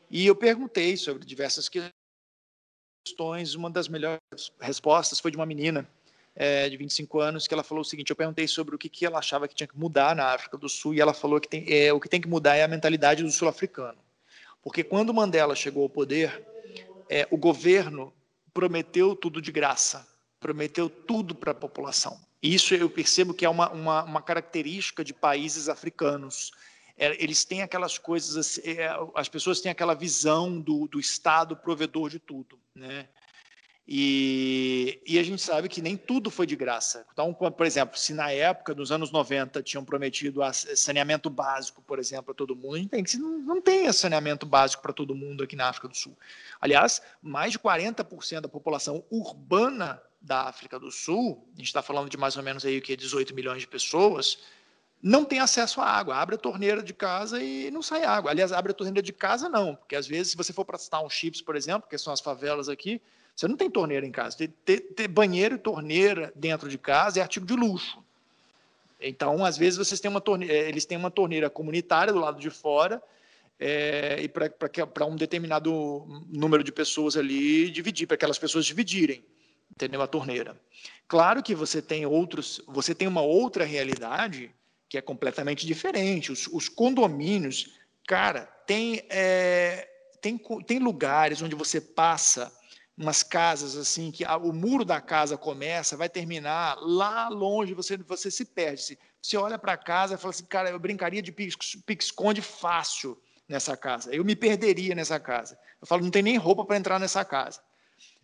E 0.09 0.25
eu 0.25 0.35
perguntei 0.35 0.97
sobre 0.97 1.25
diversas 1.25 1.69
questões. 1.69 3.55
Uma 3.55 3.69
das 3.69 3.87
melhores 3.87 4.19
respostas 4.59 5.19
foi 5.19 5.31
de 5.31 5.37
uma 5.37 5.45
menina 5.45 5.87
é, 6.35 6.67
de 6.69 6.75
25 6.75 7.19
anos 7.19 7.47
que 7.47 7.53
ela 7.53 7.63
falou 7.63 7.81
o 7.81 7.85
seguinte: 7.85 8.09
eu 8.09 8.15
perguntei 8.15 8.47
sobre 8.47 8.75
o 8.75 8.77
que, 8.77 8.89
que 8.89 9.05
ela 9.05 9.19
achava 9.19 9.47
que 9.47 9.55
tinha 9.55 9.67
que 9.67 9.77
mudar 9.77 10.15
na 10.15 10.33
África 10.33 10.57
do 10.57 10.67
Sul 10.67 10.93
e 10.93 11.01
ela 11.01 11.13
falou 11.13 11.39
que 11.39 11.47
tem, 11.47 11.65
é, 11.67 11.93
o 11.93 11.99
que 11.99 12.09
tem 12.09 12.19
que 12.19 12.27
mudar 12.27 12.55
é 12.55 12.63
a 12.63 12.67
mentalidade 12.67 13.23
do 13.23 13.31
sul-africano, 13.31 13.97
porque 14.61 14.83
quando 14.83 15.13
Mandela 15.13 15.55
chegou 15.55 15.83
ao 15.83 15.89
poder, 15.89 16.45
é, 17.09 17.27
o 17.31 17.37
governo 17.37 18.13
prometeu 18.53 19.15
tudo 19.15 19.41
de 19.41 19.51
graça, 19.51 20.07
prometeu 20.39 20.89
tudo 20.89 21.33
para 21.33 21.51
a 21.51 21.55
população. 21.55 22.19
Isso 22.41 22.75
eu 22.75 22.89
percebo 22.89 23.33
que 23.33 23.45
é 23.45 23.49
uma, 23.49 23.71
uma, 23.71 24.03
uma 24.03 24.21
característica 24.21 25.03
de 25.03 25.13
países 25.13 25.67
africanos. 25.67 26.51
É, 26.97 27.21
eles 27.21 27.43
têm 27.43 27.61
aquelas 27.61 27.97
coisas, 27.97 28.37
assim, 28.37 28.61
é, 28.61 28.89
as 29.15 29.27
pessoas 29.27 29.59
têm 29.59 29.71
aquela 29.71 29.93
visão 29.93 30.59
do, 30.59 30.87
do 30.87 30.99
Estado 30.99 31.55
provedor 31.55 32.09
de 32.09 32.19
tudo, 32.19 32.59
né? 32.73 33.07
E, 33.87 34.99
e, 35.05 35.19
a 35.19 35.23
gente 35.23 35.39
sabe 35.43 35.69
que 35.69 35.79
nem 35.79 35.95
tudo 35.95 36.31
foi 36.31 36.47
de 36.47 36.55
graça. 36.55 37.05
Então, 37.13 37.31
por 37.31 37.65
exemplo, 37.67 37.95
se 37.99 38.15
na 38.15 38.31
época, 38.31 38.73
dos 38.73 38.91
anos 38.91 39.11
90, 39.11 39.61
tinham 39.61 39.85
prometido 39.85 40.41
saneamento 40.75 41.29
básico, 41.29 41.83
por 41.83 41.99
exemplo, 41.99 42.25
para 42.25 42.33
todo 42.33 42.55
mundo, 42.55 42.75
a 42.75 42.77
gente 42.79 42.89
tem 42.89 43.03
que 43.03 43.15
não, 43.17 43.37
não 43.37 43.61
tem 43.61 43.91
saneamento 43.93 44.43
básico 44.43 44.81
para 44.81 44.91
todo 44.91 45.13
mundo 45.13 45.43
aqui 45.43 45.55
na 45.55 45.69
África 45.69 45.87
do 45.87 45.95
Sul. 45.95 46.17
Aliás, 46.59 46.99
mais 47.21 47.51
de 47.51 47.59
40% 47.59 48.41
da 48.41 48.49
população 48.49 49.03
urbana 49.11 50.01
da 50.19 50.47
África 50.47 50.79
do 50.79 50.89
Sul, 50.89 51.47
a 51.53 51.59
gente 51.59 51.67
está 51.67 51.83
falando 51.83 52.09
de 52.09 52.17
mais 52.17 52.35
ou 52.35 52.41
menos 52.41 52.65
aí 52.65 52.79
o 52.79 52.81
que 52.81 52.95
18 52.95 53.35
milhões 53.35 53.61
de 53.61 53.67
pessoas, 53.67 54.39
não 55.01 55.23
tem 55.23 55.39
acesso 55.39 55.81
à 55.81 55.85
água. 55.85 56.15
Abre 56.15 56.35
a 56.35 56.37
torneira 56.37 56.81
de 56.81 56.93
casa 56.93 57.41
e 57.41 57.69
não 57.71 57.81
sai 57.81 58.03
água. 58.03 58.31
Aliás, 58.31 58.51
abre 58.51 58.71
a 58.71 58.75
torneira 58.75 59.01
de 59.01 59.13
casa 59.13 59.47
não, 59.47 59.75
porque 59.75 59.95
às 59.95 60.07
vezes 60.07 60.31
se 60.31 60.37
você 60.37 60.51
for 60.51 60.65
para 60.65 60.77
Townships, 60.77 61.41
por 61.41 61.55
exemplo, 61.55 61.89
que 61.89 61.97
são 61.97 62.11
as 62.11 62.19
favelas 62.19 62.69
aqui, 62.69 63.01
você 63.35 63.47
não 63.47 63.57
tem 63.57 63.69
torneira 63.69 64.05
em 64.05 64.11
casa. 64.11 64.37
Ter, 64.65 65.07
banheiro 65.07 65.55
e 65.55 65.59
torneira 65.59 66.31
dentro 66.35 66.69
de 66.69 66.77
casa 66.77 67.19
é 67.19 67.21
artigo 67.21 67.45
de 67.45 67.55
luxo. 67.55 68.03
Então, 68.99 69.43
às 69.43 69.57
vezes 69.57 69.77
vocês 69.77 69.99
têm 69.99 70.09
uma 70.09 70.21
torneira, 70.21 70.53
eh, 70.53 70.69
eles 70.69 70.85
têm 70.85 70.97
uma 70.97 71.11
torneira 71.11 71.49
comunitária 71.49 72.13
do 72.13 72.19
lado 72.19 72.39
de 72.39 72.49
fora 72.49 73.03
é, 73.59 74.21
e 74.21 74.27
para 74.29 75.05
um 75.05 75.15
determinado 75.15 76.05
número 76.29 76.63
de 76.63 76.71
pessoas 76.71 77.15
ali 77.17 77.69
dividir, 77.69 78.07
para 78.07 78.15
aquelas 78.15 78.39
pessoas 78.39 78.65
dividirem 78.65 79.23
entendeu? 79.71 80.01
A 80.01 80.07
torneira. 80.07 80.59
Claro 81.07 81.43
que 81.43 81.53
você 81.53 81.81
tem 81.81 82.05
outros, 82.05 82.61
você 82.67 82.95
tem 82.95 83.07
uma 83.07 83.21
outra 83.21 83.63
realidade 83.63 84.51
que 84.89 84.97
é 84.97 85.01
completamente 85.01 85.65
diferente. 85.65 86.31
Os, 86.31 86.47
os 86.47 86.69
condomínios, 86.69 87.77
cara, 88.07 88.45
tem, 88.65 89.05
é, 89.09 89.87
tem, 90.21 90.39
tem 90.65 90.79
lugares 90.79 91.41
onde 91.41 91.55
você 91.55 91.81
passa 91.81 92.51
umas 92.97 93.23
casas 93.23 93.75
assim 93.75 94.09
que 94.09 94.23
a, 94.23 94.37
o 94.37 94.53
muro 94.53 94.85
da 94.85 95.01
casa 95.01 95.37
começa, 95.37 95.97
vai 95.97 96.07
terminar 96.07 96.77
lá 96.79 97.27
longe, 97.27 97.73
você 97.73 97.97
você 97.97 98.31
se 98.31 98.45
perde. 98.45 98.97
Você 99.21 99.37
olha 99.37 99.57
para 99.57 99.73
a 99.73 99.77
casa 99.77 100.15
e 100.15 100.17
fala 100.17 100.29
assim, 100.29 100.45
cara, 100.45 100.69
eu 100.69 100.79
brincaria 100.79 101.21
de 101.21 101.31
pique-esconde 101.31 102.41
fácil 102.41 103.19
nessa 103.49 103.75
casa. 103.75 104.13
Eu 104.13 104.23
me 104.23 104.35
perderia 104.35 104.95
nessa 104.95 105.19
casa. 105.19 105.57
Eu 105.81 105.87
falo, 105.87 106.03
não 106.03 106.11
tem 106.11 106.23
nem 106.23 106.37
roupa 106.37 106.63
para 106.63 106.77
entrar 106.77 106.99
nessa 106.99 107.25
casa. 107.25 107.59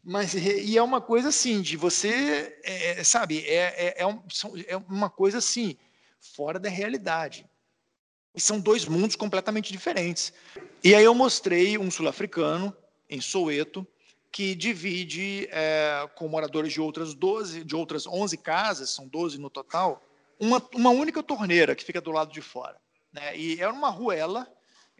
Mas 0.04 0.34
e 0.34 0.78
é 0.78 0.82
uma 0.82 1.02
coisa 1.02 1.30
assim 1.30 1.62
de 1.62 1.76
você, 1.78 2.58
é, 2.64 3.04
sabe, 3.04 3.46
é, 3.46 3.88
é, 3.88 3.96
é, 3.98 4.08
um, 4.08 4.22
é 4.68 4.78
uma 4.78 5.10
coisa 5.10 5.38
assim 5.38 5.78
fora 6.22 6.60
da 6.60 6.70
realidade. 6.70 7.46
E 8.34 8.40
são 8.40 8.60
dois 8.60 8.86
mundos 8.86 9.16
completamente 9.16 9.72
diferentes. 9.72 10.32
E 10.84 10.96
aí 10.96 11.04
eu 11.04 11.14
mostrei 11.14 11.78
um 11.78 11.92
sul-africano 11.92 12.76
em 13.10 13.20
Soweto 13.20 13.86
que 14.32 14.56
divide 14.56 15.50
é, 15.52 16.10
com 16.16 16.30
moradores 16.30 16.72
de 16.72 16.80
outras 16.80 17.14
12, 17.14 17.66
de 17.66 17.76
outras 17.76 18.08
11 18.08 18.38
casas, 18.38 18.90
são 18.90 19.06
12 19.06 19.38
no 19.38 19.50
total, 19.50 20.02
uma, 20.40 20.66
uma 20.74 20.90
única 20.92 21.22
torneira 21.22 21.76
que 21.76 21.84
fica 21.84 22.00
do 22.00 22.12
lado 22.12 22.32
de 22.32 22.42
fora. 22.42 22.78
Né? 23.12 23.38
E 23.38 23.62
é 23.62 23.68
uma 23.68 23.90
ruela 23.90 24.48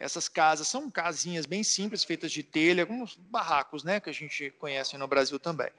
essas 0.02 0.28
casas 0.28 0.68
são 0.68 0.90
casinhas 0.90 1.46
bem 1.46 1.64
simples, 1.64 2.04
feitas 2.04 2.32
de 2.32 2.42
telha, 2.42 2.88
como 2.88 3.08
barracos, 3.30 3.84
né, 3.84 4.00
que 4.00 4.10
a 4.10 4.14
gente 4.14 4.50
conhece 4.58 4.98
no 4.98 5.08
Brasil 5.08 5.40
também. 5.40 5.70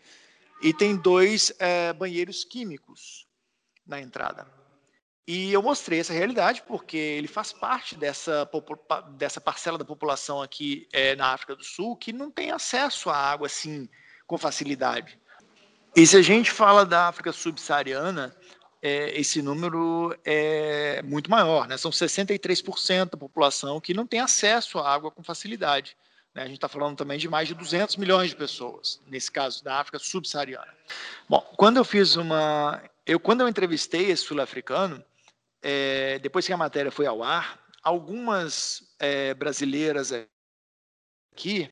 E 0.62 0.72
tem 0.72 0.94
dois 0.94 1.52
é, 1.58 1.92
banheiros 1.92 2.44
químicos 2.44 3.26
na 3.84 4.00
entrada. 4.00 4.46
E 5.26 5.52
eu 5.52 5.62
mostrei 5.62 6.00
essa 6.00 6.12
realidade 6.12 6.62
porque 6.66 6.96
ele 6.96 7.28
faz 7.28 7.52
parte 7.52 7.94
dessa, 7.94 8.48
dessa 9.10 9.40
parcela 9.40 9.78
da 9.78 9.84
população 9.84 10.42
aqui 10.42 10.88
é, 10.92 11.14
na 11.14 11.28
África 11.28 11.54
do 11.54 11.62
Sul 11.62 11.96
que 11.96 12.12
não 12.12 12.30
tem 12.30 12.50
acesso 12.50 13.08
à 13.08 13.16
água 13.16 13.46
assim 13.46 13.88
com 14.26 14.36
facilidade. 14.36 15.18
E 15.94 16.06
se 16.06 16.16
a 16.16 16.22
gente 16.22 16.50
fala 16.50 16.84
da 16.84 17.06
África 17.06 17.32
subsaariana, 17.32 18.34
é, 18.80 19.18
esse 19.18 19.40
número 19.40 20.16
é 20.24 21.02
muito 21.02 21.30
maior, 21.30 21.68
né? 21.68 21.76
São 21.76 21.90
63% 21.90 23.10
da 23.10 23.16
população 23.16 23.80
que 23.80 23.94
não 23.94 24.06
tem 24.06 24.18
acesso 24.18 24.78
à 24.78 24.92
água 24.92 25.10
com 25.10 25.22
facilidade. 25.22 25.96
Né? 26.34 26.42
A 26.42 26.46
gente 26.46 26.56
está 26.56 26.68
falando 26.68 26.96
também 26.96 27.18
de 27.18 27.28
mais 27.28 27.46
de 27.46 27.54
200 27.54 27.96
milhões 27.96 28.30
de 28.30 28.36
pessoas, 28.36 29.00
nesse 29.06 29.30
caso 29.30 29.62
da 29.62 29.78
África 29.78 29.98
subsaariana. 29.98 30.74
Bom, 31.28 31.40
quando 31.56 31.76
eu 31.76 31.84
fiz 31.84 32.16
uma, 32.16 32.82
eu 33.06 33.20
quando 33.20 33.42
eu 33.42 33.48
entrevistei 33.48 34.10
esse 34.10 34.24
sul-africano, 34.24 35.04
é, 35.62 36.18
depois 36.18 36.46
que 36.46 36.52
a 36.52 36.56
matéria 36.56 36.90
foi 36.90 37.06
ao 37.06 37.22
ar, 37.22 37.60
algumas 37.82 38.94
é, 38.98 39.34
brasileiras 39.34 40.12
aqui 41.32 41.70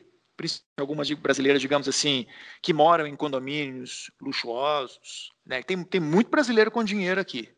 algumas 0.79 1.11
brasileiras, 1.11 1.61
digamos 1.61 1.87
assim, 1.87 2.27
que 2.63 2.73
moram 2.73 3.07
em 3.07 3.15
condomínios 3.15 4.11
luxuosos. 4.21 5.33
Né? 5.45 5.63
Tem, 5.63 5.83
tem 5.85 6.01
muito 6.01 6.31
brasileiro 6.31 6.71
com 6.71 6.83
dinheiro 6.83 7.21
aqui. 7.21 7.49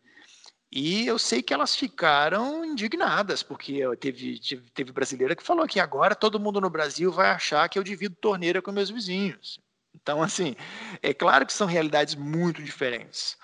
E 0.71 1.07
eu 1.07 1.19
sei 1.19 1.43
que 1.43 1.53
elas 1.53 1.77
ficaram 1.77 2.65
indignadas, 2.65 3.43
porque 3.43 3.83
teve, 3.99 4.41
teve, 4.41 4.71
teve 4.71 4.93
brasileira 4.93 5.37
que 5.37 5.43
falou 5.43 5.67
que 5.69 5.79
agora 5.79 6.15
todo 6.15 6.41
mundo 6.41 6.61
no 6.61 6.71
Brasil 6.71 7.13
vai 7.13 7.31
achar 7.31 7.69
que 7.69 7.79
eu 7.79 7.83
divido 7.83 8.17
torneira 8.17 8.63
com 8.63 8.73
meus 8.73 8.89
vizinhos. 8.89 9.61
Então, 9.95 10.23
assim, 10.23 10.57
é 11.03 11.13
claro 11.13 11.45
que 11.45 11.53
são 11.53 11.67
realidades 11.67 12.15
muito 12.15 12.63
diferentes. 12.63 13.37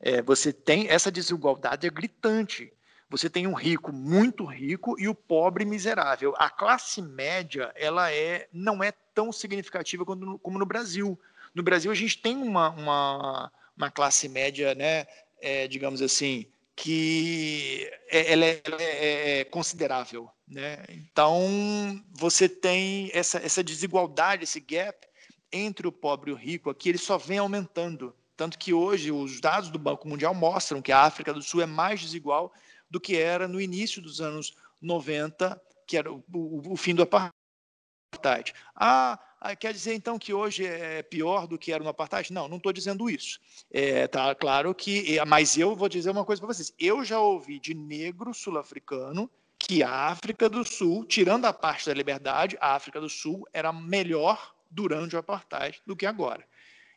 É, 0.00 0.20
você 0.22 0.52
tem 0.52 0.88
essa 0.88 1.10
desigualdade 1.10 1.86
é 1.86 1.90
gritante. 1.90 2.72
Você 3.08 3.30
tem 3.30 3.46
um 3.46 3.54
rico 3.54 3.92
muito 3.92 4.44
rico 4.44 4.96
e 4.98 5.08
o 5.08 5.14
pobre 5.14 5.64
miserável. 5.64 6.34
A 6.38 6.50
classe 6.50 7.00
média 7.00 7.72
ela 7.76 8.12
é 8.12 8.48
não 8.52 8.82
é 8.82 8.92
tão 9.14 9.32
significativa 9.32 10.04
como, 10.04 10.38
como 10.40 10.58
no 10.58 10.66
Brasil. 10.66 11.18
No 11.54 11.62
Brasil 11.62 11.90
a 11.90 11.94
gente 11.94 12.18
tem 12.18 12.36
uma, 12.36 12.70
uma, 12.70 13.52
uma 13.76 13.90
classe 13.90 14.28
média, 14.28 14.74
né, 14.74 15.06
é, 15.40 15.68
digamos 15.68 16.02
assim, 16.02 16.46
que 16.74 17.90
é, 18.08 18.32
ela 18.32 18.44
é, 18.44 18.60
ela 18.64 18.82
é, 18.82 19.40
é 19.40 19.44
considerável. 19.44 20.28
Né? 20.46 20.84
Então 20.88 22.02
você 22.12 22.48
tem 22.48 23.10
essa, 23.14 23.38
essa 23.38 23.62
desigualdade, 23.62 24.44
esse 24.44 24.60
gap 24.60 25.06
entre 25.52 25.86
o 25.86 25.92
pobre 25.92 26.30
e 26.30 26.34
o 26.34 26.36
rico 26.36 26.70
aqui, 26.70 26.88
ele 26.88 26.98
só 26.98 27.16
vem 27.16 27.38
aumentando. 27.38 28.14
Tanto 28.36 28.58
que 28.58 28.72
hoje 28.72 29.10
os 29.10 29.40
dados 29.40 29.70
do 29.70 29.78
Banco 29.78 30.06
Mundial 30.08 30.34
mostram 30.34 30.82
que 30.82 30.92
a 30.92 31.00
África 31.00 31.32
do 31.32 31.42
Sul 31.42 31.62
é 31.62 31.66
mais 31.66 32.00
desigual 32.00 32.52
do 32.90 33.00
que 33.00 33.16
era 33.16 33.48
no 33.48 33.60
início 33.60 34.02
dos 34.02 34.20
anos 34.20 34.54
90, 34.80 35.60
que 35.86 35.96
era 35.96 36.12
o, 36.12 36.22
o, 36.32 36.72
o 36.72 36.76
fim 36.76 36.94
do 36.94 37.02
apartheid. 37.02 38.52
Ah, 38.74 39.18
ah, 39.40 39.56
quer 39.56 39.72
dizer 39.72 39.94
então 39.94 40.18
que 40.18 40.34
hoje 40.34 40.66
é 40.66 41.02
pior 41.02 41.46
do 41.46 41.58
que 41.58 41.72
era 41.72 41.82
no 41.82 41.90
apartheid? 41.90 42.32
Não, 42.32 42.48
não 42.48 42.56
estou 42.58 42.72
dizendo 42.72 43.08
isso. 43.08 43.40
É, 43.70 44.06
tá 44.06 44.34
claro 44.34 44.74
que, 44.74 45.18
mas 45.26 45.56
eu 45.56 45.74
vou 45.74 45.88
dizer 45.88 46.10
uma 46.10 46.24
coisa 46.24 46.40
para 46.40 46.52
vocês. 46.52 46.72
Eu 46.78 47.04
já 47.04 47.20
ouvi 47.20 47.58
de 47.58 47.74
negro 47.74 48.34
sul-africano 48.34 49.30
que 49.58 49.82
a 49.82 50.08
África 50.08 50.48
do 50.48 50.64
Sul, 50.64 51.04
tirando 51.04 51.46
a 51.46 51.52
parte 51.52 51.86
da 51.86 51.94
liberdade, 51.94 52.58
a 52.60 52.74
África 52.74 53.00
do 53.00 53.08
Sul 53.08 53.46
era 53.52 53.72
melhor 53.72 54.54
durante 54.70 55.16
o 55.16 55.18
apartheid 55.18 55.80
do 55.86 55.96
que 55.96 56.06
agora. 56.06 56.46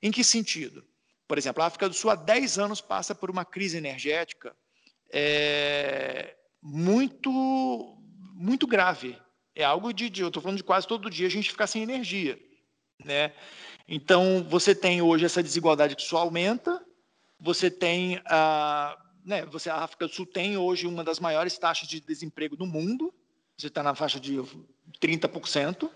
Em 0.02 0.12
que 0.12 0.24
sentido? 0.24 0.86
Por 1.30 1.38
exemplo, 1.38 1.62
a 1.62 1.68
África 1.68 1.88
do 1.88 1.94
Sul 1.94 2.10
há 2.10 2.16
10 2.16 2.58
anos 2.58 2.82
passa 2.82 3.14
por 3.14 3.30
uma 3.30 3.46
crise 3.46 3.78
energética 3.78 4.56
é, 5.14 6.36
muito, 6.60 7.32
muito 8.34 8.66
grave. 8.66 9.16
É 9.56 9.64
algo 9.64 9.94
de, 9.94 10.10
de 10.10 10.24
eu 10.24 10.30
estou 10.30 10.42
falando 10.42 10.58
de 10.58 10.64
quase 10.64 10.88
todo 10.88 11.08
dia 11.08 11.28
a 11.28 11.30
gente 11.30 11.52
ficar 11.52 11.68
sem 11.68 11.84
energia, 11.84 12.40
né? 13.06 13.32
Então 13.88 14.44
você 14.50 14.74
tem 14.74 15.04
hoje 15.04 15.24
essa 15.24 15.44
desigualdade 15.44 15.96
que 15.96 16.02
só 16.02 16.18
aumenta. 16.18 16.84
Você 17.40 17.70
tem 17.70 18.20
a, 18.26 18.98
né? 19.24 19.46
Você 19.46 19.70
a 19.70 19.76
África 19.76 20.08
do 20.08 20.14
Sul 20.16 20.26
tem 20.26 20.58
hoje 20.58 20.88
uma 20.88 21.04
das 21.04 21.20
maiores 21.20 21.56
taxas 21.60 21.88
de 21.88 22.00
desemprego 22.00 22.56
do 22.56 22.66
mundo. 22.66 23.14
Você 23.56 23.68
está 23.68 23.84
na 23.84 23.94
faixa 23.94 24.20
de 24.20 24.42
30%. 25.00 25.92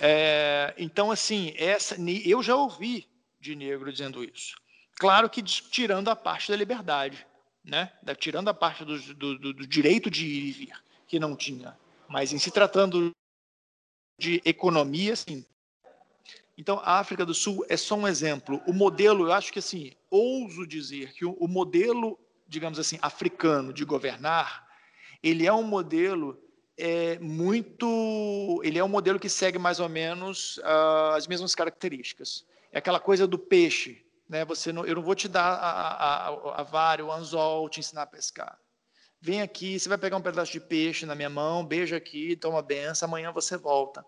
É, 0.00 0.72
então 0.78 1.10
assim 1.10 1.52
essa 1.58 1.94
eu 2.24 2.42
já 2.42 2.56
ouvi 2.56 3.06
de 3.40 3.54
negro 3.54 3.90
dizendo 3.90 4.22
isso. 4.22 4.56
Claro 4.98 5.30
que 5.30 5.42
tirando 5.42 6.08
a 6.08 6.16
parte 6.16 6.50
da 6.50 6.56
liberdade 6.56 7.26
né? 7.64 7.90
tirando 8.18 8.48
a 8.48 8.54
parte 8.54 8.84
do, 8.84 8.98
do, 9.14 9.38
do, 9.38 9.66
direito 9.66 10.10
de 10.10 10.26
ir 10.26 10.48
e 10.48 10.52
vir, 10.52 10.72
que 11.06 11.18
não 11.18 11.36
tinha. 11.36 11.76
Mas 12.08 12.32
em 12.32 12.38
se 12.38 12.50
tratando 12.50 13.12
de 14.18 14.42
economia, 14.44 15.14
sim. 15.14 15.44
Então, 16.56 16.78
a 16.80 16.98
África 16.98 17.24
do 17.24 17.32
Sul 17.32 17.64
é 17.68 17.76
só 17.76 17.94
um 17.94 18.06
exemplo. 18.06 18.60
O 18.66 18.72
modelo, 18.72 19.26
eu 19.26 19.32
acho 19.32 19.52
que 19.52 19.58
assim, 19.58 19.92
ouso 20.10 20.66
dizer 20.66 21.12
que 21.14 21.24
o, 21.24 21.32
o 21.34 21.48
modelo, 21.48 22.18
digamos 22.46 22.78
assim, 22.78 22.98
africano 23.00 23.72
de 23.72 23.84
governar, 23.84 24.68
ele 25.22 25.46
é 25.46 25.52
um 25.52 25.62
modelo 25.62 26.38
é, 26.76 27.18
muito. 27.18 28.60
Ele 28.62 28.78
é 28.78 28.84
um 28.84 28.88
modelo 28.88 29.18
que 29.18 29.28
segue 29.28 29.58
mais 29.58 29.80
ou 29.80 29.88
menos 29.88 30.58
uh, 30.58 31.14
as 31.14 31.26
mesmas 31.26 31.54
características. 31.54 32.44
É 32.72 32.78
aquela 32.78 33.00
coisa 33.00 33.26
do 33.26 33.38
peixe, 33.38 34.04
né? 34.28 34.44
Você 34.44 34.72
não, 34.72 34.84
eu 34.86 34.94
não 34.94 35.02
vou 35.02 35.14
te 35.14 35.28
dar 35.28 35.54
a, 35.54 36.28
a, 36.28 36.60
a 36.60 36.62
vara, 36.62 37.04
o 37.04 37.12
anzol, 37.12 37.68
te 37.68 37.80
ensinar 37.80 38.02
a 38.02 38.06
pescar. 38.06 38.58
Vem 39.22 39.42
aqui, 39.42 39.78
você 39.78 39.86
vai 39.86 39.98
pegar 39.98 40.16
um 40.16 40.22
pedaço 40.22 40.50
de 40.50 40.60
peixe 40.60 41.04
na 41.04 41.14
minha 41.14 41.28
mão, 41.28 41.64
beija 41.64 41.96
aqui, 41.96 42.34
toma 42.36 42.62
benção, 42.62 43.06
amanhã 43.06 43.30
você 43.30 43.54
volta. 43.54 44.04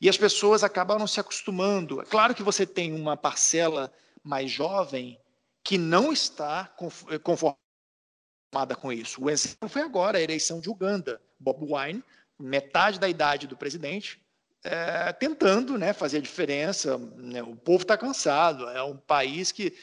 E 0.00 0.08
as 0.08 0.16
pessoas 0.16 0.62
acabaram 0.62 1.04
se 1.06 1.18
acostumando. 1.18 2.00
É 2.00 2.04
claro 2.04 2.32
que 2.32 2.44
você 2.44 2.64
tem 2.64 2.92
uma 2.92 3.16
parcela 3.16 3.92
mais 4.22 4.50
jovem 4.50 5.18
que 5.64 5.76
não 5.76 6.12
está 6.12 6.72
eh, 7.10 7.18
conformada 7.18 8.76
com 8.80 8.92
isso. 8.92 9.24
O 9.24 9.28
exemplo 9.28 9.68
foi 9.68 9.82
agora, 9.82 10.18
a 10.18 10.22
eleição 10.22 10.60
de 10.60 10.70
Uganda. 10.70 11.20
Bob 11.40 11.66
Wine, 11.74 12.04
metade 12.38 13.00
da 13.00 13.08
idade 13.08 13.48
do 13.48 13.56
presidente, 13.56 14.21
é, 14.64 15.12
tentando 15.12 15.76
né, 15.76 15.92
fazer 15.92 16.18
a 16.18 16.22
diferença. 16.22 16.98
Né? 17.16 17.42
O 17.42 17.56
povo 17.56 17.82
está 17.82 17.96
cansado, 17.96 18.68
é 18.68 18.82
um 18.82 18.96
país 18.96 19.52
que 19.52 19.74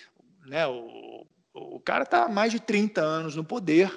né, 0.46 0.66
o, 0.68 1.26
o 1.54 1.80
cara 1.80 2.04
está 2.04 2.26
há 2.26 2.30
mais 2.30 2.52
de 2.52 2.60
30 2.60 3.02
anos 3.02 3.36
no 3.36 3.44
poder. 3.44 3.92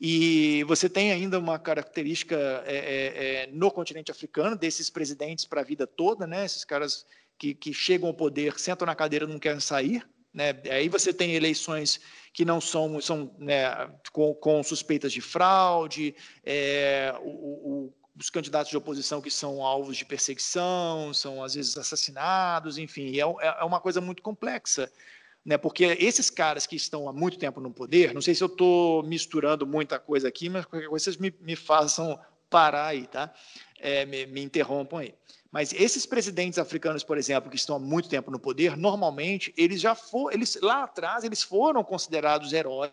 E 0.00 0.64
você 0.64 0.88
tem 0.88 1.12
ainda 1.12 1.38
uma 1.38 1.58
característica 1.58 2.36
é, 2.66 3.46
é, 3.46 3.48
no 3.52 3.70
continente 3.70 4.10
africano 4.10 4.56
desses 4.56 4.90
presidentes 4.90 5.44
para 5.44 5.60
a 5.60 5.64
vida 5.64 5.86
toda, 5.86 6.26
né? 6.26 6.44
Esses 6.44 6.64
caras 6.64 7.06
que, 7.38 7.54
que 7.54 7.72
chegam 7.72 8.08
ao 8.08 8.14
poder, 8.14 8.58
sentam 8.58 8.86
na 8.86 8.94
cadeira, 8.94 9.26
não 9.26 9.38
querem 9.38 9.60
sair, 9.60 10.06
né? 10.32 10.54
Aí 10.70 10.88
você 10.88 11.12
tem 11.12 11.34
eleições 11.34 12.00
que 12.32 12.44
não 12.44 12.60
são, 12.60 13.00
são 13.00 13.34
né, 13.38 13.90
com, 14.12 14.34
com, 14.34 14.62
suspeitas 14.62 15.12
de 15.12 15.20
fraude, 15.20 16.14
é, 16.44 17.12
o, 17.20 17.28
o, 17.28 17.92
os 18.18 18.30
candidatos 18.30 18.70
de 18.70 18.76
oposição 18.76 19.20
que 19.20 19.30
são 19.30 19.64
alvos 19.64 19.96
de 19.96 20.04
perseguição, 20.04 21.12
são 21.14 21.42
às 21.42 21.54
vezes 21.54 21.76
assassinados, 21.76 22.78
enfim, 22.78 23.16
é, 23.16 23.20
é, 23.20 23.56
é 23.60 23.64
uma 23.64 23.80
coisa 23.80 24.00
muito 24.00 24.22
complexa. 24.22 24.90
Né, 25.42 25.56
porque 25.56 25.84
esses 25.98 26.28
caras 26.28 26.66
que 26.66 26.76
estão 26.76 27.08
há 27.08 27.14
muito 27.14 27.38
tempo 27.38 27.62
no 27.62 27.72
poder, 27.72 28.12
não 28.12 28.20
sei 28.20 28.34
se 28.34 28.42
eu 28.42 28.46
estou 28.46 29.02
misturando 29.02 29.66
muita 29.66 29.98
coisa 29.98 30.28
aqui, 30.28 30.50
mas 30.50 30.66
qualquer 30.66 30.86
coisa 30.86 31.04
vocês 31.04 31.16
me, 31.16 31.34
me 31.40 31.56
façam 31.56 32.20
parar 32.50 32.88
aí, 32.88 33.06
tá? 33.06 33.32
É, 33.78 34.04
me, 34.04 34.26
me 34.26 34.42
interrompam 34.42 34.98
aí. 34.98 35.14
Mas 35.50 35.72
esses 35.72 36.04
presidentes 36.04 36.58
africanos, 36.58 37.02
por 37.02 37.16
exemplo, 37.16 37.48
que 37.48 37.56
estão 37.56 37.76
há 37.76 37.78
muito 37.78 38.08
tempo 38.08 38.30
no 38.30 38.38
poder, 38.38 38.76
normalmente 38.76 39.52
eles 39.56 39.80
já 39.80 39.94
foram, 39.94 40.32
eles 40.32 40.58
lá 40.60 40.84
atrás 40.84 41.24
eles 41.24 41.42
foram 41.42 41.82
considerados 41.82 42.52
heróis 42.52 42.92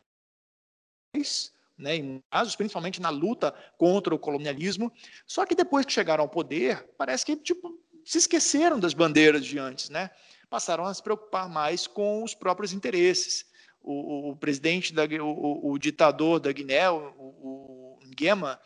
né, 1.78 1.95
em 1.95 2.23
casos, 2.30 2.55
principalmente 2.55 3.01
na 3.01 3.09
luta 3.09 3.53
contra 3.78 4.13
o 4.13 4.19
colonialismo. 4.19 4.91
Só 5.25 5.45
que 5.45 5.55
depois 5.55 5.86
que 5.86 5.91
chegaram 5.91 6.23
ao 6.23 6.30
poder, 6.30 6.88
parece 6.97 7.25
que 7.25 7.36
tipo, 7.36 7.80
se 8.03 8.17
esqueceram 8.17 8.80
das 8.80 8.93
bandeiras 8.93 9.45
de 9.45 9.59
antes, 9.59 9.89
né? 9.89 10.09
passaram 10.49 10.86
a 10.86 10.93
se 10.93 11.03
preocupar 11.03 11.49
mais 11.49 11.88
com 11.88 12.23
os 12.23 12.34
próprios 12.34 12.73
interesses. 12.73 13.45
O, 13.82 14.32
o 14.32 14.36
presidente, 14.36 14.93
da, 14.93 15.03
o, 15.03 15.71
o, 15.71 15.78
ditador 15.78 16.39
da 16.39 16.51
Guiné, 16.51 16.89
o, 16.89 17.97
Nguema, 18.05 18.59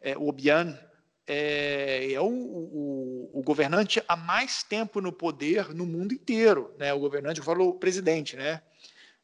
é, 0.00 0.16
o 0.16 0.28
Obiang, 0.28 0.78
é, 1.26 2.12
é 2.12 2.20
o, 2.20 2.26
o, 2.26 3.30
o, 3.34 3.42
governante 3.42 4.02
há 4.06 4.16
mais 4.16 4.62
tempo 4.62 5.00
no 5.00 5.12
poder 5.12 5.74
no 5.74 5.84
mundo 5.84 6.12
inteiro. 6.12 6.74
Né? 6.78 6.92
O 6.94 7.00
governante, 7.00 7.40
eu 7.40 7.44
falo 7.44 7.68
o 7.68 7.74
presidente, 7.74 8.36
né? 8.36 8.62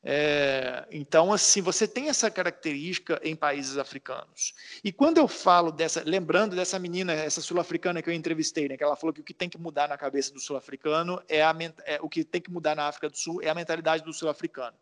É, 0.07 0.87
então, 0.91 1.33
assim, 1.33 1.63
você 1.63 1.89
tem 1.89 2.11
essa 2.11 2.31
característica 2.31 3.19
em 3.25 3.35
países 3.35 3.79
africanos. 3.79 4.55
E 4.85 4.93
quando 4.93 5.17
eu 5.17 5.27
falo 5.27 5.73
dessa, 5.73 6.03
lembrando 6.05 6.55
dessa 6.55 6.79
menina, 6.79 7.15
essa 7.15 7.41
sul-africana 7.41 8.03
que 8.03 8.11
eu 8.11 8.13
entrevistei, 8.13 8.69
né, 8.69 8.77
que 8.77 8.85
ela 8.85 8.97
falou 8.97 9.15
que 9.15 9.23
o 9.23 9.25
que 9.25 9.33
tem 9.33 9.49
que 9.49 9.57
mudar 9.57 9.89
na 9.89 9.97
cabeça 9.97 10.31
do 10.31 10.39
sul-africano 10.39 11.23
é, 11.27 11.43
a, 11.43 11.57
é 11.87 11.99
o 12.03 12.09
que 12.11 12.23
tem 12.23 12.41
que 12.41 12.51
mudar 12.51 12.77
na 12.77 12.87
África 12.87 13.09
do 13.09 13.17
Sul 13.17 13.41
é 13.43 13.49
a 13.49 13.55
mentalidade 13.55 14.05
do 14.05 14.13
sul-africano. 14.13 14.77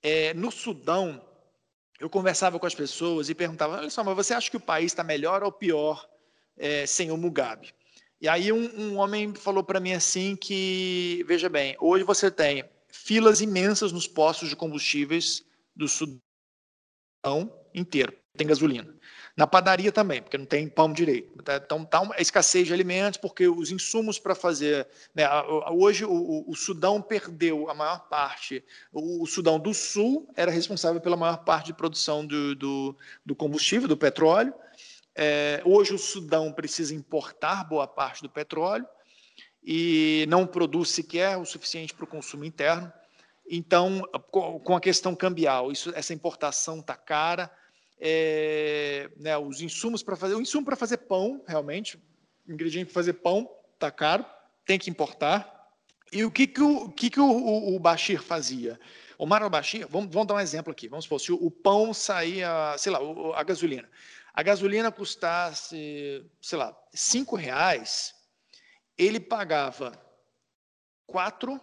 É, 0.00 0.32
no 0.34 0.52
Sudão, 0.52 1.20
eu 1.98 2.08
conversava 2.08 2.56
com 2.60 2.66
as 2.66 2.74
pessoas 2.76 3.28
e 3.28 3.34
perguntava: 3.34 3.78
olha 3.78 3.90
só, 3.90 4.04
mas 4.04 4.14
você 4.14 4.34
acha 4.34 4.48
que 4.48 4.56
o 4.56 4.60
país 4.60 4.92
está 4.92 5.02
melhor 5.02 5.42
ou 5.42 5.50
pior 5.50 6.08
é, 6.56 6.86
sem 6.86 7.10
o 7.10 7.16
Mugabe? 7.16 7.74
E 8.20 8.28
aí 8.28 8.52
um, 8.52 8.70
um 8.78 8.98
homem 8.98 9.34
falou 9.34 9.64
para 9.64 9.80
mim 9.80 9.94
assim 9.94 10.36
que, 10.36 11.24
veja 11.26 11.48
bem, 11.48 11.76
hoje 11.80 12.04
você 12.04 12.30
tem 12.30 12.64
filas 12.94 13.40
imensas 13.40 13.90
nos 13.90 14.06
postos 14.06 14.48
de 14.48 14.54
combustíveis 14.54 15.44
do 15.74 15.88
Sudão 15.88 16.22
inteiro, 17.74 18.16
tem 18.36 18.46
gasolina. 18.46 18.94
Na 19.36 19.48
padaria 19.48 19.90
também, 19.90 20.22
porque 20.22 20.38
não 20.38 20.46
tem 20.46 20.68
pão 20.68 20.92
direito. 20.92 21.42
Tá, 21.42 21.56
então 21.56 21.82
está 21.82 22.00
uma 22.00 22.14
escassez 22.20 22.68
de 22.68 22.72
alimentos, 22.72 23.18
porque 23.18 23.48
os 23.48 23.72
insumos 23.72 24.16
para 24.16 24.32
fazer. 24.32 24.86
Né, 25.12 25.24
hoje 25.72 26.04
o, 26.04 26.44
o, 26.48 26.54
Sudão 26.54 27.02
perdeu 27.02 27.68
a 27.68 27.74
maior 27.74 28.08
parte. 28.08 28.64
O, 28.92 29.26
Sudão 29.26 29.58
do 29.58 29.74
Sul 29.74 30.30
era 30.36 30.52
responsável 30.52 31.00
pela 31.00 31.16
maior 31.16 31.38
parte 31.38 31.66
de 31.66 31.74
produção 31.74 32.24
do, 32.24 32.54
do, 32.54 32.96
do 33.26 33.34
combustível, 33.34 33.88
do 33.88 33.96
petróleo. 33.96 34.54
É, 35.16 35.60
hoje 35.64 35.92
o 35.92 35.98
Sudão 35.98 36.52
precisa 36.52 36.94
importar 36.94 37.64
boa 37.64 37.88
parte 37.88 38.22
do 38.22 38.30
petróleo 38.30 38.86
e 39.64 40.26
não 40.28 40.46
produz 40.46 40.90
sequer 40.90 41.38
o 41.38 41.44
suficiente 41.44 41.94
para 41.94 42.04
o 42.04 42.08
consumo 42.08 42.44
interno. 42.44 42.92
Então, 43.48 44.02
com 44.30 44.76
a 44.76 44.80
questão 44.80 45.14
cambial, 45.14 45.72
isso, 45.72 45.92
essa 45.94 46.12
importação 46.12 46.80
está 46.80 46.94
cara 46.96 47.50
é, 47.98 49.10
né, 49.16 49.36
os 49.38 49.60
insumos 49.60 50.02
para 50.02 50.16
fazer. 50.16 50.34
O 50.34 50.40
insumo 50.40 50.64
para 50.64 50.76
fazer 50.76 50.98
pão, 50.98 51.42
realmente, 51.46 51.96
o 52.46 52.52
ingrediente 52.52 52.86
para 52.86 52.94
fazer 52.94 53.14
pão 53.14 53.48
está 53.72 53.90
caro, 53.90 54.24
tem 54.66 54.78
que 54.78 54.90
importar. 54.90 55.52
E 56.12 56.24
o 56.24 56.30
que, 56.30 56.46
que, 56.46 56.62
o, 56.62 56.90
que, 56.90 57.10
que 57.10 57.20
o, 57.20 57.24
o, 57.24 57.76
o 57.76 57.78
Bashir 57.78 58.22
fazia? 58.22 58.78
O 59.18 59.26
Mar 59.26 59.42
al-Bashir, 59.42 59.86
vamos, 59.88 60.12
vamos, 60.12 60.28
dar 60.28 60.34
um 60.34 60.40
exemplo 60.40 60.70
aqui. 60.70 60.88
Vamos 60.88 61.04
supor, 61.04 61.20
se 61.20 61.32
o, 61.32 61.36
o 61.36 61.50
pão 61.50 61.94
saía, 61.94 62.76
sei 62.78 62.92
lá, 62.92 62.98
a 63.34 63.42
gasolina. 63.42 63.88
A 64.32 64.42
gasolina 64.42 64.90
custasse, 64.90 66.24
sei 66.40 66.58
lá, 66.58 66.76
cinco 66.92 67.36
reais, 67.36 68.13
ele 68.96 69.20
pagava 69.20 69.92
quatro 71.06 71.60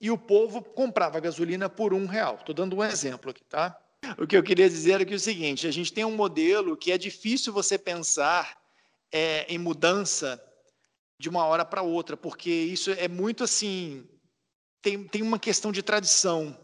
e 0.00 0.10
o 0.10 0.18
povo 0.18 0.62
comprava 0.62 1.20
gasolina 1.20 1.68
por 1.68 1.92
um 1.92 2.06
real. 2.06 2.36
Estou 2.36 2.54
dando 2.54 2.76
um 2.76 2.84
exemplo 2.84 3.30
aqui, 3.30 3.44
tá? 3.44 3.78
O 4.16 4.26
que 4.26 4.36
eu 4.36 4.42
queria 4.42 4.68
dizer 4.68 5.00
é 5.00 5.04
que 5.04 5.12
é 5.12 5.16
o 5.16 5.20
seguinte: 5.20 5.66
a 5.66 5.70
gente 5.70 5.92
tem 5.92 6.04
um 6.04 6.14
modelo 6.14 6.76
que 6.76 6.92
é 6.92 6.98
difícil 6.98 7.52
você 7.52 7.76
pensar 7.76 8.56
é, 9.12 9.44
em 9.52 9.58
mudança 9.58 10.42
de 11.20 11.28
uma 11.28 11.44
hora 11.44 11.64
para 11.64 11.82
outra, 11.82 12.16
porque 12.16 12.50
isso 12.50 12.90
é 12.92 13.08
muito 13.08 13.44
assim. 13.44 14.08
Tem, 14.80 15.06
tem 15.08 15.22
uma 15.22 15.38
questão 15.38 15.72
de 15.72 15.82
tradição. 15.82 16.56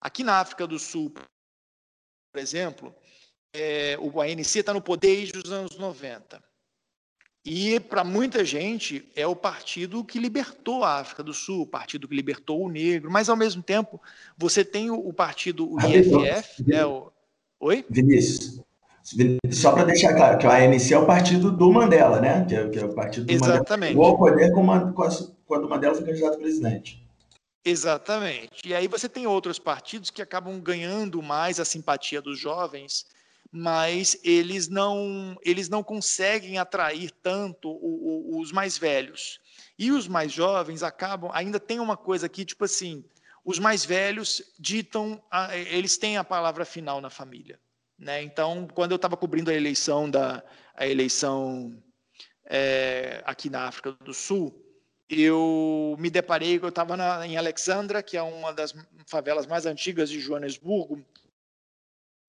Aqui 0.00 0.24
na 0.24 0.40
África 0.40 0.66
do 0.66 0.78
Sul, 0.78 1.10
por 1.10 2.40
exemplo, 2.40 2.94
é, 3.52 3.96
o 4.00 4.20
ANC 4.20 4.56
está 4.56 4.74
no 4.74 4.82
poder 4.82 5.16
desde 5.16 5.38
os 5.38 5.52
anos 5.52 5.78
90. 5.78 6.42
E, 7.44 7.80
para 7.80 8.04
muita 8.04 8.44
gente, 8.44 9.08
é 9.16 9.26
o 9.26 9.34
partido 9.34 10.04
que 10.04 10.18
libertou 10.18 10.84
a 10.84 10.98
África 10.98 11.22
do 11.22 11.32
Sul, 11.32 11.62
o 11.62 11.66
partido 11.66 12.06
que 12.06 12.14
libertou 12.14 12.62
o 12.62 12.68
negro, 12.68 13.10
mas, 13.10 13.28
ao 13.28 13.36
mesmo 13.36 13.62
tempo, 13.62 14.00
você 14.36 14.64
tem 14.64 14.90
o, 14.90 15.12
partido, 15.12 15.72
o 15.72 15.78
IFF, 15.80 16.64
né, 16.66 16.84
o... 16.84 17.10
Oi? 17.60 17.84
Vinícius, 17.88 18.60
só 19.50 19.72
para 19.72 19.84
deixar 19.84 20.14
claro, 20.14 20.38
que 20.38 20.46
o 20.46 20.50
ANC 20.50 20.92
é 20.92 20.98
o 20.98 21.06
partido 21.06 21.50
do 21.50 21.72
Mandela, 21.72 22.20
né? 22.20 22.44
Que 22.44 22.54
é, 22.54 22.68
que 22.68 22.78
é 22.78 22.84
o 22.84 22.94
partido 22.94 23.26
do 23.26 23.32
Exatamente. 23.32 23.94
Mandela. 23.94 24.12
ao 24.12 24.18
poder 24.18 24.52
quando 25.46 25.64
o 25.64 25.68
Mandela 25.68 25.94
foi 25.94 26.04
candidato 26.04 26.34
a 26.34 26.38
presidente. 26.38 27.02
Exatamente. 27.64 28.66
E 28.66 28.74
aí 28.74 28.86
você 28.86 29.08
tem 29.08 29.26
outros 29.26 29.58
partidos 29.58 30.10
que 30.10 30.22
acabam 30.22 30.60
ganhando 30.60 31.22
mais 31.22 31.58
a 31.58 31.64
simpatia 31.64 32.20
dos 32.20 32.38
jovens 32.38 33.06
mas 33.50 34.18
eles 34.22 34.68
não, 34.68 35.36
eles 35.42 35.68
não 35.68 35.82
conseguem 35.82 36.58
atrair 36.58 37.10
tanto 37.10 37.70
o, 37.70 38.36
o, 38.36 38.40
os 38.40 38.52
mais 38.52 38.76
velhos. 38.76 39.40
E 39.78 39.90
os 39.90 40.06
mais 40.06 40.32
jovens 40.32 40.82
acabam, 40.82 41.30
ainda 41.32 41.58
tem 41.58 41.80
uma 41.80 41.96
coisa 41.96 42.26
aqui, 42.26 42.44
tipo 42.44 42.64
assim, 42.64 43.04
os 43.44 43.58
mais 43.58 43.84
velhos 43.84 44.42
ditam, 44.58 45.22
a, 45.30 45.56
eles 45.56 45.96
têm 45.96 46.18
a 46.18 46.24
palavra 46.24 46.64
final 46.64 47.00
na 47.00 47.08
família. 47.08 47.58
Né? 47.98 48.22
Então, 48.22 48.68
quando 48.74 48.92
eu 48.92 48.96
estava 48.96 49.16
cobrindo 49.16 49.50
a 49.50 49.54
eleição 49.54 50.08
da 50.08 50.42
a 50.74 50.86
eleição 50.86 51.82
é, 52.44 53.20
aqui 53.24 53.50
na 53.50 53.66
África 53.66 53.90
do 53.92 54.14
Sul, 54.14 54.54
eu 55.08 55.96
me 55.98 56.08
deparei, 56.10 56.60
eu 56.62 56.68
estava 56.68 57.26
em 57.26 57.36
Alexandra, 57.36 58.02
que 58.02 58.16
é 58.16 58.22
uma 58.22 58.52
das 58.52 58.74
favelas 59.06 59.46
mais 59.46 59.66
antigas 59.66 60.08
de 60.08 60.20
Joanesburgo, 60.20 61.04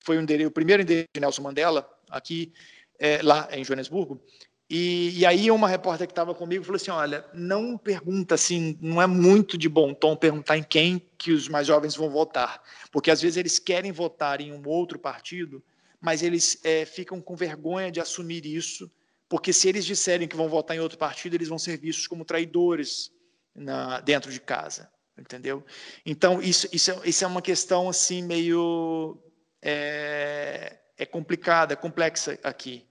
foi 0.09 0.17
um 0.17 0.21
endereço, 0.21 0.49
o 0.49 0.51
primeiro 0.51 0.81
endereço 0.81 1.07
de 1.13 1.21
Nelson 1.21 1.43
Mandela, 1.43 1.87
aqui, 2.09 2.51
é, 2.97 3.21
lá 3.21 3.47
em 3.51 3.63
Joanesburgo. 3.63 4.19
E, 4.67 5.19
e, 5.19 5.23
aí 5.23 5.51
uma 5.51 5.67
repórter 5.67 6.07
que 6.07 6.11
estava 6.11 6.33
comigo 6.33 6.63
falou 6.63 6.77
assim, 6.77 6.89
olha, 6.89 7.23
não 7.31 7.77
pergunta 7.77 8.33
assim, 8.33 8.75
não 8.81 8.99
é 8.99 9.05
muito 9.05 9.55
de 9.55 9.69
bom 9.69 9.93
tom 9.93 10.15
perguntar 10.15 10.57
em 10.57 10.63
quem 10.63 10.99
que 11.15 11.31
os 11.31 11.47
mais 11.47 11.67
jovens 11.67 11.95
vão 11.95 12.09
votar, 12.09 12.59
porque 12.91 13.11
às 13.11 13.21
vezes 13.21 13.37
eles 13.37 13.59
querem 13.59 13.91
votar 13.91 14.41
em 14.41 14.51
um 14.51 14.67
outro 14.67 14.97
partido, 14.97 15.63
mas 16.01 16.23
eles 16.23 16.59
é, 16.63 16.83
ficam 16.85 17.21
com 17.21 17.35
vergonha 17.35 17.91
de 17.91 17.99
assumir 17.99 18.47
isso, 18.47 18.91
porque 19.27 19.53
se 19.53 19.69
eles 19.69 19.85
disserem 19.85 20.27
que 20.27 20.35
vão 20.35 20.49
votar 20.49 20.75
em 20.75 20.79
outro 20.79 20.97
partido, 20.97 21.35
eles 21.35 21.49
vão 21.49 21.59
ser 21.59 21.77
vistos 21.77 22.07
como 22.07 22.25
traidores 22.25 23.11
na, 23.53 23.99
dentro 24.01 24.31
de 24.31 24.39
casa, 24.39 24.89
entendeu? 25.15 25.63
Então 26.03 26.41
isso, 26.41 26.67
isso, 26.71 26.89
é, 26.89 26.99
isso 27.05 27.23
é 27.23 27.27
uma 27.27 27.43
questão 27.43 27.87
assim 27.87 28.23
meio 28.23 29.19
é, 29.61 30.77
é 30.97 31.05
complicada, 31.05 31.73
é 31.73 31.75
complexa 31.75 32.37
aqui. 32.43 32.85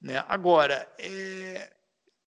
Né? 0.00 0.22
Agora, 0.28 0.88
é, 0.98 1.70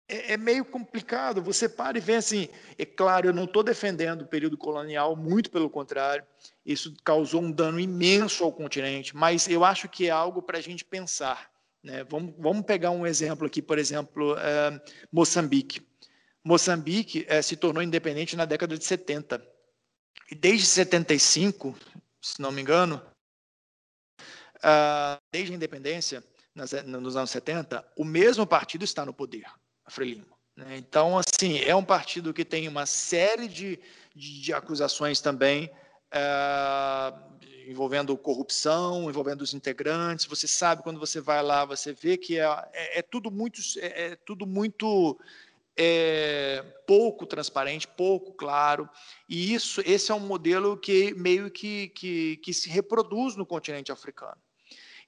é, 0.09 0.35
é, 0.35 0.37
meio 0.37 0.65
complicado. 0.65 1.43
Você 1.43 1.69
para 1.69 1.99
e 1.99 2.01
vê 2.01 2.15
assim. 2.15 2.49
É 2.79 2.85
claro, 2.85 3.29
eu 3.29 3.33
não 3.33 3.45
estou 3.45 3.63
defendendo 3.63 4.23
o 4.23 4.27
período 4.27 4.57
colonial, 4.57 5.17
muito 5.17 5.51
pelo 5.51 5.69
contrário. 5.69 6.25
Isso 6.65 6.95
causou 7.05 7.43
um 7.43 7.51
dano 7.51 7.81
imenso 7.81 8.45
ao 8.45 8.53
continente, 8.53 9.17
mas 9.17 9.49
eu 9.49 9.65
acho 9.65 9.89
que 9.89 10.07
é 10.07 10.11
algo 10.11 10.43
para 10.43 10.59
a 10.59 10.61
gente 10.61 10.85
pensar. 10.85 11.51
Né? 11.83 12.05
Vamos, 12.05 12.35
vamos 12.39 12.65
pegar 12.65 12.91
um 12.91 13.07
exemplo 13.07 13.47
aqui, 13.47 13.61
por 13.61 13.79
exemplo, 13.79 14.37
é, 14.39 14.81
Moçambique. 15.11 15.87
Moçambique 16.45 17.25
é, 17.29 17.43
se 17.43 17.57
tornou 17.57 17.83
independente 17.83 18.37
na 18.37 18.45
década 18.45 18.79
de 18.79 18.85
70. 18.85 19.43
E 20.31 20.35
desde 20.35 20.67
75, 20.67 21.77
se 22.21 22.41
não 22.41 22.53
me 22.53 22.63
engano, 22.63 23.03
Uh, 24.57 25.21
desde 25.33 25.53
a 25.53 25.57
independência, 25.57 26.25
nas, 26.55 26.73
nos 26.85 27.17
anos 27.17 27.31
70, 27.31 27.87
o 27.97 28.05
mesmo 28.05 28.47
partido 28.47 28.85
está 28.85 29.05
no 29.05 29.13
poder, 29.13 29.47
a 29.85 29.91
Frelimo. 29.91 30.27
Né? 30.57 30.79
Então, 30.79 31.19
assim, 31.19 31.59
é 31.59 31.75
um 31.75 31.85
partido 31.85 32.33
que 32.33 32.45
tem 32.45 32.67
uma 32.67 32.87
série 32.87 33.47
de, 33.47 33.79
de, 34.15 34.41
de 34.41 34.53
acusações 34.55 35.21
também 35.21 35.71
uh, 36.15 37.37
envolvendo 37.69 38.17
corrupção, 38.17 39.09
envolvendo 39.09 39.43
os 39.43 39.53
integrantes. 39.53 40.25
Você 40.27 40.49
sabe, 40.49 40.83
quando 40.83 40.99
você 40.99 41.21
vai 41.21 41.43
lá, 41.43 41.65
você 41.65 41.93
vê 41.93 42.17
que 42.17 42.39
é, 42.39 42.45
é, 42.73 42.99
é 43.01 43.03
tudo 43.03 43.31
muito, 43.31 43.61
é, 43.79 44.13
é 44.13 44.17
tudo 44.17 44.47
muito 44.47 45.19
é, 45.77 46.65
pouco 46.87 47.27
transparente, 47.27 47.87
pouco 47.87 48.33
claro, 48.33 48.89
e 49.29 49.53
isso, 49.53 49.83
esse 49.85 50.11
é 50.11 50.15
um 50.15 50.21
modelo 50.21 50.77
que 50.77 51.13
meio 51.15 51.51
que, 51.51 51.89
que, 51.89 52.39
que 52.39 52.55
se 52.55 52.69
reproduz 52.69 53.37
no 53.37 53.45
continente 53.45 53.93
africano. 53.93 54.39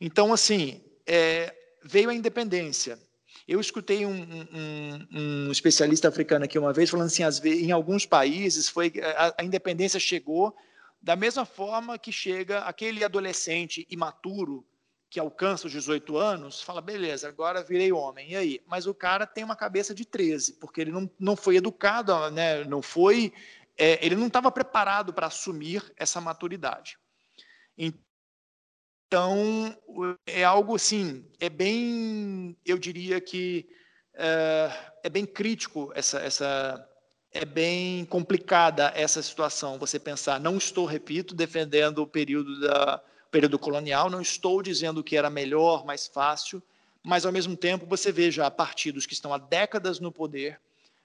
Então, 0.01 0.33
assim, 0.33 0.83
é, 1.07 1.55
veio 1.83 2.11
a 2.11 2.15
independência. 2.15 2.99
Eu 3.47 3.61
escutei 3.61 4.05
um, 4.05 4.13
um, 4.13 5.09
um, 5.11 5.51
especialista 5.51 6.09
africano 6.09 6.45
aqui 6.45 6.59
uma 6.59 6.73
vez 6.73 6.91
falando 6.91 7.07
assim, 7.07 7.23
em 7.45 7.73
alguns 7.73 8.05
países 8.05 8.69
foi 8.69 8.93
a, 9.17 9.37
a 9.39 9.45
independência 9.45 9.99
chegou 9.99 10.55
da 11.01 11.17
mesma 11.17 11.47
forma 11.47 11.99
que 11.99 12.13
chega 12.13 12.59
aquele 12.61 13.03
adolescente 13.05 13.87
imaturo 13.89 14.67
que 15.11 15.19
alcança 15.19 15.67
os 15.67 15.73
18 15.73 16.17
anos, 16.19 16.61
fala, 16.61 16.83
beleza, 16.83 17.29
agora 17.29 17.63
virei 17.63 17.91
homem, 17.93 18.33
e 18.33 18.37
aí? 18.37 18.63
Mas 18.67 18.87
o 18.87 18.95
cara 18.95 19.27
tem 19.27 19.43
uma 19.43 19.57
cabeça 19.57 19.95
de 19.95 20.05
13, 20.05 20.55
porque 20.55 20.81
ele 20.81 20.93
não, 20.93 21.11
não 21.19 21.35
foi 21.35 21.57
educado, 21.57 22.31
né? 22.31 22.65
não 22.65 22.83
foi, 22.83 23.33
é, 23.77 24.05
ele 24.05 24.17
não 24.17 24.27
estava 24.27 24.51
preparado 24.51 25.13
para 25.13 25.29
assumir 25.29 25.83
essa 25.97 26.21
maturidade. 26.21 26.99
Então, 27.77 29.75
é 30.27 30.45
algo 30.45 30.75
assim, 30.75 31.25
é 31.41 31.49
bem, 31.49 32.55
eu 32.67 32.77
diria 32.77 33.19
que 33.19 33.67
é, 34.15 34.71
é 35.05 35.09
bem 35.09 35.25
crítico 35.25 35.91
essa, 35.95 36.19
essa, 36.19 36.87
é 37.33 37.47
bem 37.47 38.05
complicada 38.05 38.93
essa 38.95 39.23
situação, 39.23 39.79
você 39.79 39.99
pensar, 39.99 40.39
não 40.39 40.59
estou, 40.59 40.85
repito, 40.85 41.35
defendendo 41.35 42.01
o 42.01 42.07
período 42.07 42.61
da 42.61 43.03
período 43.31 43.59
colonial, 43.59 44.09
não 44.11 44.21
estou 44.21 44.63
dizendo 44.63 45.05
que 45.05 45.17
era 45.17 45.29
melhor, 45.31 45.85
mais 45.85 46.07
fácil, 46.07 46.63
mas 47.03 47.25
ao 47.25 47.33
mesmo 47.33 47.57
tempo 47.57 47.87
você 47.87 48.11
veja 48.11 48.51
partidos 48.51 49.07
que 49.07 49.15
estão 49.15 49.33
há 49.33 49.39
décadas 49.39 50.01
no 50.01 50.11
poder, 50.11 50.61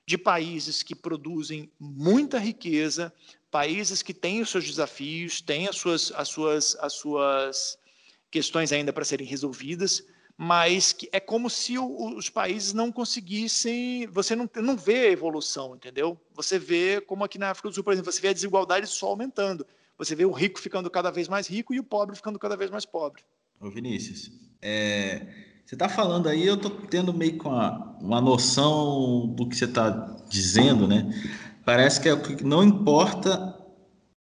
de 0.05 0.17
países 0.17 0.83
que 0.83 0.95
produzem 0.95 1.71
muita 1.79 2.37
riqueza, 2.37 3.13
países 3.49 4.01
que 4.01 4.13
têm 4.13 4.41
os 4.41 4.49
seus 4.49 4.65
desafios, 4.65 5.41
têm 5.41 5.67
as 5.67 5.77
suas, 5.77 6.11
as 6.11 6.27
suas, 6.27 6.75
as 6.79 6.93
suas 6.93 7.77
questões 8.29 8.71
ainda 8.71 8.91
para 8.91 9.05
serem 9.05 9.27
resolvidas, 9.27 10.03
mas 10.35 10.91
que 10.91 11.07
é 11.11 11.19
como 11.19 11.49
se 11.49 11.77
o, 11.77 12.15
os 12.17 12.29
países 12.29 12.73
não 12.73 12.91
conseguissem, 12.91 14.07
você 14.07 14.35
não, 14.35 14.49
não 14.55 14.75
vê 14.75 15.07
a 15.07 15.11
evolução, 15.11 15.75
entendeu? 15.75 16.19
Você 16.33 16.57
vê, 16.57 16.99
como 16.99 17.23
aqui 17.23 17.37
na 17.37 17.51
África 17.51 17.69
do 17.69 17.75
Sul, 17.75 17.83
por 17.83 17.93
exemplo, 17.93 18.11
você 18.11 18.19
vê 18.19 18.29
a 18.29 18.33
desigualdade 18.33 18.87
só 18.87 19.07
aumentando. 19.07 19.65
Você 19.97 20.15
vê 20.15 20.25
o 20.25 20.31
rico 20.31 20.59
ficando 20.59 20.89
cada 20.89 21.11
vez 21.11 21.27
mais 21.27 21.47
rico 21.47 21.73
e 21.73 21.79
o 21.79 21.83
pobre 21.83 22.15
ficando 22.15 22.39
cada 22.39 22.57
vez 22.57 22.69
mais 22.71 22.85
pobre. 22.85 23.23
Ô 23.59 23.69
Vinícius, 23.69 24.31
é, 24.61 25.25
você 25.65 25.75
está 25.75 25.87
falando 25.87 26.27
aí, 26.27 26.45
eu 26.45 26.55
estou 26.55 26.71
tendo 26.71 27.13
meio 27.13 27.37
com 27.37 27.49
uma, 27.49 27.97
uma 28.01 28.21
noção 28.21 29.27
do 29.27 29.47
que 29.47 29.55
você 29.55 29.65
está 29.65 29.89
dizendo, 30.29 30.87
né? 30.87 31.09
Parece 31.65 32.01
que 32.01 32.09
é, 32.09 32.15
não 32.43 32.63
importa 32.63 33.57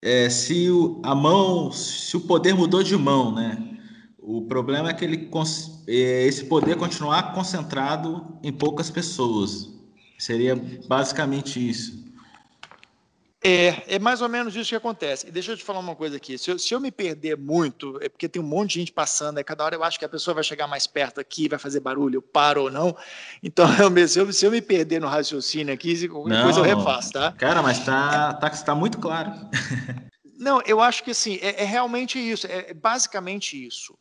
é, 0.02 0.30
se 0.30 0.70
o, 0.70 1.02
a 1.04 1.16
mão, 1.16 1.72
se 1.72 2.16
o 2.18 2.22
poder 2.22 2.54
mudou 2.54 2.84
de 2.84 2.96
mão, 2.96 3.34
né? 3.34 3.80
O 4.20 4.44
problema 4.44 4.90
é 4.90 4.94
que 4.94 5.04
ele, 5.04 5.30
é, 5.88 6.26
esse 6.26 6.46
poder 6.46 6.78
continuar 6.78 7.34
concentrado 7.34 8.38
em 8.44 8.52
poucas 8.52 8.90
pessoas. 8.92 9.70
Seria 10.18 10.56
basicamente 10.88 11.58
isso. 11.70 12.04
É, 13.44 13.96
é 13.96 14.00
mais 14.00 14.22
ou 14.22 14.30
menos 14.30 14.56
isso 14.56 14.70
que 14.70 14.76
acontece. 14.76 15.28
E 15.28 15.32
deixa 15.32 15.52
eu 15.52 15.58
te 15.58 15.64
falar 15.64 15.80
uma 15.80 15.96
coisa 15.96 16.16
aqui. 16.16 16.38
Se 16.38 16.50
eu, 16.50 16.58
se 16.58 16.74
eu 16.74 16.80
me 16.80 16.92
perder 16.92 17.38
muito, 17.38 18.00
é 18.02 18.08
porque 18.08 18.30
tem 18.30 18.42
um 18.42 18.46
monte 18.46 18.74
de 18.74 18.80
gente 18.80 18.94
passando, 18.94 19.38
é 19.38 19.44
cada 19.44 19.66
hora 19.66 19.76
eu 19.76 19.84
acho 19.84 20.00
que 20.00 20.06
a 20.06 20.10
pessoa 20.10 20.34
vai 20.34 20.44
chegar 20.44 20.66
mais 20.66 20.88
perto 20.88 21.20
aqui, 21.20 21.50
vai 21.50 21.60
fazer 21.60 21.82
barulho, 21.82 22.18
eu 22.18 22.22
paro 22.22 22.64
ou 22.64 22.72
não. 22.72 22.96
Então, 23.44 23.68
eu, 23.78 24.08
se, 24.08 24.20
eu, 24.20 24.32
se 24.32 24.46
eu 24.46 24.52
me 24.52 24.62
perder 24.62 25.02
no 25.02 25.08
raciocínio 25.08 25.74
aqui, 25.74 26.08
qualquer 26.08 26.30
não, 26.30 26.44
coisa 26.44 26.60
eu 26.60 26.64
refaço, 26.64 27.12
tá? 27.12 27.34
Cara, 27.34 27.62
mas 27.62 27.84
tá, 27.84 28.34
tá, 28.36 28.50
tá 28.50 28.74
muito 28.74 28.98
claro. 28.98 29.32
Não, 30.38 30.62
eu 30.66 30.82
acho 30.82 31.04
que 31.04 31.12
assim, 31.12 31.38
é, 31.42 31.64
é 31.64 31.66
realmente 31.66 32.18
isso, 32.20 32.48
é, 32.48 32.72
é 32.72 32.74
basicamente 32.74 33.62
isso. 33.66 33.94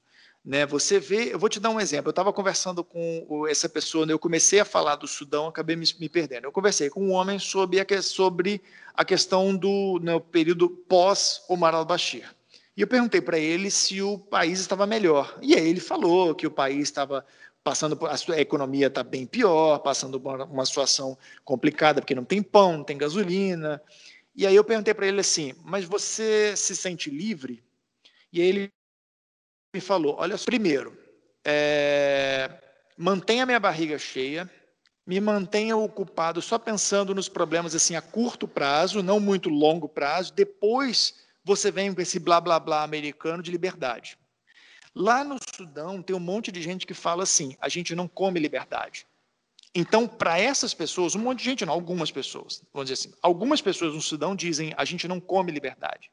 Né, 0.44 0.66
você 0.66 0.98
vê, 0.98 1.32
eu 1.32 1.38
vou 1.38 1.48
te 1.48 1.60
dar 1.60 1.70
um 1.70 1.78
exemplo. 1.78 2.08
Eu 2.08 2.12
estava 2.12 2.32
conversando 2.32 2.82
com 2.82 3.46
essa 3.48 3.68
pessoa, 3.68 4.04
né, 4.04 4.12
eu 4.12 4.18
comecei 4.18 4.58
a 4.58 4.64
falar 4.64 4.96
do 4.96 5.06
Sudão, 5.06 5.46
acabei 5.46 5.76
me, 5.76 5.86
me 6.00 6.08
perdendo. 6.08 6.44
Eu 6.44 6.52
conversei 6.52 6.90
com 6.90 7.00
um 7.00 7.12
homem 7.12 7.38
sobre 7.38 7.78
a, 7.80 8.02
sobre 8.02 8.60
a 8.92 9.04
questão 9.04 9.56
do 9.56 10.00
né, 10.02 10.18
período 10.32 10.68
pós-Omar 10.68 11.74
al-Bashir. 11.74 12.28
E 12.76 12.80
eu 12.80 12.88
perguntei 12.88 13.20
para 13.20 13.38
ele 13.38 13.70
se 13.70 14.02
o 14.02 14.18
país 14.18 14.58
estava 14.58 14.84
melhor. 14.86 15.38
E 15.40 15.54
aí 15.54 15.68
ele 15.68 15.80
falou 15.80 16.34
que 16.34 16.46
o 16.46 16.50
país 16.50 16.82
estava 16.88 17.24
passando 17.62 17.96
por, 17.96 18.10
a 18.10 18.40
economia 18.40 18.88
está 18.88 19.02
bem 19.02 19.26
pior, 19.26 19.78
passando 19.78 20.20
por 20.20 20.34
uma, 20.34 20.44
uma 20.44 20.66
situação 20.66 21.16
complicada, 21.44 22.00
porque 22.00 22.14
não 22.14 22.24
tem 22.24 22.42
pão, 22.42 22.78
não 22.78 22.84
tem 22.84 22.98
gasolina. 22.98 23.80
E 24.34 24.46
aí 24.46 24.56
eu 24.56 24.64
perguntei 24.64 24.94
para 24.94 25.06
ele 25.06 25.20
assim: 25.20 25.54
mas 25.62 25.84
você 25.84 26.56
se 26.56 26.74
sente 26.74 27.10
livre? 27.10 27.62
E 28.32 28.40
aí 28.40 28.48
ele 28.48 28.72
me 29.72 29.80
falou: 29.80 30.16
olha, 30.18 30.36
primeiro, 30.38 30.96
é, 31.44 32.50
mantenha 32.96 33.46
minha 33.46 33.58
barriga 33.58 33.98
cheia, 33.98 34.50
me 35.06 35.20
mantenha 35.20 35.76
ocupado 35.76 36.42
só 36.42 36.58
pensando 36.58 37.14
nos 37.14 37.28
problemas 37.28 37.74
assim 37.74 37.96
a 37.96 38.02
curto 38.02 38.46
prazo, 38.46 39.02
não 39.02 39.18
muito 39.18 39.48
longo 39.48 39.88
prazo. 39.88 40.32
Depois 40.32 41.14
você 41.44 41.70
vem 41.70 41.92
com 41.92 42.00
esse 42.00 42.18
blá 42.18 42.40
blá 42.40 42.60
blá 42.60 42.82
americano 42.82 43.42
de 43.42 43.50
liberdade. 43.50 44.18
Lá 44.94 45.24
no 45.24 45.38
Sudão 45.56 46.02
tem 46.02 46.14
um 46.14 46.20
monte 46.20 46.52
de 46.52 46.60
gente 46.60 46.86
que 46.86 46.94
fala 46.94 47.22
assim: 47.22 47.56
a 47.60 47.68
gente 47.68 47.94
não 47.94 48.06
come 48.06 48.38
liberdade. 48.38 49.06
Então, 49.74 50.06
para 50.06 50.38
essas 50.38 50.74
pessoas, 50.74 51.14
um 51.14 51.20
monte 51.20 51.38
de 51.38 51.44
gente, 51.44 51.64
não, 51.64 51.72
algumas 51.72 52.10
pessoas, 52.10 52.62
vamos 52.74 52.90
dizer 52.90 53.08
assim, 53.08 53.16
algumas 53.22 53.62
pessoas 53.62 53.94
no 53.94 54.02
Sudão 54.02 54.36
dizem 54.36 54.74
a 54.76 54.84
gente 54.84 55.08
não 55.08 55.18
come 55.18 55.50
liberdade. 55.50 56.10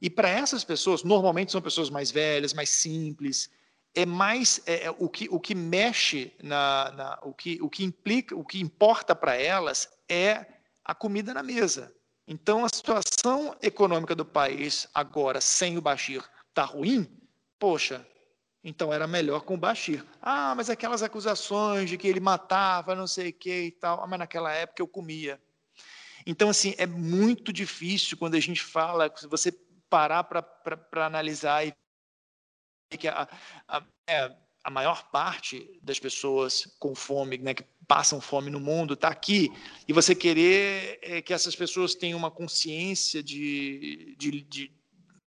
E 0.00 0.08
para 0.08 0.28
essas 0.28 0.64
pessoas, 0.64 1.02
normalmente 1.02 1.52
são 1.52 1.60
pessoas 1.60 1.90
mais 1.90 2.10
velhas, 2.10 2.52
mais 2.52 2.70
simples, 2.70 3.50
é 3.94 4.06
mais 4.06 4.60
é, 4.66 4.84
é, 4.84 4.90
o, 4.90 5.08
que, 5.08 5.28
o 5.30 5.40
que 5.40 5.54
mexe 5.54 6.32
na, 6.42 6.92
na, 6.92 7.18
o, 7.22 7.32
que, 7.32 7.58
o 7.60 7.68
que 7.68 7.84
implica, 7.84 8.36
o 8.36 8.44
que 8.44 8.60
importa 8.60 9.14
para 9.14 9.34
elas 9.34 9.88
é 10.08 10.46
a 10.84 10.94
comida 10.94 11.34
na 11.34 11.42
mesa. 11.42 11.92
Então 12.26 12.64
a 12.64 12.68
situação 12.68 13.56
econômica 13.62 14.14
do 14.14 14.24
país 14.24 14.86
agora 14.94 15.40
sem 15.40 15.78
o 15.78 15.80
Bashir 15.80 16.22
está 16.48 16.64
ruim, 16.64 17.08
poxa, 17.58 18.06
então 18.62 18.92
era 18.92 19.06
melhor 19.06 19.40
com 19.40 19.54
o 19.54 19.58
Bashir. 19.58 20.04
Ah, 20.20 20.54
mas 20.54 20.68
aquelas 20.68 21.02
acusações 21.02 21.88
de 21.88 21.96
que 21.96 22.06
ele 22.06 22.20
matava, 22.20 22.94
não 22.94 23.06
sei 23.06 23.30
o 23.30 23.32
que 23.32 23.62
e 23.62 23.70
tal, 23.70 24.02
ah, 24.02 24.06
mas 24.06 24.18
naquela 24.18 24.52
época 24.52 24.82
eu 24.82 24.86
comia. 24.86 25.40
Então, 26.26 26.50
assim, 26.50 26.74
é 26.76 26.86
muito 26.86 27.52
difícil 27.52 28.18
quando 28.18 28.34
a 28.34 28.40
gente 28.40 28.62
fala, 28.62 29.10
você 29.30 29.50
parar 29.88 30.24
para 30.24 31.06
analisar 31.06 31.66
e 31.66 31.72
que 32.96 33.08
a, 33.08 33.28
a, 33.66 33.82
é, 34.08 34.32
a, 34.64 34.70
maior 34.70 35.10
parte 35.10 35.78
das 35.82 35.98
pessoas 35.98 36.66
com 36.78 36.94
fome, 36.94 37.36
né, 37.38 37.54
que 37.54 37.64
passam 37.86 38.20
fome 38.20 38.50
no 38.50 38.60
mundo, 38.60 38.94
está 38.94 39.08
aqui, 39.08 39.50
e 39.86 39.92
você 39.92 40.14
querer 40.14 40.98
é, 41.02 41.22
que 41.22 41.32
essas 41.34 41.54
pessoas 41.54 41.94
tenham 41.94 42.18
uma 42.18 42.30
consciência 42.30 43.22
de, 43.22 44.14
de, 44.18 44.42
de, 44.42 44.72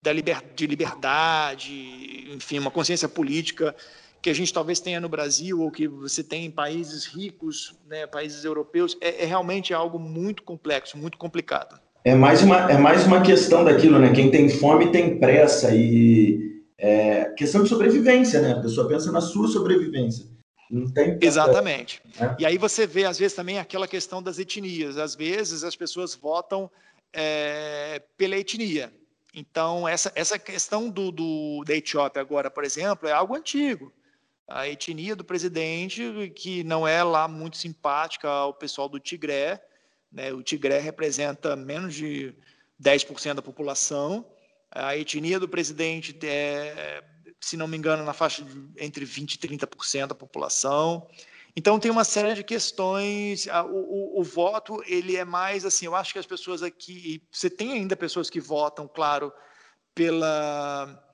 da 0.02 0.14
liber, 0.14 0.42
de 0.54 0.68
liberdade, 0.68 2.32
enfim, 2.32 2.60
uma 2.60 2.72
consciência 2.72 3.10
política 3.10 3.76
que 4.22 4.30
a 4.30 4.34
gente 4.34 4.54
talvez 4.54 4.80
tenha 4.80 5.00
no 5.00 5.08
Brasil 5.08 5.62
ou 5.62 5.72
que 5.72 5.88
você 5.88 6.24
tem 6.24 6.46
em 6.46 6.52
países 6.52 7.06
ricos, 7.06 7.74
né, 7.86 8.06
países 8.06 8.44
europeus, 8.44 8.98
é, 9.02 9.24
é 9.24 9.26
realmente 9.26 9.74
algo 9.74 9.98
muito 9.98 10.44
complexo, 10.44 10.98
muito 10.98 11.18
complicado. 11.18 11.80
É 12.04 12.16
mais 12.16 12.42
uma, 12.42 12.72
é 12.72 12.78
mais 12.78 13.06
uma 13.06 13.22
questão 13.22 13.64
daquilo, 13.64 14.00
né? 14.00 14.14
Quem 14.14 14.32
tem 14.32 14.50
fome 14.50 14.92
tem 14.92 15.20
pressa 15.20 15.74
e 15.76 16.64
é 16.78 17.26
questão 17.38 17.64
de 17.64 17.70
sobrevivência, 17.70 18.42
né? 18.42 18.54
A 18.54 18.62
pessoa 18.62 18.88
pensa 18.88 19.12
na 19.12 19.20
sua 19.20 19.48
sobrevivência. 19.48 20.26
Não 20.70 20.88
tem 20.90 21.18
Exatamente. 21.20 22.02
Né? 22.20 22.36
E 22.40 22.46
aí 22.46 22.58
você 22.58 22.86
vê, 22.86 23.06
às 23.06 23.18
vezes, 23.18 23.36
também 23.36 23.60
aquela 23.60 23.88
questão 23.88 24.22
das 24.22 24.40
etnias. 24.40 24.98
Às 24.98 25.16
vezes 25.16 25.64
as 25.64 25.76
pessoas 25.76 26.16
votam 26.16 26.70
é, 27.12 28.02
pela 28.16 28.38
etnia. 28.38 28.94
Então, 29.34 29.88
essa, 29.88 30.12
essa 30.16 30.40
questão 30.40 30.90
do, 30.90 31.12
do, 31.12 31.64
da 31.66 31.76
Etiópia 31.76 32.22
agora, 32.22 32.50
por 32.50 32.64
exemplo, 32.64 33.10
é 33.10 33.12
algo 33.12 33.36
antigo. 33.36 33.92
A 34.48 34.68
etnia 34.68 35.16
do 35.16 35.24
presidente, 35.24 36.32
que 36.36 36.64
não 36.64 36.88
é 36.88 37.04
lá 37.04 37.28
muito 37.28 37.58
simpática 37.58 38.28
ao 38.28 38.54
pessoal 38.54 38.88
do 38.88 39.00
Tigré, 39.00 39.62
né? 40.12 40.34
O 40.34 40.44
Tigré 40.44 40.80
representa 40.80 41.56
menos 41.56 41.94
de 41.94 42.36
10% 42.82 43.36
da 43.36 43.42
população. 43.42 44.26
A 44.72 44.96
etnia 44.96 45.40
do 45.40 45.50
presidente 45.50 46.18
é, 46.24 47.04
se 47.40 47.56
não 47.56 47.68
me 47.68 47.78
engano, 47.78 48.04
na 48.04 48.14
faixa 48.14 48.44
de 48.44 48.70
entre 48.78 49.06
20% 49.06 49.36
e 49.36 49.58
30% 49.58 50.08
da 50.08 50.16
população. 50.16 51.08
Então 51.56 51.80
tem 51.80 51.90
uma 51.90 52.04
série 52.04 52.34
de 52.34 52.44
questões. 52.44 53.48
O, 53.48 54.20
o, 54.20 54.20
o, 54.22 54.24
voto 54.24 54.84
ele 54.86 55.16
é 55.16 55.26
mais 55.26 55.66
assim. 55.66 55.86
Eu 55.86 55.96
acho 55.96 56.14
que 56.14 56.20
as 56.20 56.26
pessoas 56.26 56.62
aqui, 56.62 57.24
você 57.32 57.50
tem 57.50 57.74
ainda 57.74 57.96
pessoas 57.96 58.30
que 58.30 58.40
votam, 58.40 58.88
claro, 58.88 59.32
pela 59.96 61.06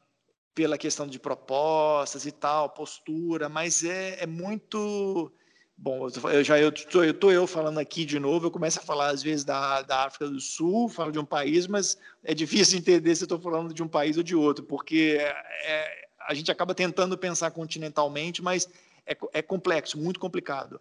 pela 0.53 0.77
questão 0.77 1.05
de 1.05 1.19
propostas 1.19 2.25
e 2.25 2.31
tal, 2.31 2.69
postura, 2.69 3.49
mas 3.49 3.83
é, 3.83 4.23
é 4.23 4.25
muito 4.25 5.29
Bom, 5.77 6.07
eu 6.31 6.43
já 6.43 6.57
eu 6.57 6.71
tô, 6.71 7.03
eu 7.03 7.13
tô 7.13 7.31
eu 7.31 7.45
falando 7.45 7.79
aqui 7.79 8.05
de 8.05 8.17
novo, 8.17 8.47
eu 8.47 8.51
começo 8.51 8.79
a 8.79 8.83
falar 8.83 9.09
às 9.09 9.21
vezes 9.21 9.43
da, 9.43 9.81
da 9.81 10.05
África 10.05 10.27
do 10.29 10.39
Sul, 10.39 10.87
falo 10.87 11.11
de 11.11 11.19
um 11.19 11.25
país, 11.25 11.67
mas 11.67 11.97
é 12.23 12.33
difícil 12.33 12.79
entender 12.79 13.13
se 13.13 13.23
eu 13.23 13.25
estou 13.25 13.39
falando 13.39 13.73
de 13.73 13.83
um 13.83 13.87
país 13.87 14.15
ou 14.15 14.23
de 14.23 14.35
outro, 14.35 14.63
porque 14.63 15.17
é, 15.19 15.35
é, 15.65 16.07
a 16.27 16.33
gente 16.33 16.49
acaba 16.49 16.73
tentando 16.73 17.17
pensar 17.17 17.51
continentalmente, 17.51 18.41
mas 18.41 18.69
é, 19.05 19.17
é 19.33 19.41
complexo, 19.41 19.97
muito 19.97 20.19
complicado. 20.19 20.79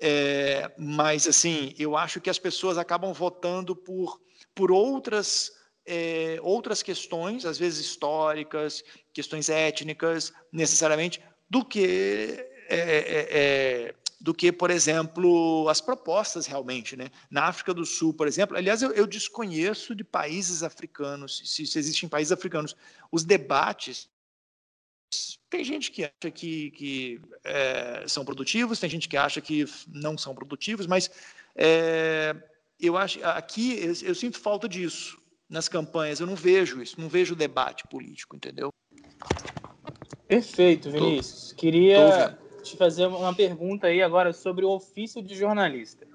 É, 0.00 0.72
mas 0.78 1.28
assim, 1.28 1.74
eu 1.78 1.94
acho 1.94 2.20
que 2.20 2.30
as 2.30 2.38
pessoas 2.38 2.78
acabam 2.78 3.12
votando 3.12 3.76
por, 3.76 4.18
por 4.54 4.72
outras 4.72 5.52
é, 5.84 6.38
outras 6.42 6.82
questões, 6.82 7.44
às 7.44 7.58
vezes 7.58 7.84
históricas, 7.84 8.82
questões 9.12 9.48
étnicas, 9.48 10.32
necessariamente, 10.52 11.20
do 11.48 11.64
que 11.64 12.46
é, 12.68 12.78
é, 12.78 13.28
é 13.30 13.94
do 14.20 14.34
que, 14.34 14.52
por 14.52 14.70
exemplo, 14.70 15.66
as 15.68 15.80
propostas 15.80 16.46
realmente. 16.46 16.94
Né? 16.94 17.10
Na 17.30 17.44
África 17.44 17.72
do 17.72 17.86
Sul, 17.86 18.12
por 18.12 18.28
exemplo, 18.28 18.56
aliás, 18.56 18.82
eu, 18.82 18.92
eu 18.92 19.06
desconheço 19.06 19.94
de 19.94 20.04
países 20.04 20.62
africanos, 20.62 21.42
se, 21.44 21.66
se, 21.66 21.78
existem 21.78 22.08
países 22.08 22.30
africanos, 22.30 22.76
os 23.10 23.24
debates. 23.24 24.10
Tem 25.48 25.64
gente 25.64 25.90
que 25.90 26.04
acha 26.04 26.30
que, 26.30 26.70
que 26.72 27.20
é, 27.42 28.04
são 28.06 28.24
produtivos, 28.24 28.78
tem 28.78 28.90
gente 28.90 29.08
que 29.08 29.16
acha 29.16 29.40
que 29.40 29.64
não 29.88 30.18
são 30.18 30.34
produtivos, 30.34 30.86
mas 30.86 31.10
é, 31.56 32.36
eu 32.78 32.96
acho 32.96 33.24
aqui 33.24 33.76
eu, 33.78 33.92
eu 34.08 34.14
sinto 34.14 34.38
falta 34.38 34.68
disso 34.68 35.18
nas 35.48 35.68
campanhas. 35.68 36.20
Eu 36.20 36.26
não 36.26 36.36
vejo 36.36 36.80
isso, 36.80 37.00
não 37.00 37.08
vejo 37.08 37.34
debate 37.34 37.88
político, 37.88 38.36
entendeu? 38.36 38.68
Perfeito, 40.28 40.90
Vinícius. 40.92 41.50
Tô, 41.50 41.56
Queria 41.56 42.38
tô 42.38 42.49
te 42.60 42.76
fazer 42.76 43.06
uma 43.06 43.34
pergunta 43.34 43.88
aí 43.88 44.02
agora 44.02 44.32
sobre 44.32 44.64
o 44.64 44.70
ofício 44.70 45.22
de 45.22 45.34
jornalista. 45.34 46.06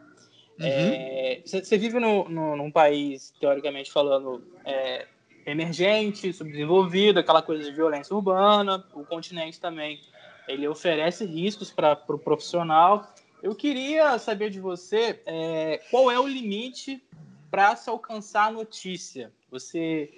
Você 0.58 1.58
uhum. 1.58 1.76
é, 1.76 1.78
vive 1.78 2.00
no, 2.00 2.30
no, 2.30 2.56
num 2.56 2.72
país, 2.72 3.34
teoricamente 3.40 3.92
falando, 3.92 4.42
é, 4.64 5.06
emergente, 5.46 6.32
subdesenvolvido, 6.32 7.20
aquela 7.20 7.42
coisa 7.42 7.64
de 7.64 7.76
violência 7.76 8.16
urbana, 8.16 8.84
o 8.94 9.04
continente 9.04 9.60
também 9.60 10.00
ele 10.48 10.68
oferece 10.68 11.26
riscos 11.26 11.72
para 11.72 11.94
o 11.94 11.96
pro 11.98 12.20
profissional. 12.20 13.14
Eu 13.44 13.54
queria 13.54 14.18
saber 14.18 14.50
de 14.50 14.60
você 14.60 15.20
é, 15.26 15.82
qual 15.92 16.10
é 16.10 16.20
o 16.20 16.28
limite 16.28 17.04
para 17.52 17.76
se 17.76 17.90
alcançar 17.90 18.48
a 18.48 18.52
notícia. 18.52 19.32
Você 19.52 20.10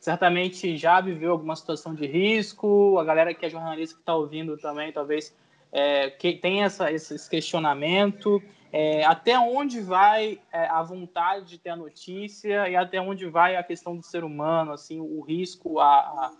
certamente 0.00 0.76
já 0.76 1.00
viveu 1.00 1.32
alguma 1.32 1.56
situação 1.56 1.94
de 1.94 2.06
risco, 2.06 2.98
a 2.98 3.04
galera 3.04 3.34
que 3.34 3.44
é 3.44 3.50
jornalista 3.50 3.96
que 3.96 4.02
está 4.02 4.14
ouvindo 4.14 4.56
também, 4.56 4.92
talvez 4.92 5.34
é, 5.76 6.08
que 6.08 6.32
tem 6.32 6.64
essa, 6.64 6.90
esse 6.90 7.28
questionamento. 7.28 8.42
É, 8.72 9.04
até 9.04 9.38
onde 9.38 9.78
vai 9.80 10.40
é, 10.50 10.66
a 10.68 10.82
vontade 10.82 11.44
de 11.50 11.58
ter 11.58 11.70
a 11.70 11.76
notícia 11.76 12.66
e 12.66 12.74
até 12.74 12.98
onde 12.98 13.28
vai 13.28 13.56
a 13.56 13.62
questão 13.62 13.94
do 13.94 14.02
ser 14.02 14.24
humano, 14.24 14.72
assim, 14.72 14.98
o 14.98 15.20
risco 15.20 15.78
à, 15.78 16.32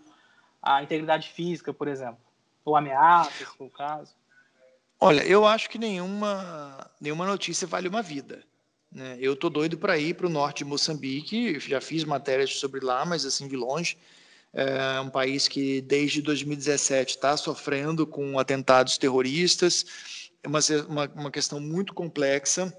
à, 0.61 0.77
à 0.77 0.83
integridade 0.83 1.29
física, 1.29 1.71
por 1.71 1.87
exemplo, 1.87 2.17
ou 2.65 2.75
ameaças, 2.75 3.33
se 3.35 3.45
for 3.45 3.65
o 3.65 3.69
caso? 3.69 4.15
Olha, 4.99 5.21
eu 5.21 5.45
acho 5.45 5.69
que 5.69 5.77
nenhuma, 5.77 6.89
nenhuma 6.99 7.25
notícia 7.25 7.67
vale 7.67 7.87
uma 7.87 8.01
vida. 8.01 8.43
Né? 8.91 9.17
Eu 9.19 9.35
tô 9.35 9.51
doido 9.51 9.77
para 9.77 9.99
ir 9.99 10.15
para 10.15 10.25
o 10.25 10.31
norte 10.31 10.59
de 10.59 10.65
Moçambique, 10.65 11.59
já 11.59 11.79
fiz 11.79 12.03
matérias 12.03 12.55
sobre 12.55 12.83
lá, 12.83 13.05
mas 13.05 13.23
assim 13.23 13.47
de 13.47 13.55
longe. 13.55 13.97
É 14.53 14.99
um 15.01 15.09
país 15.09 15.47
que 15.47 15.81
desde 15.81 16.21
2017 16.21 17.15
está 17.15 17.37
sofrendo 17.37 18.07
com 18.07 18.39
atentados 18.39 18.97
terroristas, 18.97 19.85
é 20.41 20.47
uma, 20.47 20.59
uma, 20.87 21.05
uma, 21.15 21.31
questão 21.31 21.59
muito 21.59 21.93
complexa, 21.93 22.73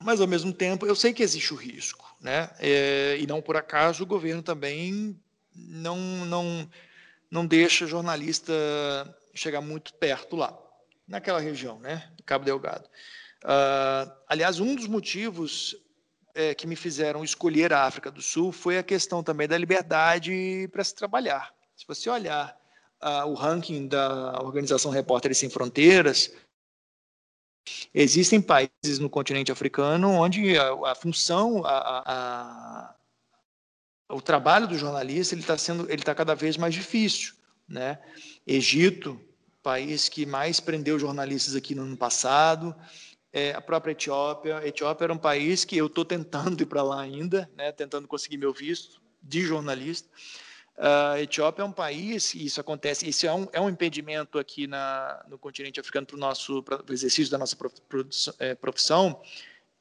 mas 0.00 0.20
ao 0.20 0.26
mesmo 0.26 0.52
tempo 0.52 0.86
eu 0.86 0.94
sei 0.94 1.12
que 1.12 1.22
existe 1.22 1.52
o 1.52 1.56
risco, 1.56 2.04
né? 2.20 2.50
É, 2.58 3.16
e 3.18 3.26
não 3.26 3.40
por 3.40 3.56
acaso 3.56 4.02
o 4.02 4.06
governo 4.06 4.42
também 4.42 5.18
não, 5.54 5.96
não, 6.26 6.70
não 7.30 7.46
deixa 7.46 7.86
jornalista 7.86 8.52
chegar 9.34 9.60
muito 9.60 9.94
perto 9.94 10.36
lá, 10.36 10.56
naquela 11.06 11.40
região, 11.40 11.78
né? 11.78 12.10
Cabo 12.24 12.44
Delgado. 12.44 12.88
Uh, 13.44 14.12
aliás, 14.28 14.60
um 14.60 14.74
dos 14.74 14.86
motivos 14.86 15.74
é, 16.34 16.54
que 16.54 16.66
me 16.66 16.76
fizeram 16.76 17.24
escolher 17.24 17.72
a 17.72 17.84
África 17.84 18.10
do 18.10 18.22
Sul 18.22 18.52
foi 18.52 18.78
a 18.78 18.82
questão 18.82 19.22
também 19.22 19.46
da 19.46 19.58
liberdade 19.58 20.68
para 20.72 20.84
se 20.84 20.94
trabalhar. 20.94 21.54
Se 21.76 21.86
você 21.86 22.08
olhar 22.08 22.56
uh, 23.02 23.26
o 23.26 23.34
ranking 23.34 23.88
da 23.88 24.40
Organização 24.42 24.90
Repórteres 24.90 25.38
Sem 25.38 25.50
Fronteiras, 25.50 26.32
existem 27.92 28.40
países 28.40 28.98
no 28.98 29.10
continente 29.10 29.52
africano 29.52 30.10
onde 30.10 30.56
a, 30.58 30.90
a 30.90 30.94
função, 30.94 31.64
a, 31.64 32.02
a, 32.06 32.94
o 34.14 34.20
trabalho 34.20 34.66
do 34.66 34.78
jornalista 34.78 35.34
ele 35.34 35.42
está 35.42 35.56
sendo, 35.58 35.84
ele 35.84 36.02
está 36.02 36.14
cada 36.14 36.34
vez 36.34 36.56
mais 36.56 36.74
difícil, 36.74 37.34
né? 37.68 37.98
Egito, 38.46 39.20
país 39.62 40.08
que 40.08 40.26
mais 40.26 40.58
prendeu 40.58 40.98
jornalistas 40.98 41.54
aqui 41.54 41.74
no 41.74 41.82
ano 41.82 41.96
passado 41.96 42.74
é, 43.32 43.52
a 43.52 43.60
própria 43.60 43.92
Etiópia. 43.92 44.58
A 44.58 44.66
Etiópia 44.66 45.04
era 45.04 45.12
um 45.12 45.18
país 45.18 45.64
que 45.64 45.76
eu 45.76 45.86
estou 45.86 46.04
tentando 46.04 46.62
ir 46.62 46.66
para 46.66 46.82
lá 46.82 47.00
ainda, 47.00 47.50
né, 47.56 47.72
tentando 47.72 48.06
conseguir 48.06 48.36
meu 48.36 48.52
visto 48.52 49.00
de 49.22 49.42
jornalista. 49.42 50.08
A 50.76 51.20
Etiópia 51.20 51.62
é 51.62 51.64
um 51.64 51.72
país, 51.72 52.34
e 52.34 52.46
isso 52.46 52.60
acontece, 52.60 53.08
isso 53.08 53.26
é 53.26 53.32
um, 53.32 53.46
é 53.52 53.60
um 53.60 53.68
impedimento 53.68 54.38
aqui 54.38 54.66
na, 54.66 55.24
no 55.28 55.38
continente 55.38 55.78
africano 55.78 56.06
para 56.06 56.16
o 56.16 56.18
nosso 56.18 56.62
pra, 56.62 56.82
exercício 56.90 57.30
da 57.30 57.38
nossa 57.38 57.56
é, 58.38 58.54
profissão. 58.54 59.20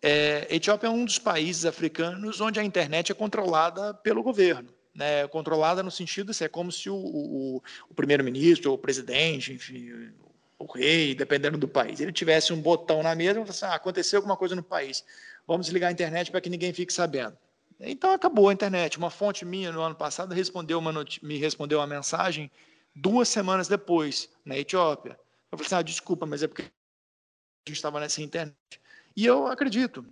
É, 0.01 0.47
Etiópia 0.49 0.87
é 0.87 0.89
um 0.89 1.05
dos 1.05 1.17
países 1.17 1.65
africanos 1.65 2.41
onde 2.41 2.59
a 2.59 2.63
internet 2.63 3.11
é 3.11 3.15
controlada 3.15 3.93
pelo 3.93 4.23
governo. 4.23 4.73
Né, 4.93 5.25
controlada 5.29 5.81
no 5.81 5.89
sentido, 5.89 6.33
isso 6.33 6.43
é 6.43 6.49
como 6.49 6.69
se 6.69 6.89
o, 6.89 6.95
o, 6.95 7.63
o 7.89 7.93
primeiro-ministro 7.93 8.71
ou 8.71 8.75
o 8.75 8.79
presidente, 8.79 9.53
enfim, 9.53 10.11
o 10.61 10.71
rei, 10.71 11.15
dependendo 11.15 11.57
do 11.57 11.67
país, 11.67 11.99
ele 11.99 12.11
tivesse 12.11 12.53
um 12.53 12.61
botão 12.61 13.01
na 13.01 13.15
mesa 13.15 13.41
assim, 13.41 13.65
ah, 13.65 13.75
aconteceu 13.75 14.17
alguma 14.17 14.37
coisa 14.37 14.55
no 14.55 14.63
país, 14.63 15.03
vamos 15.47 15.69
ligar 15.69 15.87
a 15.87 15.91
internet 15.91 16.31
para 16.31 16.41
que 16.41 16.49
ninguém 16.49 16.71
fique 16.73 16.93
sabendo. 16.93 17.37
Então 17.79 18.11
acabou 18.11 18.49
a 18.49 18.53
internet. 18.53 18.97
Uma 18.97 19.09
fonte 19.09 19.43
minha 19.43 19.71
no 19.71 19.81
ano 19.81 19.95
passado 19.95 20.35
respondeu 20.35 20.77
uma 20.77 20.93
me 21.23 21.37
respondeu 21.37 21.79
uma 21.79 21.87
mensagem 21.87 22.51
duas 22.95 23.27
semanas 23.27 23.67
depois, 23.67 24.29
na 24.45 24.57
Etiópia. 24.57 25.19
Eu 25.51 25.57
falei 25.57 25.65
assim, 25.65 25.75
ah, 25.75 25.81
desculpa, 25.81 26.25
mas 26.25 26.43
é 26.43 26.47
porque 26.47 26.61
a 26.61 26.65
gente 27.67 27.77
estava 27.77 27.99
nessa 27.99 28.21
internet. 28.21 28.55
E 29.15 29.25
eu 29.25 29.47
acredito. 29.47 30.05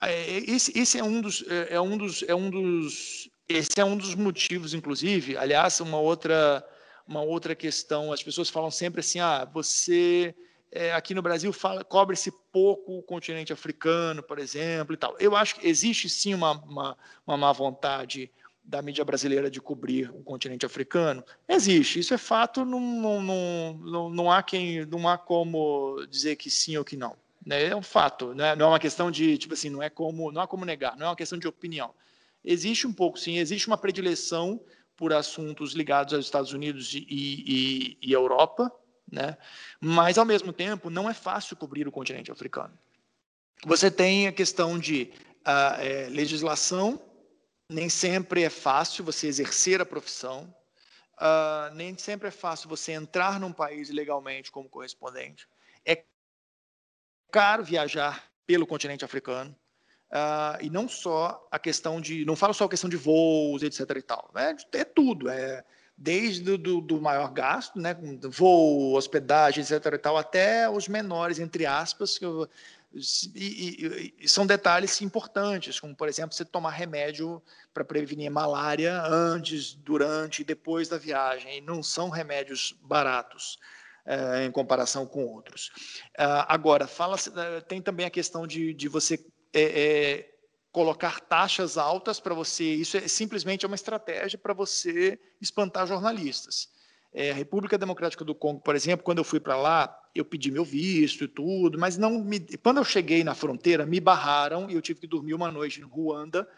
É, 0.00 0.38
esse, 0.38 0.76
esse 0.76 0.98
é 0.98 1.04
um 1.04 1.20
dos 1.20 1.44
é, 1.48 1.74
é 1.74 1.80
um 1.80 1.96
dos 1.96 2.24
é 2.24 2.34
um 2.34 2.50
dos 2.50 3.30
esse 3.48 3.78
é 3.80 3.84
um 3.84 3.96
dos 3.96 4.14
motivos, 4.16 4.74
inclusive. 4.74 5.36
Aliás, 5.36 5.78
uma 5.80 5.98
outra 5.98 6.64
uma 7.06 7.22
outra 7.22 7.54
questão. 7.54 8.12
As 8.12 8.22
pessoas 8.22 8.48
falam 8.48 8.70
sempre 8.70 9.00
assim: 9.00 9.20
ah, 9.20 9.44
você 9.44 10.34
é, 10.70 10.92
aqui 10.94 11.14
no 11.14 11.22
Brasil 11.22 11.54
cobre-se 11.88 12.32
pouco 12.50 12.98
o 12.98 13.02
continente 13.02 13.52
africano, 13.52 14.22
por 14.22 14.38
exemplo, 14.38 14.94
e 14.94 14.96
tal. 14.96 15.14
Eu 15.20 15.36
acho 15.36 15.56
que 15.56 15.68
existe 15.68 16.08
sim 16.08 16.32
uma, 16.32 16.52
uma, 16.52 16.96
uma 17.26 17.36
má 17.36 17.52
vontade 17.52 18.30
da 18.64 18.80
mídia 18.80 19.04
brasileira 19.04 19.50
de 19.50 19.60
cobrir 19.60 20.10
o 20.10 20.22
continente 20.22 20.64
africano? 20.64 21.24
Existe, 21.48 21.98
isso 21.98 22.14
é 22.14 22.18
fato, 22.18 22.64
não, 22.64 22.80
não, 22.80 23.74
não, 23.74 24.10
não, 24.10 24.32
há 24.32 24.42
quem, 24.42 24.86
não 24.86 25.08
há 25.08 25.18
como 25.18 26.06
dizer 26.08 26.36
que 26.36 26.50
sim 26.50 26.76
ou 26.76 26.84
que 26.84 26.96
não. 26.96 27.16
Né? 27.44 27.66
É 27.66 27.76
um 27.76 27.82
fato, 27.82 28.34
né? 28.34 28.54
não 28.54 28.66
é 28.66 28.68
uma 28.70 28.78
questão 28.78 29.10
de, 29.10 29.36
tipo 29.36 29.54
assim, 29.54 29.68
não 29.68 29.82
é 29.82 29.90
como, 29.90 30.30
não 30.30 30.40
há 30.40 30.46
como 30.46 30.64
negar, 30.64 30.96
não 30.96 31.06
é 31.06 31.08
uma 31.10 31.16
questão 31.16 31.38
de 31.38 31.48
opinião. 31.48 31.92
Existe 32.44 32.86
um 32.86 32.92
pouco, 32.92 33.18
sim, 33.18 33.38
existe 33.38 33.66
uma 33.66 33.78
predileção 33.78 34.60
por 34.96 35.12
assuntos 35.12 35.72
ligados 35.72 36.14
aos 36.14 36.24
Estados 36.24 36.52
Unidos 36.52 36.94
e, 36.94 37.06
e, 37.08 37.98
e 38.00 38.12
Europa, 38.12 38.70
né? 39.10 39.36
mas, 39.80 40.18
ao 40.18 40.24
mesmo 40.24 40.52
tempo, 40.52 40.90
não 40.90 41.08
é 41.08 41.14
fácil 41.14 41.56
cobrir 41.56 41.86
o 41.86 41.92
continente 41.92 42.30
africano. 42.30 42.78
Você 43.64 43.90
tem 43.90 44.26
a 44.26 44.32
questão 44.32 44.78
de 44.78 45.12
uh, 45.46 45.80
é, 45.80 46.08
legislação, 46.08 47.00
nem 47.68 47.88
sempre 47.88 48.42
é 48.42 48.50
fácil 48.50 49.04
você 49.04 49.26
exercer 49.26 49.80
a 49.80 49.86
profissão, 49.86 50.54
uh, 51.14 51.74
nem 51.74 51.96
sempre 51.96 52.28
é 52.28 52.30
fácil 52.30 52.68
você 52.68 52.92
entrar 52.92 53.38
num 53.38 53.52
país 53.52 53.90
legalmente 53.90 54.50
como 54.50 54.68
correspondente. 54.68 55.48
É 55.84 56.04
caro 57.30 57.64
viajar 57.64 58.30
pelo 58.46 58.66
continente 58.66 59.04
africano. 59.04 59.56
Uh, 60.12 60.60
e 60.60 60.68
não 60.68 60.86
só 60.86 61.48
a 61.50 61.58
questão 61.58 61.98
de, 61.98 62.24
não 62.26 62.36
falo 62.36 62.52
só 62.52 62.64
a 62.64 62.68
questão 62.68 62.90
de 62.90 62.98
voos, 62.98 63.62
etc. 63.62 63.80
e 63.96 64.02
tal, 64.02 64.30
né? 64.34 64.54
é 64.74 64.84
tudo, 64.84 65.30
é 65.30 65.64
desde 65.96 66.58
do, 66.58 66.80
do 66.80 67.00
maior 67.00 67.32
gasto, 67.32 67.78
né, 67.78 67.96
voo, 68.28 68.94
hospedagem, 68.94 69.62
etc. 69.62 69.94
e 69.94 69.98
tal, 69.98 70.18
até 70.18 70.68
os 70.68 70.86
menores, 70.88 71.38
entre 71.38 71.64
aspas, 71.64 72.18
que 72.18 72.26
eu, 72.26 72.46
e, 73.34 73.34
e, 73.34 74.14
e, 74.20 74.28
são 74.28 74.46
detalhes 74.46 75.00
importantes, 75.00 75.80
como 75.80 75.94
por 75.94 76.08
exemplo 76.08 76.34
você 76.34 76.44
tomar 76.44 76.70
remédio 76.70 77.42
para 77.72 77.84
prevenir 77.84 78.30
malária 78.30 79.02
antes, 79.06 79.74
durante 79.74 80.42
e 80.42 80.44
depois 80.44 80.88
da 80.88 80.98
viagem. 80.98 81.58
E 81.58 81.60
não 81.60 81.82
são 81.82 82.10
remédios 82.10 82.76
baratos 82.82 83.58
é, 84.04 84.44
em 84.44 84.50
comparação 84.50 85.06
com 85.06 85.24
outros. 85.24 85.70
Uh, 86.18 86.44
agora, 86.48 86.86
fala 86.86 87.16
tem 87.66 87.80
também 87.80 88.04
a 88.04 88.10
questão 88.10 88.46
de, 88.46 88.74
de 88.74 88.88
você 88.88 89.24
é, 89.52 89.62
é, 89.62 90.32
colocar 90.70 91.20
taxas 91.20 91.76
altas 91.76 92.18
para 92.18 92.34
você. 92.34 92.64
Isso 92.64 92.96
é 92.96 93.06
simplesmente 93.06 93.66
uma 93.66 93.74
estratégia 93.74 94.38
para 94.38 94.54
você 94.54 95.18
espantar 95.40 95.86
jornalistas. 95.86 96.68
É, 97.12 97.30
a 97.30 97.34
República 97.34 97.76
Democrática 97.76 98.24
do 98.24 98.34
Congo, 98.34 98.60
por 98.60 98.74
exemplo, 98.74 99.04
quando 99.04 99.18
eu 99.18 99.24
fui 99.24 99.38
para 99.38 99.54
lá, 99.54 100.02
eu 100.14 100.24
pedi 100.24 100.50
meu 100.50 100.64
visto 100.64 101.24
e 101.24 101.28
tudo, 101.28 101.78
mas 101.78 101.98
não 101.98 102.24
me, 102.24 102.40
quando 102.62 102.78
eu 102.78 102.84
cheguei 102.84 103.22
na 103.22 103.34
fronteira, 103.34 103.84
me 103.84 104.00
barraram 104.00 104.70
e 104.70 104.74
eu 104.74 104.80
tive 104.80 105.00
que 105.00 105.06
dormir 105.06 105.34
uma 105.34 105.52
noite 105.52 105.80
em 105.80 105.84
Ruanda, 105.84 106.48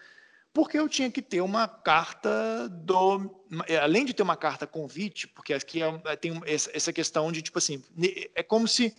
porque 0.52 0.78
eu 0.78 0.88
tinha 0.88 1.10
que 1.10 1.20
ter 1.20 1.40
uma 1.40 1.66
carta 1.66 2.68
do, 2.68 3.28
além 3.82 4.04
de 4.04 4.14
ter 4.14 4.22
uma 4.22 4.36
carta 4.36 4.64
convite, 4.64 5.26
porque 5.26 5.52
aqui 5.52 5.82
é, 5.82 6.16
tem 6.16 6.40
essa 6.46 6.92
questão 6.92 7.32
de 7.32 7.42
tipo 7.42 7.58
assim, 7.58 7.82
é 8.36 8.42
como 8.42 8.68
se 8.68 8.94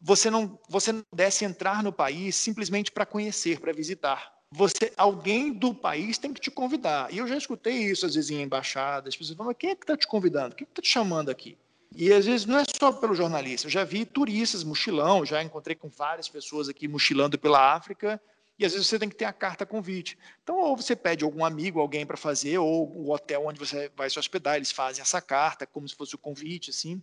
você 0.00 0.30
não 0.30 0.58
você 0.68 0.92
não 0.92 1.02
entrar 1.42 1.82
no 1.82 1.92
país 1.92 2.36
simplesmente 2.36 2.90
para 2.90 3.06
conhecer, 3.06 3.60
para 3.60 3.72
visitar. 3.72 4.32
Você, 4.50 4.92
alguém 4.96 5.52
do 5.52 5.74
país 5.74 6.16
tem 6.16 6.32
que 6.32 6.40
te 6.40 6.50
convidar. 6.50 7.12
E 7.12 7.18
eu 7.18 7.26
já 7.26 7.36
escutei 7.36 7.74
isso 7.74 8.06
às 8.06 8.14
vezes 8.14 8.30
em 8.30 8.40
embaixadas. 8.40 9.12
As 9.12 9.16
pessoas 9.16 9.36
falam: 9.36 9.54
quem 9.54 9.70
é 9.70 9.74
que 9.74 9.82
está 9.82 9.96
te 9.96 10.06
convidando? 10.06 10.54
Quem 10.54 10.66
é 10.66 10.70
está 10.70 10.80
te 10.80 10.88
chamando 10.88 11.30
aqui? 11.30 11.58
E 11.94 12.12
às 12.12 12.26
vezes 12.26 12.46
não 12.46 12.58
é 12.58 12.64
só 12.78 12.92
pelo 12.92 13.14
jornalista. 13.14 13.66
Eu 13.66 13.70
já 13.70 13.84
vi 13.84 14.04
turistas 14.04 14.64
mochilão, 14.64 15.24
já 15.24 15.42
encontrei 15.42 15.76
com 15.76 15.88
várias 15.88 16.28
pessoas 16.28 16.68
aqui 16.68 16.86
mochilando 16.86 17.38
pela 17.38 17.74
África. 17.74 18.20
E 18.58 18.64
às 18.64 18.72
vezes 18.72 18.88
você 18.88 18.98
tem 18.98 19.08
que 19.08 19.14
ter 19.14 19.24
a 19.24 19.32
carta 19.32 19.64
convite. 19.64 20.18
Então, 20.42 20.58
ou 20.58 20.76
você 20.76 20.96
pede 20.96 21.24
algum 21.24 21.44
amigo, 21.44 21.78
alguém 21.78 22.04
para 22.04 22.16
fazer, 22.16 22.58
ou 22.58 22.90
o 22.90 23.12
hotel 23.12 23.46
onde 23.46 23.58
você 23.58 23.90
vai 23.96 24.10
se 24.10 24.18
hospedar, 24.18 24.56
eles 24.56 24.72
fazem 24.72 25.00
essa 25.00 25.20
carta, 25.20 25.64
como 25.64 25.88
se 25.88 25.94
fosse 25.94 26.16
o 26.16 26.18
convite, 26.18 26.70
assim, 26.70 27.00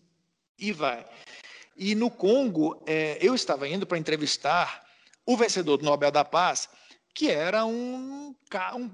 e 0.59 0.73
vai. 0.73 1.05
E 1.75 1.93
no 1.93 2.09
Congo, 2.09 2.81
é, 2.85 3.17
eu 3.21 3.35
estava 3.35 3.67
indo 3.67 3.85
para 3.85 3.97
entrevistar 3.97 4.85
o 5.25 5.35
vencedor 5.35 5.77
do 5.77 5.85
Nobel 5.85 6.11
da 6.11 6.23
Paz, 6.23 6.69
que 7.13 7.29
era 7.29 7.65
um, 7.65 8.35
um, 8.75 8.91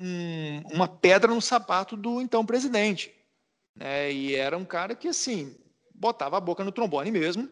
um, 0.00 0.62
uma 0.72 0.88
pedra 0.88 1.32
no 1.32 1.42
sapato 1.42 1.96
do 1.96 2.20
então 2.20 2.44
presidente. 2.44 3.12
Né? 3.74 4.12
E 4.12 4.34
era 4.34 4.56
um 4.56 4.64
cara 4.64 4.94
que, 4.94 5.08
assim, 5.08 5.56
botava 5.94 6.36
a 6.36 6.40
boca 6.40 6.64
no 6.64 6.72
trombone 6.72 7.10
mesmo. 7.10 7.48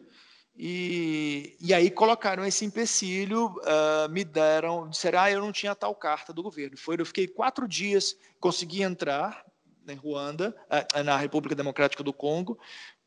E, 0.55 1.57
e 1.59 1.73
aí 1.73 1.89
colocaram 1.89 2.45
esse 2.45 2.63
empecilho, 2.63 3.47
uh, 3.47 4.09
me 4.09 4.23
deram, 4.23 4.87
disseram, 4.87 5.19
ah, 5.19 5.31
eu 5.31 5.41
não 5.41 5.51
tinha 5.51 5.73
tal 5.73 5.95
carta 5.95 6.31
do 6.31 6.43
governo. 6.43 6.77
Foi, 6.77 6.95
eu 6.99 7.05
fiquei 7.05 7.27
quatro 7.27 7.67
dias, 7.67 8.15
consegui 8.39 8.83
entrar 8.83 9.43
em 9.87 9.95
Ruanda, 9.95 10.55
uh, 10.69 11.03
na 11.03 11.17
República 11.17 11.55
Democrática 11.55 12.03
do 12.03 12.13
Congo, 12.13 12.57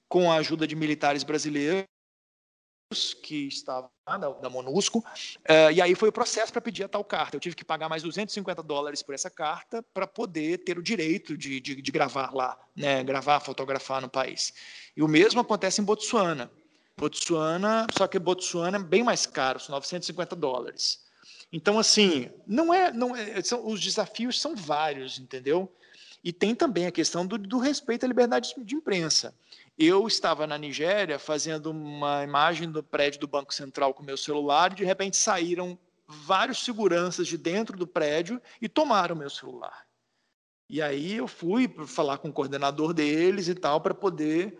com 0.09 0.31
a 0.31 0.37
ajuda 0.37 0.67
de 0.67 0.77
militares 0.77 1.25
brasileiros 1.25 1.87
que 3.23 3.49
estavam 3.49 3.91
da, 4.07 4.17
da 4.17 4.49
MONUSCO, 4.49 5.01
uh, 5.01 5.73
e 5.75 5.83
aí 5.83 5.95
foi 5.97 6.09
o 6.09 6.13
processo 6.13 6.53
para 6.53 6.61
pedir 6.61 6.85
a 6.85 6.89
tal 6.89 7.05
carta. 7.05 7.37
Eu 7.37 7.41
tive 7.41 7.57
que 7.57 7.65
pagar 7.65 7.89
mais 7.89 8.03
250 8.05 8.63
dólares 8.63 9.03
por 9.03 9.15
essa 9.15 9.29
carta 9.29 9.83
para 9.93 10.07
poder 10.07 10.59
ter 10.59 10.79
o 10.79 10.83
direito 10.83 11.37
de, 11.37 11.61
de, 11.61 11.83
de 11.83 11.91
gravar 11.91 12.33
lá, 12.33 12.57
né, 12.77 13.03
gravar, 13.03 13.41
fotografar 13.41 14.01
no 14.01 14.09
país. 14.09 14.55
E 14.97 15.03
o 15.03 15.09
mesmo 15.09 15.41
acontece 15.41 15.81
em 15.81 15.85
Botsuana. 15.85 16.51
Botsuana, 16.97 17.87
só 17.97 18.07
que 18.07 18.19
Botsuana 18.19 18.79
é 18.79 18.83
bem 18.83 19.03
mais 19.03 19.27
caro, 19.27 19.59
são 19.59 19.75
950 19.75 20.37
dólares. 20.37 21.05
Então, 21.53 21.79
assim, 21.79 22.31
não 22.47 22.73
é, 22.73 22.93
não 22.93 23.15
é, 23.15 23.43
são, 23.43 23.67
os 23.67 23.81
desafios 23.81 24.41
são 24.41 24.55
vários, 24.55 25.19
entendeu? 25.19 25.73
E 26.23 26.33
tem 26.33 26.55
também 26.55 26.87
a 26.87 26.93
questão 26.93 27.27
do, 27.27 27.37
do 27.39 27.59
respeito 27.59 28.05
à 28.05 28.09
liberdade 28.09 28.55
de 28.59 28.75
imprensa. 28.75 29.35
Eu 29.79 30.07
estava 30.07 30.47
na 30.47 30.57
Nigéria 30.57 31.19
fazendo 31.19 31.71
uma 31.71 32.25
imagem 32.25 32.71
do 32.71 32.83
prédio 32.83 33.21
do 33.21 33.29
Banco 33.29 33.53
Central 33.53 33.93
com 33.93 34.03
meu 34.03 34.17
celular 34.17 34.73
e 34.73 34.77
de 34.77 34.85
repente 34.85 35.17
saíram 35.19 35.79
vários 36.07 36.65
seguranças 36.65 37.27
de 37.27 37.37
dentro 37.37 37.77
do 37.77 37.87
prédio 37.87 38.41
e 38.61 38.69
tomaram 38.69 39.15
meu 39.15 39.29
celular. 39.29 39.87
E 40.69 40.81
aí 40.81 41.15
eu 41.15 41.29
fui 41.29 41.69
falar 41.87 42.19
com 42.19 42.29
o 42.29 42.33
coordenador 42.33 42.95
deles 42.95 43.49
e 43.49 43.55
tal 43.55 43.81
para 43.81 43.95
poder 43.95 44.59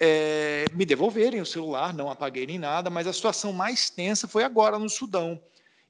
é, 0.00 0.64
me 0.72 0.84
devolverem 0.84 1.40
o 1.40 1.46
celular, 1.46 1.92
não 1.92 2.10
apaguei 2.10 2.46
nem 2.46 2.58
nada, 2.58 2.90
mas 2.90 3.06
a 3.06 3.12
situação 3.12 3.52
mais 3.52 3.90
tensa 3.90 4.26
foi 4.26 4.44
agora 4.44 4.78
no 4.78 4.88
Sudão. 4.88 5.40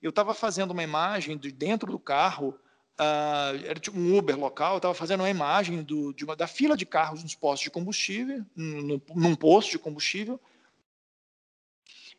Eu 0.03 0.11
estava 0.11 0.35
fazendo 0.35 0.73
uma 0.73 0.83
imagem 0.83 1.39
de 1.39 1.51
dentro 1.51 1.91
do 1.93 1.99
carro, 1.99 2.59
uh, 3.01 3.65
era 3.65 3.79
tipo 3.79 3.99
um 3.99 4.17
Uber 4.17 4.39
local, 4.39 4.77
estava 4.77 4.95
fazendo 4.95 5.21
uma 5.21 5.31
imagem 5.31 5.83
do, 5.83 6.13
de 6.13 6.25
uma, 6.25 6.37
da 6.37 6.47
fila 6.47 6.77
de 6.77 6.87
carros 6.87 7.23
nos 7.23 7.35
postos 7.35 7.65
de 7.65 7.71
combustível, 7.71 8.45
num, 8.57 9.01
num 9.15 9.35
posto 9.35 9.71
de 9.71 9.79
combustível, 9.79 10.41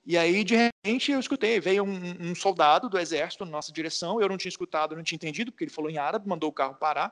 e 0.06 0.20
aí, 0.20 0.44
de 0.44 0.56
repente, 0.56 1.12
eu 1.12 1.20
escutei, 1.20 1.60
veio 1.60 1.84
um, 1.84 2.30
um, 2.30 2.36
soldado 2.36 2.88
do 2.88 3.00
exército 3.00 3.44
na 3.44 3.50
nossa 3.50 3.72
direção, 3.72 4.22
eu 4.22 4.30
não 4.30 4.38
tinha 4.38 4.50
escutado, 4.50 4.96
não 4.96 5.02
tinha 5.02 5.16
entendido, 5.16 5.52
porque 5.52 5.64
ele 5.64 5.72
falou 5.72 5.90
em 5.90 5.98
árabe, 5.98 6.30
mandou 6.30 6.48
o 6.48 6.54
carro 6.54 6.76
parar, 6.76 7.12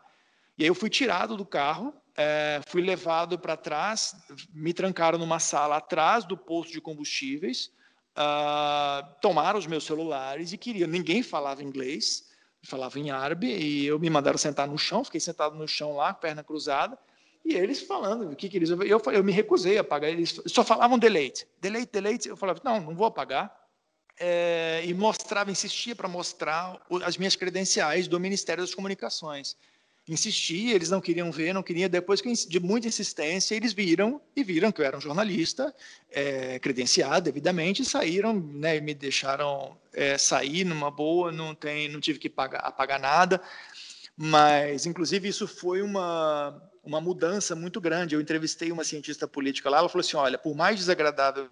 e 0.55 0.63
aí 0.63 0.67
eu 0.67 0.75
fui 0.75 0.91
tirado 0.91 1.35
do 1.35 1.43
carro, 1.43 1.91
é, 2.15 2.61
fui 2.67 2.83
levado 2.83 3.39
para 3.39 3.57
trás, 3.57 4.15
me 4.53 4.71
trancaram 4.73 5.17
numa 5.17 5.39
sala 5.39 5.77
atrás 5.77 6.23
do 6.23 6.37
posto 6.37 6.71
de 6.71 6.79
combustíveis, 6.79 7.71
uh, 8.15 9.19
tomaram 9.19 9.57
os 9.57 9.65
meus 9.65 9.83
celulares 9.83 10.53
e 10.53 10.57
queriam. 10.57 10.87
Ninguém 10.87 11.23
falava 11.23 11.63
inglês, 11.63 12.29
falava 12.63 12.97
em 12.97 13.11
árabe, 13.11 13.47
e 13.47 13.85
eu 13.85 13.99
me 13.99 14.09
mandaram 14.09 14.37
sentar 14.37 14.67
no 14.67 14.77
chão, 14.77 15.03
fiquei 15.03 15.19
sentado 15.19 15.55
no 15.55 15.67
chão 15.67 15.95
lá, 15.95 16.13
perna 16.13 16.43
cruzada, 16.43 16.97
e 17.45 17.53
eles 17.55 17.81
falando 17.81 18.31
o 18.31 18.35
que, 18.35 18.47
que 18.47 18.57
eles. 18.57 18.69
Eu, 18.69 19.01
eu, 19.11 19.23
me 19.23 19.33
recusei 19.33 19.77
a 19.77 19.83
pagar, 19.83 20.09
eles 20.09 20.39
só 20.47 20.63
falavam 20.63 20.97
delete, 20.97 21.45
delete, 21.59 21.91
delete. 21.91 22.29
Eu 22.29 22.37
falava, 22.37 22.61
não, 22.63 22.79
não 22.79 22.95
vou 22.95 23.11
pagar. 23.11 23.61
É, 24.17 24.81
e 24.85 24.93
mostrava, 24.93 25.51
insistia 25.51 25.95
para 25.95 26.07
mostrar 26.07 26.79
as 27.03 27.17
minhas 27.17 27.35
credenciais 27.35 28.07
do 28.07 28.19
Ministério 28.19 28.63
das 28.63 28.73
Comunicações 28.73 29.57
insisti, 30.07 30.69
eles 30.69 30.89
não 30.89 30.99
queriam 30.99 31.31
ver, 31.31 31.53
não 31.53 31.63
queriam. 31.63 31.89
Depois 31.89 32.21
de 32.21 32.59
muita 32.59 32.87
insistência, 32.87 33.55
eles 33.55 33.73
viram 33.73 34.21
e 34.35 34.43
viram 34.43 34.71
que 34.71 34.81
eu 34.81 34.85
era 34.85 34.97
um 34.97 35.01
jornalista 35.01 35.73
é, 36.09 36.59
credenciado 36.59 37.25
devidamente 37.25 37.85
saíram, 37.85 38.33
né, 38.33 38.79
me 38.79 38.93
deixaram 38.93 39.77
é, 39.93 40.17
sair 40.17 40.63
numa 40.65 40.91
boa, 40.91 41.31
não 41.31 41.55
tem, 41.55 41.87
não 41.87 42.01
tive 42.01 42.19
que 42.19 42.29
pagar, 42.29 42.71
pagar 42.73 42.99
nada. 42.99 43.41
Mas, 44.15 44.85
inclusive, 44.85 45.27
isso 45.27 45.47
foi 45.47 45.81
uma 45.81 46.61
uma 46.83 46.99
mudança 46.99 47.55
muito 47.55 47.79
grande. 47.79 48.13
Eu 48.13 48.21
entrevistei 48.21 48.71
uma 48.71 48.83
cientista 48.83 49.27
política 49.27 49.69
lá, 49.69 49.77
ela 49.77 49.89
falou 49.89 50.01
assim: 50.01 50.17
olha, 50.17 50.37
por 50.37 50.53
mais 50.53 50.77
desagradável 50.77 51.49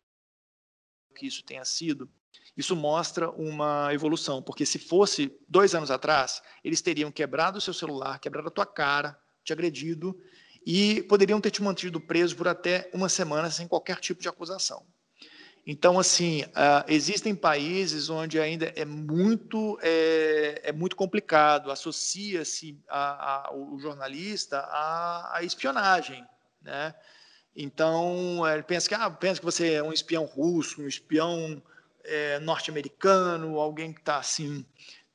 que 1.16 1.26
isso 1.26 1.44
tenha 1.44 1.64
sido, 1.64 2.10
isso 2.56 2.76
mostra 2.76 3.30
uma 3.32 3.94
evolução, 3.94 4.42
porque 4.42 4.66
se 4.66 4.78
fosse 4.78 5.36
dois 5.48 5.74
anos 5.74 5.90
atrás, 5.90 6.42
eles 6.64 6.82
teriam 6.82 7.12
quebrado 7.12 7.58
o 7.58 7.62
seu 7.62 7.74
celular, 7.74 8.20
quebrado 8.20 8.50
a 8.50 8.52
tua 8.52 8.66
cara, 8.66 9.18
te 9.44 9.54
agredido 9.54 10.20
e 10.66 11.02
poderiam 11.04 11.42
ter 11.42 11.52
te 11.52 11.64
mantido 11.64 12.00
preso 12.00 12.36
por 12.36 12.48
até 12.48 12.90
uma 12.94 13.10
semana 13.10 13.50
sem 13.50 13.68
qualquer 13.68 14.00
tipo 14.00 14.22
de 14.22 14.30
acusação. 14.30 14.86
Então, 15.66 16.00
assim, 16.00 16.42
uh, 16.44 16.84
existem 16.88 17.36
países 17.36 18.10
onde 18.10 18.40
ainda 18.40 18.74
é 18.76 18.84
muito, 18.84 19.78
é, 19.82 20.62
é 20.64 20.72
muito 20.72 20.96
complicado, 20.96 21.70
associa-se 21.70 22.80
o 23.54 23.80
jornalista 23.80 24.58
à, 24.58 25.38
à 25.38 25.44
espionagem, 25.44 26.26
né? 26.62 26.96
Então, 27.56 28.48
ele 28.48 28.64
pensa 28.64 28.88
que, 28.88 28.96
ah, 28.96 29.10
pensa 29.10 29.40
que 29.40 29.46
você 29.46 29.74
é 29.74 29.84
um 29.84 29.92
espião 29.94 30.26
russo, 30.26 30.82
um 30.82 30.88
espião 30.88 31.62
é, 32.04 32.40
norte-americano, 32.40 33.60
alguém 33.60 33.94
que 33.94 34.00
está 34.00 34.18
assim 34.18 34.66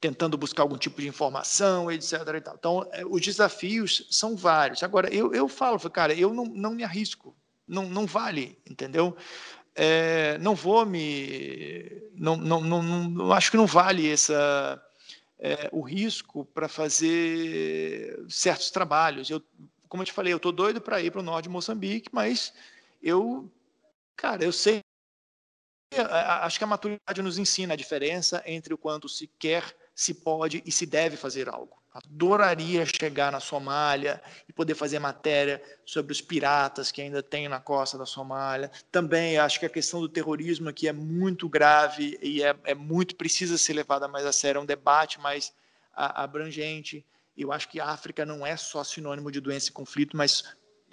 tentando 0.01 0.37
buscar 0.37 0.63
algum 0.63 0.77
tipo 0.77 1.01
de 1.01 1.09
informação, 1.09 1.91
etc. 1.91 2.13
Então, 2.55 2.87
é, 2.93 3.05
os 3.05 3.21
desafios 3.21 4.07
são 4.11 4.37
vários. 4.37 4.83
Agora, 4.83 5.13
eu, 5.13 5.35
eu 5.35 5.49
falo, 5.49 5.79
cara, 5.91 6.15
eu 6.15 6.33
não, 6.35 6.45
não 6.45 6.73
me 6.73 6.85
arrisco, 6.85 7.35
não, 7.67 7.89
não 7.89 8.07
vale, 8.07 8.59
entendeu? 8.69 9.17
É, 9.75 10.39
não 10.39 10.55
vou 10.55 10.87
me. 10.87 12.03
Não, 12.15 12.37
não, 12.37 12.61
não, 12.61 12.83
não, 12.83 13.33
acho 13.33 13.51
que 13.51 13.57
não 13.57 13.67
vale 13.67 14.11
essa, 14.11 14.83
é, 15.39 15.69
o 15.73 15.83
risco 15.83 16.45
para 16.47 16.69
fazer 16.69 18.25
certos 18.29 18.71
trabalhos. 18.71 19.29
Eu, 19.29 19.43
como 19.89 20.03
eu 20.03 20.07
te 20.07 20.13
falei, 20.13 20.33
eu 20.33 20.39
estou 20.39 20.53
doido 20.53 20.81
para 20.81 21.01
ir 21.01 21.11
para 21.11 21.21
o 21.21 21.25
norte 21.25 21.45
de 21.45 21.51
Moçambique, 21.51 22.09
mas 22.13 22.55
eu, 23.03 23.51
cara, 24.17 24.45
eu 24.45 24.53
sei 24.53 24.81
acho 26.43 26.59
que 26.59 26.65
a 26.65 26.67
maturidade 26.67 27.23
nos 27.23 27.39
ensina 27.39 27.75
a 27.75 27.77
diferença 27.77 28.43
entre 28.47 28.75
o 28.75 28.79
quanto 28.79 29.09
se 29.09 29.29
quer, 29.39 29.65
se 29.95 30.13
pode 30.15 30.63
e 30.67 30.73
se 30.73 30.85
deve 30.87 31.17
fazer 31.17 31.49
algo. 31.49 31.77
Adoraria 31.95 32.85
chegar 32.85 33.33
na 33.33 33.41
Somália 33.41 34.23
e 34.47 34.53
poder 34.53 34.75
fazer 34.75 34.99
matéria 34.99 35.63
sobre 35.83 36.13
os 36.13 36.21
piratas 36.21 36.93
que 36.93 37.01
ainda 37.01 37.23
tem 37.23 37.49
na 37.49 37.59
costa 37.59 37.97
da 37.97 38.05
Somália. 38.05 38.71
Também 38.93 39.39
acho 39.39 39.59
que 39.59 39.65
a 39.65 39.71
questão 39.71 40.01
do 40.01 40.09
terrorismo 40.09 40.69
aqui 40.69 40.87
é 40.87 40.93
muito 40.93 41.49
grave 41.49 42.19
e 42.21 42.43
é, 42.43 42.55
é 42.65 42.75
muito 42.75 43.17
precisa 43.17 43.57
ser 43.57 43.73
levada 43.73 44.07
mais 44.07 44.27
a 44.27 44.33
sério. 44.33 44.59
É 44.59 44.63
um 44.63 44.67
debate 44.67 45.19
mais 45.19 45.55
a, 45.95 46.23
abrangente. 46.23 47.03
Eu 47.35 47.51
acho 47.51 47.67
que 47.71 47.81
a 47.81 47.87
África 47.87 48.27
não 48.27 48.47
é 48.47 48.59
só 48.59 48.85
sinônimo 48.85 49.31
de 49.31 49.41
doença 49.41 49.71
e 49.71 49.73
conflito, 49.73 50.19
mas 50.19 50.45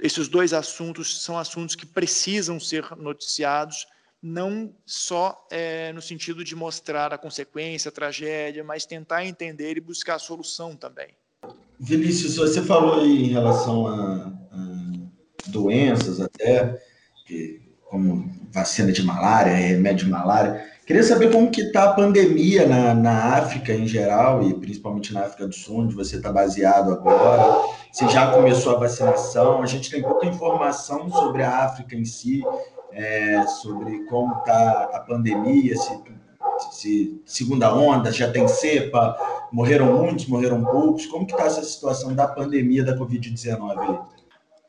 esses 0.01 0.29
dois 0.29 0.53
assuntos 0.53 1.21
são 1.21 1.37
assuntos 1.37 1.75
que 1.75 1.85
precisam 1.85 2.61
ser 2.61 2.95
noticiados 2.95 3.87
não 4.23 4.73
só 4.85 5.45
é, 5.51 5.91
no 5.91 6.01
sentido 6.01 6.45
de 6.45 6.55
mostrar 6.55 7.13
a 7.13 7.17
consequência, 7.17 7.89
a 7.89 7.91
tragédia, 7.91 8.63
mas 8.63 8.85
tentar 8.85 9.25
entender 9.25 9.75
e 9.75 9.81
buscar 9.81 10.15
a 10.15 10.19
solução 10.19 10.77
também. 10.77 11.09
Vinícius, 11.77 12.37
você 12.37 12.61
falou 12.61 13.05
em 13.05 13.27
relação 13.27 13.85
a, 13.85 14.33
a 14.53 14.91
doenças 15.47 16.21
até, 16.21 16.81
como 17.83 18.31
vacina 18.49 18.93
de 18.93 19.03
malária, 19.03 19.51
remédio 19.51 20.05
de 20.05 20.11
malária. 20.11 20.71
Queria 20.85 21.03
saber 21.03 21.29
como 21.29 21.51
que 21.51 21.61
está 21.61 21.89
a 21.89 21.93
pandemia 21.93 22.65
na, 22.65 22.93
na 22.93 23.35
África 23.35 23.73
em 23.73 23.87
geral 23.87 24.41
e 24.43 24.53
principalmente 24.53 25.13
na 25.13 25.21
África 25.21 25.47
do 25.47 25.53
Sul, 25.53 25.81
onde 25.81 25.95
você 25.95 26.15
está 26.15 26.31
baseado 26.31 26.93
agora. 26.93 27.67
Se 27.91 28.07
já 28.09 28.31
começou 28.31 28.75
a 28.75 28.79
vacinação? 28.79 29.61
A 29.61 29.65
gente 29.65 29.89
tem 29.89 30.01
pouca 30.01 30.25
informação 30.25 31.09
sobre 31.09 31.43
a 31.43 31.65
África 31.65 31.95
em 31.95 32.05
si 32.05 32.41
é, 32.93 33.45
sobre 33.47 34.05
como 34.05 34.37
está 34.39 34.89
a 34.93 34.99
pandemia, 34.99 35.75
se, 35.75 36.03
se, 36.71 37.21
segunda 37.25 37.73
onda, 37.73 38.11
já 38.11 38.31
tem 38.31 38.47
cepa, 38.47 39.17
morreram 39.51 39.97
muitos, 39.97 40.27
morreram 40.27 40.63
poucos. 40.63 41.05
Como 41.05 41.25
que 41.25 41.33
está 41.33 41.45
essa 41.45 41.63
situação 41.63 42.15
da 42.15 42.27
pandemia 42.27 42.83
da 42.83 42.97
Covid-19 42.97 44.05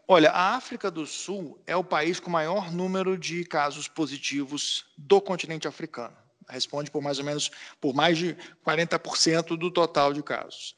Olha, 0.06 0.30
a 0.30 0.54
África 0.54 0.90
do 0.90 1.06
Sul 1.06 1.58
é 1.66 1.74
o 1.74 1.82
país 1.82 2.20
com 2.20 2.28
maior 2.28 2.70
número 2.70 3.16
de 3.16 3.42
casos 3.44 3.88
positivos 3.88 4.84
do 4.98 5.18
continente 5.18 5.66
africano. 5.66 6.14
Responde 6.46 6.90
por 6.90 7.00
mais 7.00 7.18
ou 7.18 7.24
menos 7.24 7.50
por 7.80 7.94
mais 7.94 8.18
de 8.18 8.36
40% 8.66 9.56
do 9.56 9.70
total 9.70 10.12
de 10.12 10.22
casos. 10.22 10.76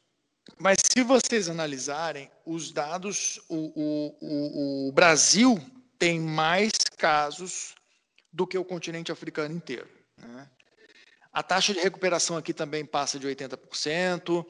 Mas 0.57 0.76
se 0.80 1.03
vocês 1.03 1.49
analisarem 1.49 2.30
os 2.44 2.70
dados, 2.70 3.40
o, 3.49 3.57
o, 3.74 4.16
o, 4.20 4.88
o 4.88 4.92
Brasil 4.92 5.61
tem 5.99 6.20
mais 6.20 6.72
casos 6.97 7.74
do 8.32 8.47
que 8.47 8.59
o 8.59 8.64
continente 8.64 9.11
africano 9.11 9.55
inteiro. 9.55 9.88
Né? 10.16 10.49
A 11.32 11.42
taxa 11.42 11.72
de 11.74 11.80
recuperação 11.80 12.36
aqui 12.36 12.53
também 12.53 12.84
passa 12.84 13.18
de 13.18 13.26
80%. 13.26 14.47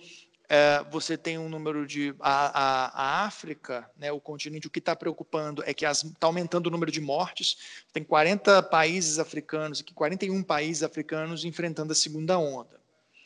é, 0.49 0.85
você 0.91 1.17
tem 1.17 1.37
um 1.37 1.49
número 1.49 1.85
de. 1.87 2.15
A, 2.21 2.47
a, 2.47 3.03
a 3.03 3.27
África, 3.27 3.91
né, 3.97 4.13
o 4.13 4.21
continente, 4.21 4.69
o 4.69 4.71
que 4.71 4.79
está 4.79 4.95
preocupando 4.95 5.63
é 5.67 5.75
que 5.75 5.85
está 5.85 6.27
aumentando 6.27 6.69
o 6.69 6.71
número 6.71 6.93
de 6.93 7.01
mortes. 7.01 7.85
Tem 7.93 8.05
40 8.05 8.63
países 8.65 9.19
africanos, 9.19 9.81
aqui 9.81 9.93
41 9.93 10.43
países 10.45 10.83
africanos 10.85 11.45
enfrentando 11.45 11.93
a 11.93 11.97
segunda 11.97 12.39
onda. 12.39 12.81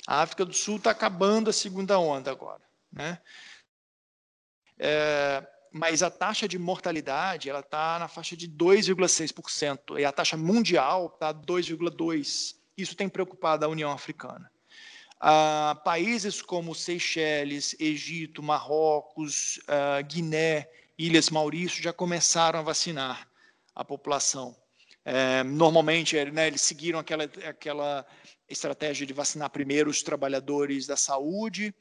A 0.07 0.23
África 0.23 0.45
do 0.45 0.55
Sul 0.55 0.77
está 0.77 0.91
acabando 0.91 1.51
a 1.51 1.53
segunda 1.53 1.99
onda 1.99 2.31
agora. 2.31 2.63
Né? 2.91 3.19
É, 4.79 5.47
mas 5.73 6.03
a 6.03 6.11
taxa 6.11 6.49
de 6.49 6.59
mortalidade 6.59 7.49
ela 7.49 7.61
está 7.61 7.99
na 7.99 8.09
faixa 8.09 8.37
de 8.37 8.49
2,6%, 8.49 9.99
e 9.99 10.05
a 10.05 10.13
taxa 10.13 10.37
mundial 10.37 11.11
está 11.15 11.33
2,2%. 11.33 12.55
Isso 12.77 12.97
tem 12.97 13.09
preocupado 13.09 13.65
a 13.65 13.69
União 13.69 13.91
Africana. 13.91 14.51
Ah, 15.21 15.79
países 15.85 16.41
como 16.41 16.75
Seychelles, 16.75 17.77
Egito, 17.79 18.43
Marrocos, 18.43 19.61
ah, 19.69 20.01
Guiné, 20.01 20.67
Ilhas 20.99 21.29
Maurício 21.31 21.83
já 21.83 21.93
começaram 21.93 22.59
a 22.59 22.63
vacinar 22.63 23.29
a 23.75 23.85
população. 23.85 24.57
É, 25.05 25.43
normalmente, 25.43 26.23
né, 26.27 26.47
eles 26.47 26.61
seguiram 26.61 26.99
aquela, 26.99 27.25
aquela 27.25 28.07
estratégia 28.49 29.07
de 29.07 29.13
vacinar 29.13 29.49
primeiro 29.51 29.89
os 29.89 30.03
trabalhadores 30.03 30.87
da 30.87 30.97
saúde 30.97 31.75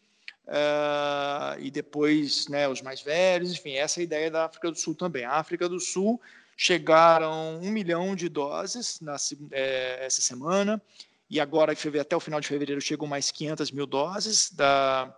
uh, 0.50 1.60
e 1.60 1.70
depois 1.70 2.48
né, 2.48 2.68
os 2.68 2.82
mais 2.82 3.02
velhos. 3.02 3.52
Enfim, 3.54 3.74
essa 3.74 4.00
é 4.00 4.02
a 4.02 4.04
ideia 4.04 4.32
da 4.32 4.46
África 4.46 4.72
do 4.72 4.78
Sul 4.78 4.96
também. 4.96 5.24
A 5.24 5.34
África 5.34 5.70
do 5.70 5.80
Sul 5.80 6.20
chegaram 6.58 7.60
um 7.62 7.72
milhão 7.72 8.16
de 8.16 8.28
doses 8.28 9.00
na, 9.00 9.16
é, 9.52 10.06
essa 10.06 10.22
semana 10.22 10.82
e 11.30 11.40
agora 11.40 11.74
até 12.02 12.16
o 12.16 12.20
final 12.20 12.42
de 12.42 12.48
fevereiro 12.48 12.82
chegam 12.82 13.08
mais 13.08 13.32
500 13.32 13.72
mil 13.72 13.86
doses 13.86 14.52
da 14.52 15.16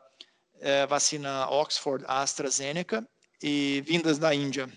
é, 0.59 0.85
vacina 0.85 1.49
Oxford 1.49 2.03
AstraZeneca 2.07 3.07
e 3.41 3.81
vindas 3.87 4.19
da 4.19 4.35
Índia 4.35 4.69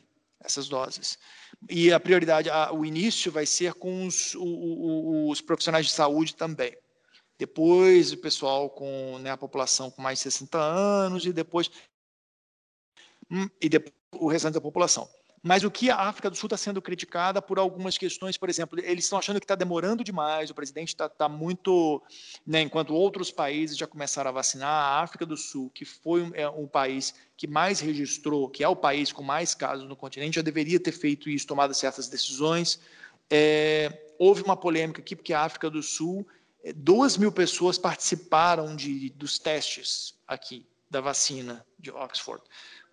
essas 0.43 0.69
doses. 0.69 1.19
E 1.69 1.93
a 1.93 1.99
prioridade, 1.99 2.51
a, 2.51 2.73
o 2.73 2.85
início 2.85 3.33
vai 3.33 3.47
ser 3.47 3.75
com 3.75 4.07
os, 4.07 4.35
o, 4.35 5.31
os 5.31 5.41
profissionais 5.41 5.87
de 5.87 5.93
saúde 5.93 6.35
também. 6.35 6.77
Depois 7.39 8.13
o 8.13 8.19
pessoal 8.19 8.71
com 8.71 9.19
né, 9.19 9.31
a 9.31 9.37
população 9.37 9.91
com 9.91 10.01
mais 10.01 10.19
de 10.19 10.25
60 10.25 10.59
anos 10.59 11.27
e 11.27 11.33
depois 11.33 11.71
hum, 13.31 13.49
e 13.61 13.69
depois 13.69 13.95
o 14.13 14.29
restante 14.29 14.55
da 14.55 14.61
população. 14.61 15.09
Mas 15.47 15.63
o 15.63 15.71
que 15.71 15.91
a 15.91 15.97
África 15.97 16.31
do 16.31 16.37
Sul 16.37 16.47
está 16.47 16.57
sendo 16.57 16.81
criticada 16.81 17.43
por 17.43 17.59
algumas 17.59 17.99
questões, 17.99 18.39
por 18.39 18.49
exemplo, 18.49 18.81
eles 18.81 19.05
estão 19.05 19.19
achando 19.19 19.39
que 19.39 19.45
está 19.45 19.55
demorando 19.55 20.03
demais, 20.03 20.49
o 20.49 20.55
presidente 20.55 20.89
está 20.89 21.07
tá 21.07 21.29
muito. 21.29 22.03
Né, 22.47 22.63
enquanto 22.63 22.95
outros 22.95 23.31
países 23.31 23.77
já 23.77 23.87
começaram 23.87 24.31
a 24.31 24.33
vacinar, 24.33 24.71
a 24.71 25.03
África 25.03 25.27
do 25.27 25.37
Sul, 25.37 25.71
que 25.75 25.85
foi 25.85 26.23
um, 26.23 26.31
é, 26.33 26.49
um 26.49 26.67
país 26.67 27.15
que 27.37 27.47
mais 27.47 27.79
registrou, 27.79 28.49
que 28.49 28.65
é 28.65 28.69
o 28.69 28.75
país 28.75 29.13
com 29.13 29.23
mais 29.23 29.55
casos 29.55 29.87
no 29.87 29.95
continente, 29.95 30.37
já 30.37 30.43
deveria 30.43 30.81
ter 30.81 30.93
feito 30.93 31.29
isso, 31.29 31.47
tomado 31.47 31.75
certas 31.75 32.09
decisões. 32.09 32.81
É, 33.29 34.15
houve 34.19 34.43
uma 34.43 34.57
polêmica 34.57 35.03
aqui, 35.03 35.15
porque 35.15 35.35
a 35.35 35.43
África 35.43 35.69
do 35.69 35.83
Sul, 35.83 36.27
duas 36.73 37.17
mil 37.17 37.33
pessoas 37.33 37.79
participaram 37.79 38.75
de, 38.75 39.11
dos 39.11 39.39
testes 39.39 40.15
aqui 40.27 40.67
da 40.91 41.01
vacina 41.01 41.65
de 41.79 41.91
Oxford 41.91 42.43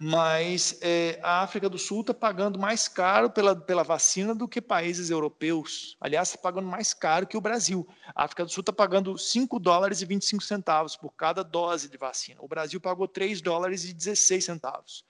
mas 0.03 0.79
é, 0.81 1.19
a 1.21 1.43
África 1.43 1.69
do 1.69 1.77
Sul 1.77 2.01
está 2.01 2.11
pagando 2.11 2.57
mais 2.57 2.87
caro 2.87 3.29
pela, 3.29 3.55
pela 3.55 3.83
vacina 3.83 4.33
do 4.33 4.47
que 4.47 4.59
países 4.59 5.11
europeus. 5.11 5.95
Aliás, 6.01 6.29
está 6.29 6.41
pagando 6.41 6.67
mais 6.67 6.91
caro 6.91 7.27
que 7.27 7.37
o 7.37 7.41
Brasil. 7.41 7.87
A 8.15 8.23
África 8.23 8.43
do 8.43 8.49
Sul 8.49 8.61
está 8.61 8.73
pagando 8.73 9.15
5 9.15 9.59
dólares 9.59 10.01
e 10.01 10.05
25 10.07 10.43
centavos 10.43 10.95
por 10.95 11.11
cada 11.11 11.43
dose 11.43 11.87
de 11.87 11.97
vacina. 11.97 12.41
O 12.41 12.47
Brasil 12.47 12.81
pagou 12.81 13.07
3 13.07 13.41
dólares 13.41 13.85
e 13.85 13.93
16 13.93 14.43
centavos. 14.43 15.05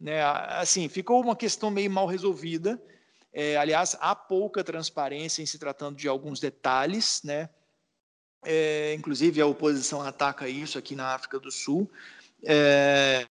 Né? 0.00 0.22
Assim, 0.22 0.88
ficou 0.88 1.20
uma 1.20 1.36
questão 1.36 1.70
meio 1.70 1.90
mal 1.90 2.06
resolvida. 2.06 2.82
É, 3.34 3.58
aliás, 3.58 3.98
há 4.00 4.14
pouca 4.14 4.64
transparência 4.64 5.42
em 5.42 5.46
se 5.46 5.58
tratando 5.58 5.98
de 5.98 6.08
alguns 6.08 6.40
detalhes, 6.40 7.20
né? 7.22 7.50
É, 8.44 8.94
inclusive 8.94 9.40
a 9.40 9.46
oposição 9.46 10.02
ataca 10.02 10.48
isso 10.48 10.76
aqui 10.78 10.96
na 10.96 11.14
África 11.14 11.38
do 11.38 11.50
Sul. 11.50 11.90
É, 12.44 13.26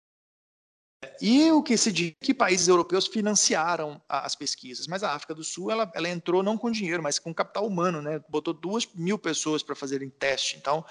e 1.21 1.51
o 1.51 1.61
que 1.61 1.77
se 1.77 1.91
diz 1.91 2.13
que 2.19 2.33
países 2.33 2.67
europeus 2.67 3.07
financiaram 3.07 4.01
as 4.09 4.35
pesquisas, 4.35 4.87
mas 4.87 5.03
a 5.03 5.13
África 5.13 5.33
do 5.35 5.43
Sul 5.43 5.71
ela, 5.71 5.89
ela 5.93 6.09
entrou 6.09 6.41
não 6.41 6.57
com 6.57 6.71
dinheiro, 6.71 7.03
mas 7.03 7.19
com 7.19 7.33
capital 7.33 7.67
humano, 7.67 8.01
né? 8.01 8.19
Botou 8.27 8.53
duas 8.53 8.87
mil 8.95 9.17
pessoas 9.17 9.61
para 9.61 9.75
fazerem 9.75 10.09
teste. 10.09 10.57
Então, 10.57 10.83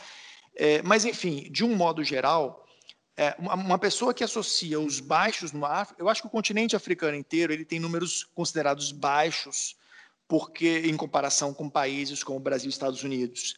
é, 0.54 0.80
mas 0.82 1.04
enfim, 1.04 1.50
de 1.50 1.64
um 1.64 1.74
modo 1.74 2.04
geral, 2.04 2.64
é, 3.16 3.34
uma, 3.38 3.54
uma, 3.54 3.78
pessoa 3.78 4.14
que 4.14 4.22
associa 4.22 4.78
os 4.78 5.00
baixos 5.00 5.50
no 5.50 5.64
África, 5.64 6.00
eu 6.00 6.08
acho 6.08 6.22
que 6.22 6.28
o 6.28 6.30
continente 6.30 6.76
africano 6.76 7.16
inteiro 7.16 7.52
ele 7.52 7.64
tem 7.64 7.80
números 7.80 8.24
considerados 8.34 8.92
baixos, 8.92 9.76
porque 10.28 10.82
em 10.84 10.96
comparação 10.96 11.52
com 11.52 11.68
países 11.68 12.22
como 12.22 12.38
o 12.38 12.42
Brasil 12.42 12.68
e 12.68 12.72
Estados 12.72 13.02
Unidos. 13.02 13.56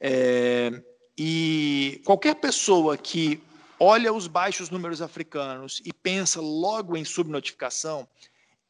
É, 0.00 0.82
e 1.16 2.02
qualquer 2.04 2.34
pessoa 2.34 2.96
que 2.96 3.40
olha 3.78 4.12
os 4.12 4.26
baixos 4.26 4.70
números 4.70 5.00
africanos 5.00 5.80
e 5.84 5.92
pensa 5.92 6.40
logo 6.40 6.96
em 6.96 7.04
subnotificação, 7.04 8.08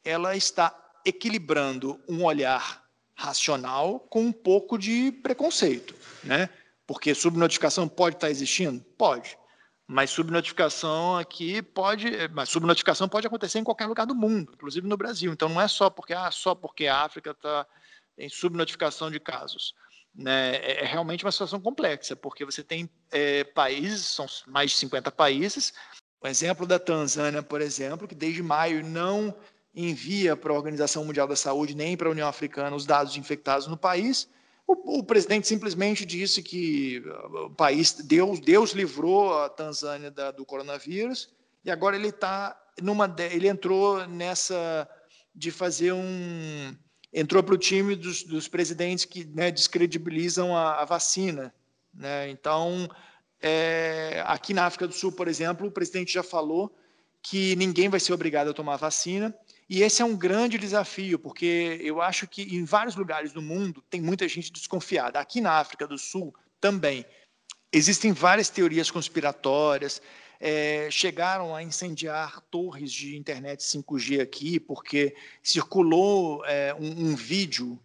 ela 0.05 0.37
está 0.37 0.75
equilibrando 1.05 2.01
um 2.09 2.25
olhar 2.25 2.85
racional 3.15 4.01
com 4.01 4.25
um 4.25 4.33
pouco 4.33 4.77
de 4.77 5.13
preconceito, 5.13 5.95
né? 6.23 6.49
Porque 6.87 7.15
subnotificação 7.15 7.89
pode 7.89 8.17
estar 8.17 8.31
existindo? 8.31 8.85
Pode. 8.99 9.39
Mas 9.87 10.11
subnotificação 10.11 11.17
aqui 11.17 11.63
pode, 11.63 12.11
mas 12.33 12.49
subnotificação 12.49 13.09
pode 13.09 13.27
acontecer 13.27 13.59
em 13.59 13.65
qualquer 13.65 13.87
lugar 13.87 14.07
do 14.07 14.15
mundo, 14.15 14.53
inclusive 14.55 14.87
no 14.87 14.97
Brasil. 14.97 15.33
Então 15.33 15.49
não 15.49 15.61
é 15.61 15.69
só 15.69 15.89
porque 15.89 16.15
ah, 16.15 16.31
só 16.31 16.55
porque 16.55 16.87
a 16.87 17.03
África 17.03 17.31
está 17.31 17.67
em 18.17 18.29
subnotificação 18.29 19.11
de 19.11 19.21
casos 19.21 19.75
né, 20.15 20.57
é, 20.57 20.85
é 20.85 20.87
realmente 20.87 21.25
uma 21.25 21.33
situação 21.33 21.61
complexa, 21.61 22.15
porque 22.15 22.45
você 22.45 22.63
tem 22.63 22.89
é, 23.11 23.45
países, 23.45 24.07
são 24.07 24.27
mais 24.47 24.71
de 24.71 24.77
50 24.77 25.11
países, 25.11 25.73
o 26.21 26.27
exemplo 26.29 26.67
da 26.67 26.79
Tanzânia, 26.79 27.43
por 27.43 27.61
exemplo, 27.61 28.09
que 28.09 28.15
desde 28.15 28.43
maio 28.43 28.85
não 28.85 29.35
envia 29.75 30.37
para 30.37 30.53
a 30.53 30.57
Organização 30.57 31.05
Mundial 31.05 31.27
da 31.27 31.37
Saúde 31.37 31.75
nem 31.75 31.97
para 31.97 32.09
a 32.09 32.13
União 32.13 32.29
Africana 32.29 32.75
os 32.75 32.87
dados 32.87 33.13
de 33.13 33.21
infectados 33.21 33.67
no 33.67 33.77
país, 33.77 34.29
o, 34.67 35.01
o, 35.01 35.05
presidente 35.05 35.47
simplesmente 35.47 36.07
disse 36.07 36.43
que 36.43 37.01
uh, 37.01 37.47
o 37.47 37.51
país, 37.51 37.93
Deus, 37.93 38.41
Deus 38.41 38.71
livrou 38.71 39.39
a 39.39 39.49
Tanzânia 39.49 40.11
da, 40.11 40.31
do 40.31 40.47
coronavírus, 40.47 41.29
e 41.65 41.71
agora 41.71 41.97
ele 41.97 42.09
está 42.09 42.59
numa, 42.81 43.15
ele 43.31 43.49
entrou 43.49 44.07
nessa 44.07 44.89
de 45.35 45.51
fazer 45.51 45.93
um 45.93 46.75
entrou 47.15 47.43
para 47.43 47.55
o 47.55 47.59
time 47.59 47.95
dos, 47.95 48.25
dos, 48.25 48.49
presidentes 48.49 49.05
que 49.05 49.25
né, 49.25 49.53
descredibilizam 49.53 50.57
a, 50.57 50.83
a 50.83 50.85
vacina. 50.85 51.55
Né? 51.95 52.29
Então, 52.29 52.91
é, 53.41 54.23
aqui 54.27 54.53
na 54.53 54.67
África 54.67 54.89
do 54.89 54.93
Sul, 54.93 55.13
por 55.13 55.29
exemplo, 55.29 55.69
o 55.69 55.71
presidente 55.71 56.13
já 56.13 56.25
falou 56.25 56.77
que 57.23 57.55
ninguém 57.57 57.89
vai 57.89 58.01
ser 58.01 58.13
obrigado 58.13 58.51
a 58.51 58.55
tomar 58.55 58.77
vacina. 58.77 59.33
E 59.71 59.83
esse 59.83 60.03
é 60.03 60.05
um 60.05 60.17
grande 60.17 60.59
desafio, 60.59 61.19
porque 61.19 61.79
eu 61.81 62.03
acho 62.03 62.27
que 62.27 62.43
em 62.43 62.65
vários 62.65 62.97
lugares 62.97 63.33
do 63.33 63.41
mundo 63.41 63.83
tem 63.89 64.01
muita 64.01 64.29
gente 64.29 64.53
desconfiada. 64.53 65.21
Aqui 65.21 65.41
na 65.41 65.53
África 65.53 65.87
do 65.87 65.97
Sul 65.97 66.35
também. 66.61 67.07
Existem 67.73 68.13
várias 68.13 68.51
teorias 68.51 68.91
conspiratórias, 68.91 70.03
é, 70.41 70.89
chegaram 70.91 71.55
a 71.55 71.63
incendiar 71.63 72.41
torres 72.51 72.93
de 72.93 73.17
internet 73.17 73.61
5G 73.61 74.21
aqui, 74.21 74.61
porque 74.61 75.15
circulou 75.43 76.45
é, 76.45 76.75
um, 76.75 77.11
um 77.11 77.17
vídeo 77.17 77.79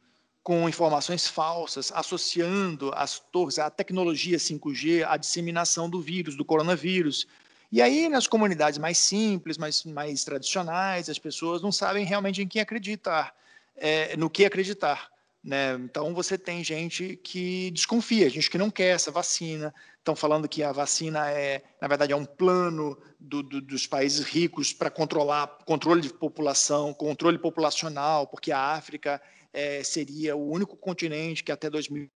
com 0.43 0.68
informações 0.68 1.28
falsas 1.28 1.91
associando 1.93 2.91
as 2.95 3.20
torres, 3.20 3.60
a 3.60 3.70
tecnologia 3.70 4.38
5G, 4.38 5.06
à 5.08 5.16
disseminação 5.16 5.89
do 5.89 6.02
vírus, 6.02 6.36
do 6.36 6.43
coronavírus. 6.43 7.28
E 7.72 7.82
aí, 7.82 8.10
nas 8.10 8.26
comunidades 8.26 8.80
mais 8.80 8.97
simples, 8.97 9.58
mais, 9.58 9.84
mais 9.84 10.24
tradicionais, 10.24 11.08
as 11.08 11.20
pessoas 11.20 11.62
não 11.62 11.72
sabem 11.72 12.04
realmente 12.04 12.41
em 12.41 12.47
quem 12.47 12.62
acreditar, 12.62 13.36
é, 13.76 14.18
no 14.18 14.30
que 14.30 14.43
acreditar. 14.43 15.12
Né? 15.44 15.74
Então, 15.76 16.14
você 16.14 16.38
tem 16.38 16.64
gente 16.64 17.16
que 17.18 17.72
desconfia, 17.72 18.30
gente 18.30 18.50
que 18.50 18.58
não 18.58 18.70
quer 18.70 18.96
essa 18.96 19.10
vacina. 19.10 19.74
Estão 19.98 20.16
falando 20.16 20.50
que 20.50 20.64
a 20.64 20.72
vacina 20.72 21.32
é, 21.32 21.64
na 21.82 21.88
verdade, 21.88 22.12
é 22.12 22.16
um 22.16 22.26
plano 22.26 22.98
do, 23.20 23.42
do, 23.42 23.62
dos 23.62 23.88
países 23.88 24.26
ricos 24.26 24.74
para 24.74 24.90
controlar 24.90 25.48
controle 25.66 26.02
de 26.02 26.14
população, 26.14 26.94
controle 26.94 27.38
populacional, 27.38 28.28
porque 28.28 28.52
a 28.52 28.74
África 28.74 29.22
é, 29.54 29.82
seria 29.84 30.36
o 30.36 30.50
único 30.50 30.76
continente 30.76 31.44
que 31.44 31.52
até 31.52 31.70
2050 31.70 32.10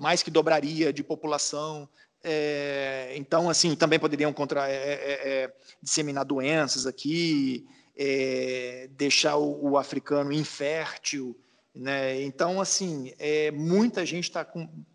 mais 0.00 0.22
que 0.22 0.30
dobraria 0.30 0.92
de 0.92 1.04
população. 1.04 1.88
É, 2.22 3.12
então, 3.16 3.48
assim, 3.48 3.76
também 3.76 3.98
poderiam 3.98 4.32
contra, 4.32 4.68
é, 4.68 4.74
é, 4.74 5.28
é 5.28 5.56
disseminar 5.82 6.24
doenças 6.24 6.86
aqui 6.86 7.66
é, 7.96 8.88
deixar 8.92 9.36
o, 9.36 9.70
o, 9.70 9.78
africano 9.78 10.32
infértil. 10.32 11.38
Né? 11.74 12.22
Então, 12.22 12.60
assim, 12.60 13.12
é, 13.18 13.50
muita 13.50 14.04
gente 14.04 14.24
está 14.24 14.46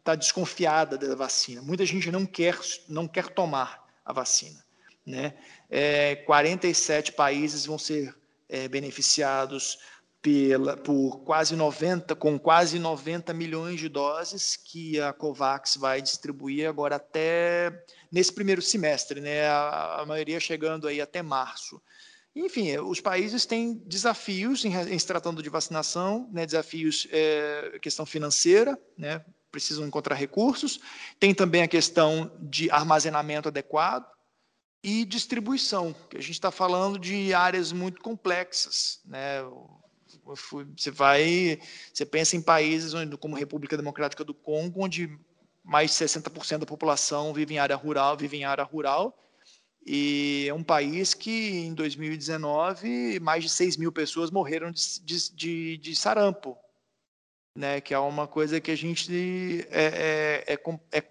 tá 0.04 0.16
desconfiada 0.16 0.98
da 0.98 1.16
vacina, 1.16 1.62
muita 1.62 1.86
gente 1.86 2.12
não 2.12 2.26
quer, 2.26 2.58
não 2.88 3.08
quer 3.08 3.28
tomar 3.28 3.86
a 4.06 4.14
vacina. 4.14 4.64
Né? 5.06 5.34
É, 5.70 6.16
47 6.18 7.14
países 7.14 7.66
vão 7.66 7.78
ser 7.78 8.16
é, 8.48 8.68
beneficiados 8.68 9.80
pela, 10.22 10.76
por 10.76 11.22
quase 11.22 11.56
90, 11.56 12.16
com 12.16 12.38
quase 12.38 12.78
90 12.78 13.34
milhões 13.34 13.80
de 13.80 13.88
doses 13.88 14.58
que 14.58 15.00
a 15.00 15.14
COVAX 15.14 15.78
vai 15.78 16.02
distribuir 16.02 16.68
agora 16.68 16.98
até 16.98 17.86
nesse 18.12 18.34
primeiro 18.34 18.62
semestre, 18.62 19.22
né? 19.22 19.48
A, 19.48 20.02
a 20.02 20.06
maioria 20.06 20.40
chegando 20.40 20.88
aí 20.88 21.00
até 21.00 21.22
março. 21.22 21.82
Enfim, 22.36 22.78
os 22.78 23.02
países 23.02 23.46
têm 23.46 23.74
desafios 23.86 24.64
em, 24.64 24.74
em 24.74 25.00
se 25.00 25.06
tratando 25.06 25.42
de 25.42 25.50
vacinação, 25.50 26.30
né? 26.32 26.46
desafios 26.46 27.08
é, 27.12 27.80
questão 27.82 28.06
financeira, 28.06 28.80
né? 28.98 29.24
precisam 29.52 29.86
encontrar 29.86 30.16
recursos. 30.16 30.80
Tem 31.20 31.34
também 31.34 31.64
a 31.64 31.68
questão 31.68 32.32
de 32.40 32.70
armazenamento 32.70 33.48
adequado 33.48 34.06
e 34.84 35.04
distribuição, 35.06 35.94
que 36.10 36.18
a 36.18 36.22
gente 36.22 36.34
está 36.34 36.52
falando 36.52 36.98
de 36.98 37.34
áreas 37.34 37.72
muito 37.72 38.02
complexas, 38.02 39.02
né? 39.06 39.42
Você 40.76 40.92
vai, 40.92 41.60
você 41.94 42.06
pensa 42.06 42.36
em 42.36 42.42
países 42.42 42.94
onde, 42.94 43.18
como 43.18 43.36
República 43.36 43.76
Democrática 43.76 44.24
do 44.24 44.34
Congo, 44.34 44.84
onde 44.84 45.20
mais 45.64 45.92
de 45.92 45.98
60% 45.98 46.60
da 46.60 46.66
população 46.66 47.34
vive 47.34 47.56
em 47.56 47.60
área 47.60 47.76
rural, 47.76 48.16
vive 48.16 48.38
em 48.38 48.46
área 48.46 48.64
rural, 48.64 49.18
e 49.92 50.46
é 50.48 50.54
um 50.54 50.62
país 50.62 51.16
que 51.16 51.50
em 51.66 51.74
2019 51.74 53.20
mais 53.22 53.44
de 53.44 53.50
6 53.50 53.76
mil 53.76 53.92
pessoas 53.92 54.30
morreram 54.30 54.72
de, 54.72 55.32
de, 55.34 55.78
de 55.78 55.96
sarampo, 55.96 56.56
né? 57.56 57.82
Que 57.82 57.96
é 57.96 57.98
uma 57.98 58.28
coisa 58.28 58.62
que 58.62 58.70
a 58.70 58.78
gente 58.78 59.68
é, 59.72 60.46
é, 60.46 60.54
é, 60.54 61.00
é 61.00 61.04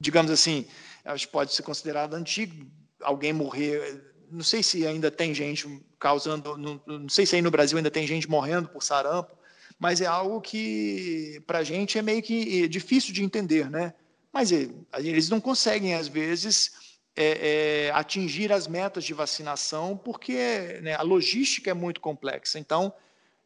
digamos 0.00 0.32
assim, 0.32 0.66
acho 1.04 1.28
que 1.28 1.32
pode 1.32 1.54
ser 1.54 1.62
considerado 1.62 2.14
antigo, 2.14 2.66
alguém 3.00 3.32
morrer 3.32 4.02
não 4.28 4.42
sei 4.42 4.60
se 4.60 4.84
ainda 4.84 5.08
tem 5.08 5.32
gente 5.32 5.80
causando, 5.96 6.56
não, 6.56 6.80
não, 6.84 7.08
sei 7.08 7.24
se 7.24 7.36
aí 7.36 7.42
no 7.42 7.50
Brasil 7.50 7.78
ainda 7.78 7.92
tem 7.92 8.08
gente 8.08 8.28
morrendo 8.28 8.68
por 8.68 8.82
sarampo, 8.82 9.38
mas 9.78 10.00
é 10.00 10.06
algo 10.06 10.40
que 10.40 11.40
para 11.46 11.60
a 11.60 11.64
gente 11.64 11.96
é 11.96 12.02
meio 12.02 12.22
que 12.22 12.64
é 12.64 12.66
difícil 12.66 13.14
de 13.14 13.22
entender, 13.22 13.70
né? 13.70 13.94
Mas 14.32 14.50
eles 14.50 15.28
não 15.28 15.40
conseguem 15.40 15.94
às 15.94 16.08
vezes 16.08 16.89
é, 17.16 17.86
é, 17.86 17.90
atingir 17.92 18.52
as 18.52 18.66
metas 18.66 19.04
de 19.04 19.12
vacinação 19.12 19.96
porque 19.96 20.80
né, 20.82 20.94
a 20.94 21.02
logística 21.02 21.70
é 21.70 21.74
muito 21.74 22.00
complexa. 22.00 22.58
Então, 22.58 22.92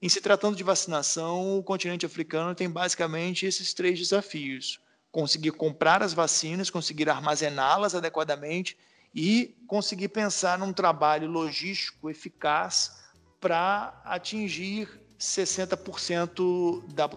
em 0.00 0.08
se 0.08 0.20
tratando 0.20 0.56
de 0.56 0.62
vacinação, 0.62 1.58
o 1.58 1.62
continente 1.62 2.04
africano 2.04 2.54
tem 2.54 2.68
basicamente 2.68 3.46
esses 3.46 3.72
três 3.72 3.98
desafios: 3.98 4.80
conseguir 5.10 5.52
comprar 5.52 6.02
as 6.02 6.12
vacinas, 6.12 6.70
conseguir 6.70 7.08
armazená-las 7.08 7.94
adequadamente 7.94 8.76
e 9.14 9.56
conseguir 9.66 10.08
pensar 10.08 10.58
num 10.58 10.72
trabalho 10.72 11.28
logístico 11.28 12.10
eficaz 12.10 13.02
para 13.40 14.00
atingir 14.04 14.88
60% 15.18 16.92
da 16.92 17.08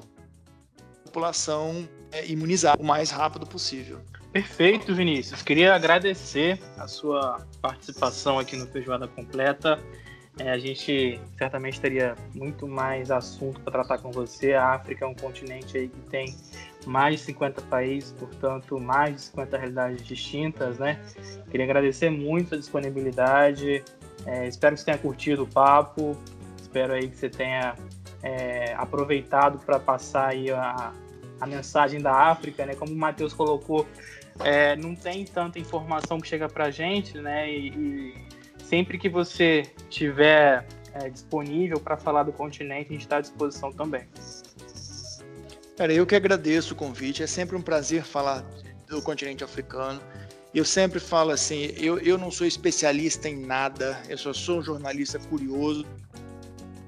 população 1.04 1.89
é, 2.12 2.26
imunizada 2.28 2.82
o 2.82 2.86
mais 2.86 3.10
rápido 3.10 3.45
possível. 3.45 4.02
Perfeito, 4.32 4.94
Vinícius. 4.94 5.42
Queria 5.42 5.74
agradecer 5.74 6.60
a 6.78 6.88
sua 6.88 7.46
participação 7.62 8.38
aqui 8.38 8.56
no 8.56 8.68
Feijoada 8.68 9.08
Completa. 9.08 9.80
É, 10.40 10.52
a 10.52 10.58
gente 10.60 11.20
certamente 11.38 11.82
teria 11.82 12.16
muito 12.36 12.68
mais 12.68 13.10
assunto 13.10 13.60
para 13.62 13.72
tratar 13.72 13.98
com 13.98 14.12
você. 14.12 14.54
A 14.54 14.76
África 14.76 15.06
é 15.06 15.08
um 15.08 15.16
continente 15.16 15.78
aí 15.78 15.88
que 15.88 16.00
tem 16.02 16.36
mais 16.86 17.20
de 17.20 17.26
50 17.26 17.62
países, 17.64 18.12
portanto, 18.12 18.80
mais 18.80 19.16
de 19.16 19.22
50 19.22 19.58
realidades 19.58 20.06
distintas, 20.06 20.78
né? 20.78 21.02
Queria 21.50 21.66
agradecer 21.66 22.12
muito 22.12 22.54
a 22.54 22.58
disponibilidade. 22.58 23.84
É, 24.26 24.48
espero 24.48 24.76
que 24.76 24.82
você 24.82 24.86
tenha 24.86 24.98
curtido 24.98 25.44
o 25.44 25.48
papo. 25.48 26.16
Espero 26.62 26.94
aí 26.94 27.08
que 27.08 27.16
você 27.16 27.30
tenha 27.30 27.76
é, 28.22 28.76
aproveitado 28.76 29.58
para 29.58 29.80
passar 29.80 30.30
aí 30.30 30.52
a, 30.52 30.94
a 31.40 31.48
mensagem 31.48 32.00
da 32.00 32.14
África, 32.14 32.66
né? 32.66 32.76
Como 32.76 32.94
o 32.94 32.96
Matheus 32.96 33.34
colocou, 33.34 33.88
é, 34.44 34.76
não 34.76 34.96
tem 34.96 35.26
tanta 35.26 35.60
informação 35.60 36.20
que 36.20 36.28
chega 36.28 36.48
para 36.48 36.66
a 36.66 36.72
gente, 36.72 37.18
né? 37.18 37.50
E, 37.50 37.70
e, 37.70 38.14
sempre 38.64 38.98
que 38.98 39.10
você 39.10 39.64
tiver 39.90 40.66
é, 40.94 41.10
disponível 41.10 41.80
para 41.80 41.98
falar 41.98 42.24
do 42.24 42.32
continente, 42.32 42.90
a 42.90 42.94
gente 42.94 43.02
está 43.02 43.18
à 43.18 43.22
disposição 43.22 43.72
também. 43.72 44.08
Cara, 45.78 45.94
eu 45.94 46.06
que 46.06 46.16
agradeço 46.16 46.74
o 46.74 46.78
convite. 46.78 47.22
É 47.22 47.28
sempre 47.28 47.56
um 47.56 47.62
prazer 47.62 48.04
falar 48.04 48.44
do 48.88 49.02
continente 49.02 49.44
africano. 49.44 50.02
Eu 50.54 50.66
sempre 50.66 51.00
falo 51.00 51.32
assim, 51.32 51.72
eu, 51.78 52.00
eu 52.00 52.18
não 52.18 52.32
sou 52.32 52.48
especialista 52.48 53.30
em 53.30 53.46
nada, 53.46 54.02
eu 54.10 54.18
só 54.18 54.34
sou 54.34 54.60
um 54.60 54.64
jornalista 54.64 55.20
curioso. 55.20 55.86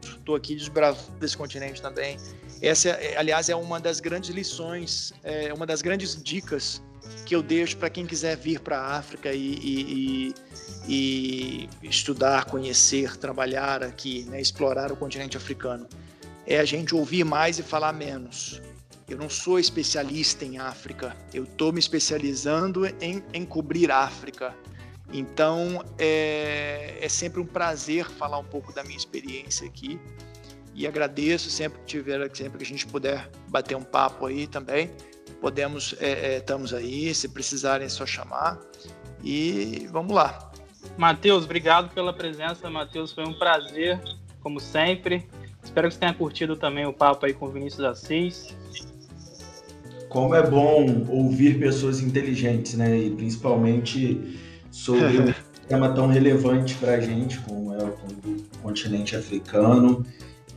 Estou 0.04 0.36
aqui 0.36 0.56
desbravando 0.56 1.24
esse 1.24 1.38
continente 1.38 1.82
também. 1.82 2.18
Essa, 2.62 2.98
aliás, 3.16 3.48
é 3.48 3.56
uma 3.56 3.80
das 3.80 4.00
grandes 4.00 4.32
lições, 4.32 5.14
é 5.24 5.54
uma 5.54 5.66
das 5.66 5.82
grandes 5.82 6.22
dicas 6.22 6.82
que 7.26 7.36
eu 7.36 7.42
deixo 7.42 7.78
para 7.78 7.90
quem 7.90 8.06
quiser 8.06 8.36
vir 8.38 8.60
para 8.60 8.80
a 8.80 8.98
África 8.98 9.32
e, 9.34 9.54
e, 9.64 10.36
e, 10.88 11.70
estudar, 11.84 12.46
conhecer, 12.46 13.18
trabalhar 13.18 13.84
aqui, 13.84 14.24
né, 14.26 14.42
explorar 14.42 14.92
o 14.92 14.96
continente 14.96 15.38
africano. 15.38 15.88
É 16.46 16.60
a 16.60 16.66
gente 16.66 16.96
ouvir 16.96 17.24
mais 17.24 17.60
e 17.60 17.64
falar 17.64 17.94
menos. 17.94 18.62
Eu 19.08 19.18
não 19.18 19.30
sou 19.30 19.60
especialista 19.60 20.46
em 20.46 20.58
África, 20.60 21.16
eu 21.34 21.44
estou 21.44 21.74
me 21.74 21.80
especializando 21.80 22.86
em, 23.02 23.24
em 23.34 23.46
cobrir 23.46 23.92
África. 23.92 24.56
Então 25.12 25.84
é, 25.98 26.98
é 27.02 27.10
sempre 27.10 27.40
um 27.42 27.46
prazer 27.46 28.10
falar 28.10 28.38
um 28.38 28.44
pouco 28.44 28.72
da 28.72 28.84
minha 28.84 28.98
experiência 28.98 29.68
aqui 29.68 30.00
e 30.76 30.88
agradeço 30.88 31.50
sempre 31.50 31.80
que 31.80 31.86
tiver, 31.86 32.36
sempre 32.36 32.58
que 32.60 32.64
a 32.64 32.68
gente 32.68 32.88
puder 32.88 33.30
bater 33.48 33.76
um 33.76 33.84
papo 33.84 34.26
aí 34.26 34.48
também. 34.48 34.90
Podemos, 35.42 35.96
é, 36.00 36.34
é, 36.34 36.38
estamos 36.38 36.74
aí, 36.74 37.14
se 37.14 37.30
precisarem 37.30 37.86
é 37.86 37.90
só 37.90 38.06
chamar 38.06 38.60
e 39.24 39.88
vamos 39.92 40.14
lá. 40.14 40.52
Matheus, 40.98 41.46
obrigado 41.46 41.94
pela 41.94 42.12
presença, 42.12 42.70
Matheus, 42.70 43.12
foi 43.12 43.26
um 43.26 43.34
prazer, 43.34 44.00
como 44.42 44.60
sempre. 44.60 45.26
Espero 45.64 45.88
que 45.88 45.94
você 45.94 46.00
tenha 46.00 46.14
curtido 46.14 46.56
também 46.56 46.86
o 46.86 46.94
papo 46.94 47.26
aí 47.26 47.34
com 47.34 47.46
o 47.46 47.52
Vinícius 47.52 47.84
Assis. 47.84 48.56
Como 50.10 50.34
é 50.34 50.46
bom 50.46 51.06
ouvir 51.08 51.60
pessoas 51.60 52.00
inteligentes, 52.02 52.74
né? 52.74 52.98
E 52.98 53.12
principalmente 53.12 54.40
sobre 54.72 55.20
um 55.20 55.34
tema 55.68 55.94
tão 55.94 56.08
relevante 56.08 56.76
para 56.76 56.94
a 56.94 57.00
gente 57.00 57.40
como 57.42 57.74
é 57.74 57.84
o 57.84 57.94
continente 58.62 59.16
africano 59.16 60.06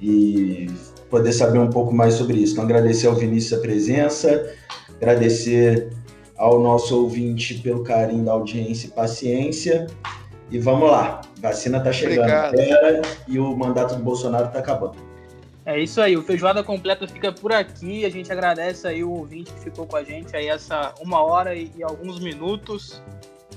e 0.01 0.71
poder 1.13 1.35
saber 1.35 1.59
um 1.59 1.69
pouco 1.69 1.95
mais 1.95 2.15
sobre 2.15 2.39
isso. 2.39 2.55
Então, 2.55 2.65
agradecer 2.65 3.07
ao 3.07 3.15
Vinícius 3.15 3.59
a 3.59 3.63
presença, 3.63 4.51
agradecer 4.97 5.91
ao 6.39 6.59
nosso 6.59 6.99
ouvinte 7.03 7.53
pelo 7.57 7.85
carinho 7.85 8.25
da 8.25 8.33
audiência 8.33 8.87
e 8.87 8.91
paciência. 8.91 9.87
E 10.51 10.59
vamos 10.59 10.91
lá, 10.91 11.21
vacina 11.39 11.79
está 11.79 11.93
chegando, 11.93 12.57
e 13.29 13.39
o 13.39 13.55
mandato 13.55 13.95
do 13.95 14.03
Bolsonaro 14.03 14.47
está 14.47 14.61
acabando. 14.61 14.97
É 15.67 15.79
isso 15.79 16.01
aí, 16.01 16.17
o 16.17 16.23
Feijoada 16.23 16.65
Completa 16.65 17.07
fica 17.07 17.31
por 17.31 17.53
aqui. 17.53 18.07
A 18.07 18.11
gente 18.11 18.33
agradece 18.33 18.89
aí 18.89 19.05
o 19.05 19.11
ouvinte 19.11 19.53
que 19.53 19.61
ficou 19.61 19.87
com 19.87 19.97
a 19.97 20.03
gente 20.03 20.35
aí 20.35 20.49
essa 20.49 20.95
uma 21.01 21.23
hora 21.23 21.55
e, 21.55 21.71
e 21.77 21.83
alguns 21.83 22.19
minutos. 22.21 23.03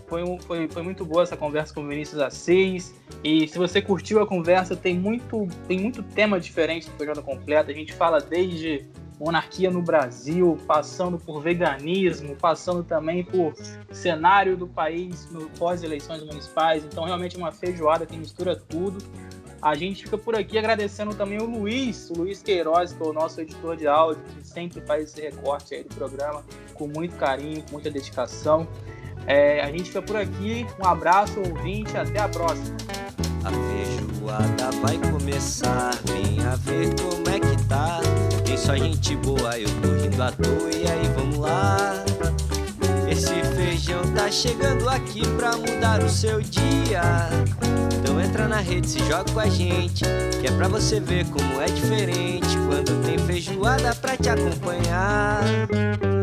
Foi, 0.08 0.24
um, 0.24 0.40
foi, 0.40 0.68
foi 0.68 0.84
muito 0.84 1.04
boa 1.04 1.24
essa 1.24 1.36
conversa 1.36 1.74
com 1.74 1.82
o 1.82 1.88
Vinícius 1.88 2.22
Assis. 2.22 2.94
E 3.24 3.48
se 3.48 3.58
você 3.58 3.82
curtiu 3.82 4.22
a 4.22 4.28
conversa, 4.28 4.76
tem 4.76 4.98
muito, 4.98 5.48
tem 5.68 5.80
muito 5.80 6.04
tema 6.04 6.40
diferente 6.40 6.90
do 6.90 6.96
Feijoada 6.96 7.22
Completa. 7.22 7.72
A 7.72 7.74
gente 7.74 7.94
fala 7.94 8.20
desde 8.20 8.86
monarquia 9.20 9.72
no 9.72 9.82
Brasil, 9.82 10.58
passando 10.68 11.18
por 11.18 11.42
veganismo, 11.42 12.36
passando 12.36 12.84
também 12.84 13.24
por 13.24 13.54
cenário 13.92 14.58
do 14.58 14.68
país 14.68 15.30
no 15.32 15.50
pós-eleições 15.52 16.24
municipais. 16.24 16.84
Então, 16.84 17.06
realmente 17.06 17.36
é 17.36 17.40
uma 17.40 17.52
feijoada 17.52 18.06
que 18.06 18.18
mistura 18.18 18.56
tudo. 18.56 18.98
A 19.62 19.74
gente 19.74 20.04
fica 20.04 20.18
por 20.18 20.36
aqui 20.36 20.58
agradecendo 20.58 21.16
também 21.16 21.40
o 21.42 21.46
Luiz, 21.46 22.10
o 22.12 22.14
Luiz 22.14 22.44
Queiroz, 22.44 22.94
que 22.94 23.02
é 23.02 23.06
o 23.06 23.14
nosso 23.14 23.42
editor 23.42 23.76
de 23.76 23.88
áudio, 23.88 24.22
que 24.38 24.48
sempre 24.48 24.82
faz 24.82 25.06
esse 25.06 25.22
recorte 25.22 25.74
aí 25.74 25.84
do 25.84 25.96
programa 25.96 26.44
com 26.76 26.88
muito 26.88 27.16
carinho, 27.16 27.64
com 27.64 27.72
muita 27.72 27.90
dedicação. 27.90 28.68
É, 29.28 29.62
a 29.62 29.68
gente 29.68 29.86
fica 29.86 30.02
por 30.02 30.16
aqui. 30.18 30.66
Um 30.80 30.88
abraço, 30.88 31.40
ouvinte, 31.40 31.98
até 31.98 32.20
a 32.20 32.28
próxima. 32.28 32.76
A 33.44 33.52
feijoada 33.52 34.72
vai 34.82 34.98
começar, 35.12 35.92
venha 36.06 36.56
ver 36.58 36.96
como 37.00 37.30
é 37.30 37.40
que 37.40 37.64
tá. 37.68 38.00
Tem 38.44 38.58
só 38.58 38.76
gente 38.76 39.16
boa, 39.18 39.58
eu 39.60 39.70
tô 39.82 39.90
rindo 40.02 40.22
à 40.22 40.32
toa, 40.32 40.72
e 40.72 40.88
aí 40.88 41.08
vamos 41.16 41.38
lá. 41.38 42.04
Esse 43.10 43.36
feijão 43.56 44.02
tá 44.16 44.32
chegando 44.32 44.90
aqui 44.90 45.22
pra 45.38 45.56
mudar 45.56 46.04
o 46.04 46.10
seu 46.10 46.42
dia. 46.42 47.02
Então 48.00 48.20
entra 48.20 48.48
na 48.48 48.60
rede, 48.60 48.90
se 48.90 49.00
joga 49.00 49.32
com 49.32 49.40
a 49.40 49.48
gente, 49.48 50.04
que 50.42 50.48
é 50.48 50.52
pra 50.52 50.68
você 50.68 51.00
ver 51.00 51.26
como 51.26 51.62
é 51.62 51.66
diferente 51.66 52.58
quando 52.68 53.06
tem 53.06 53.18
feijoada 53.20 53.94
pra 53.96 54.18
te 54.18 54.30
acompanhar. 54.30 55.44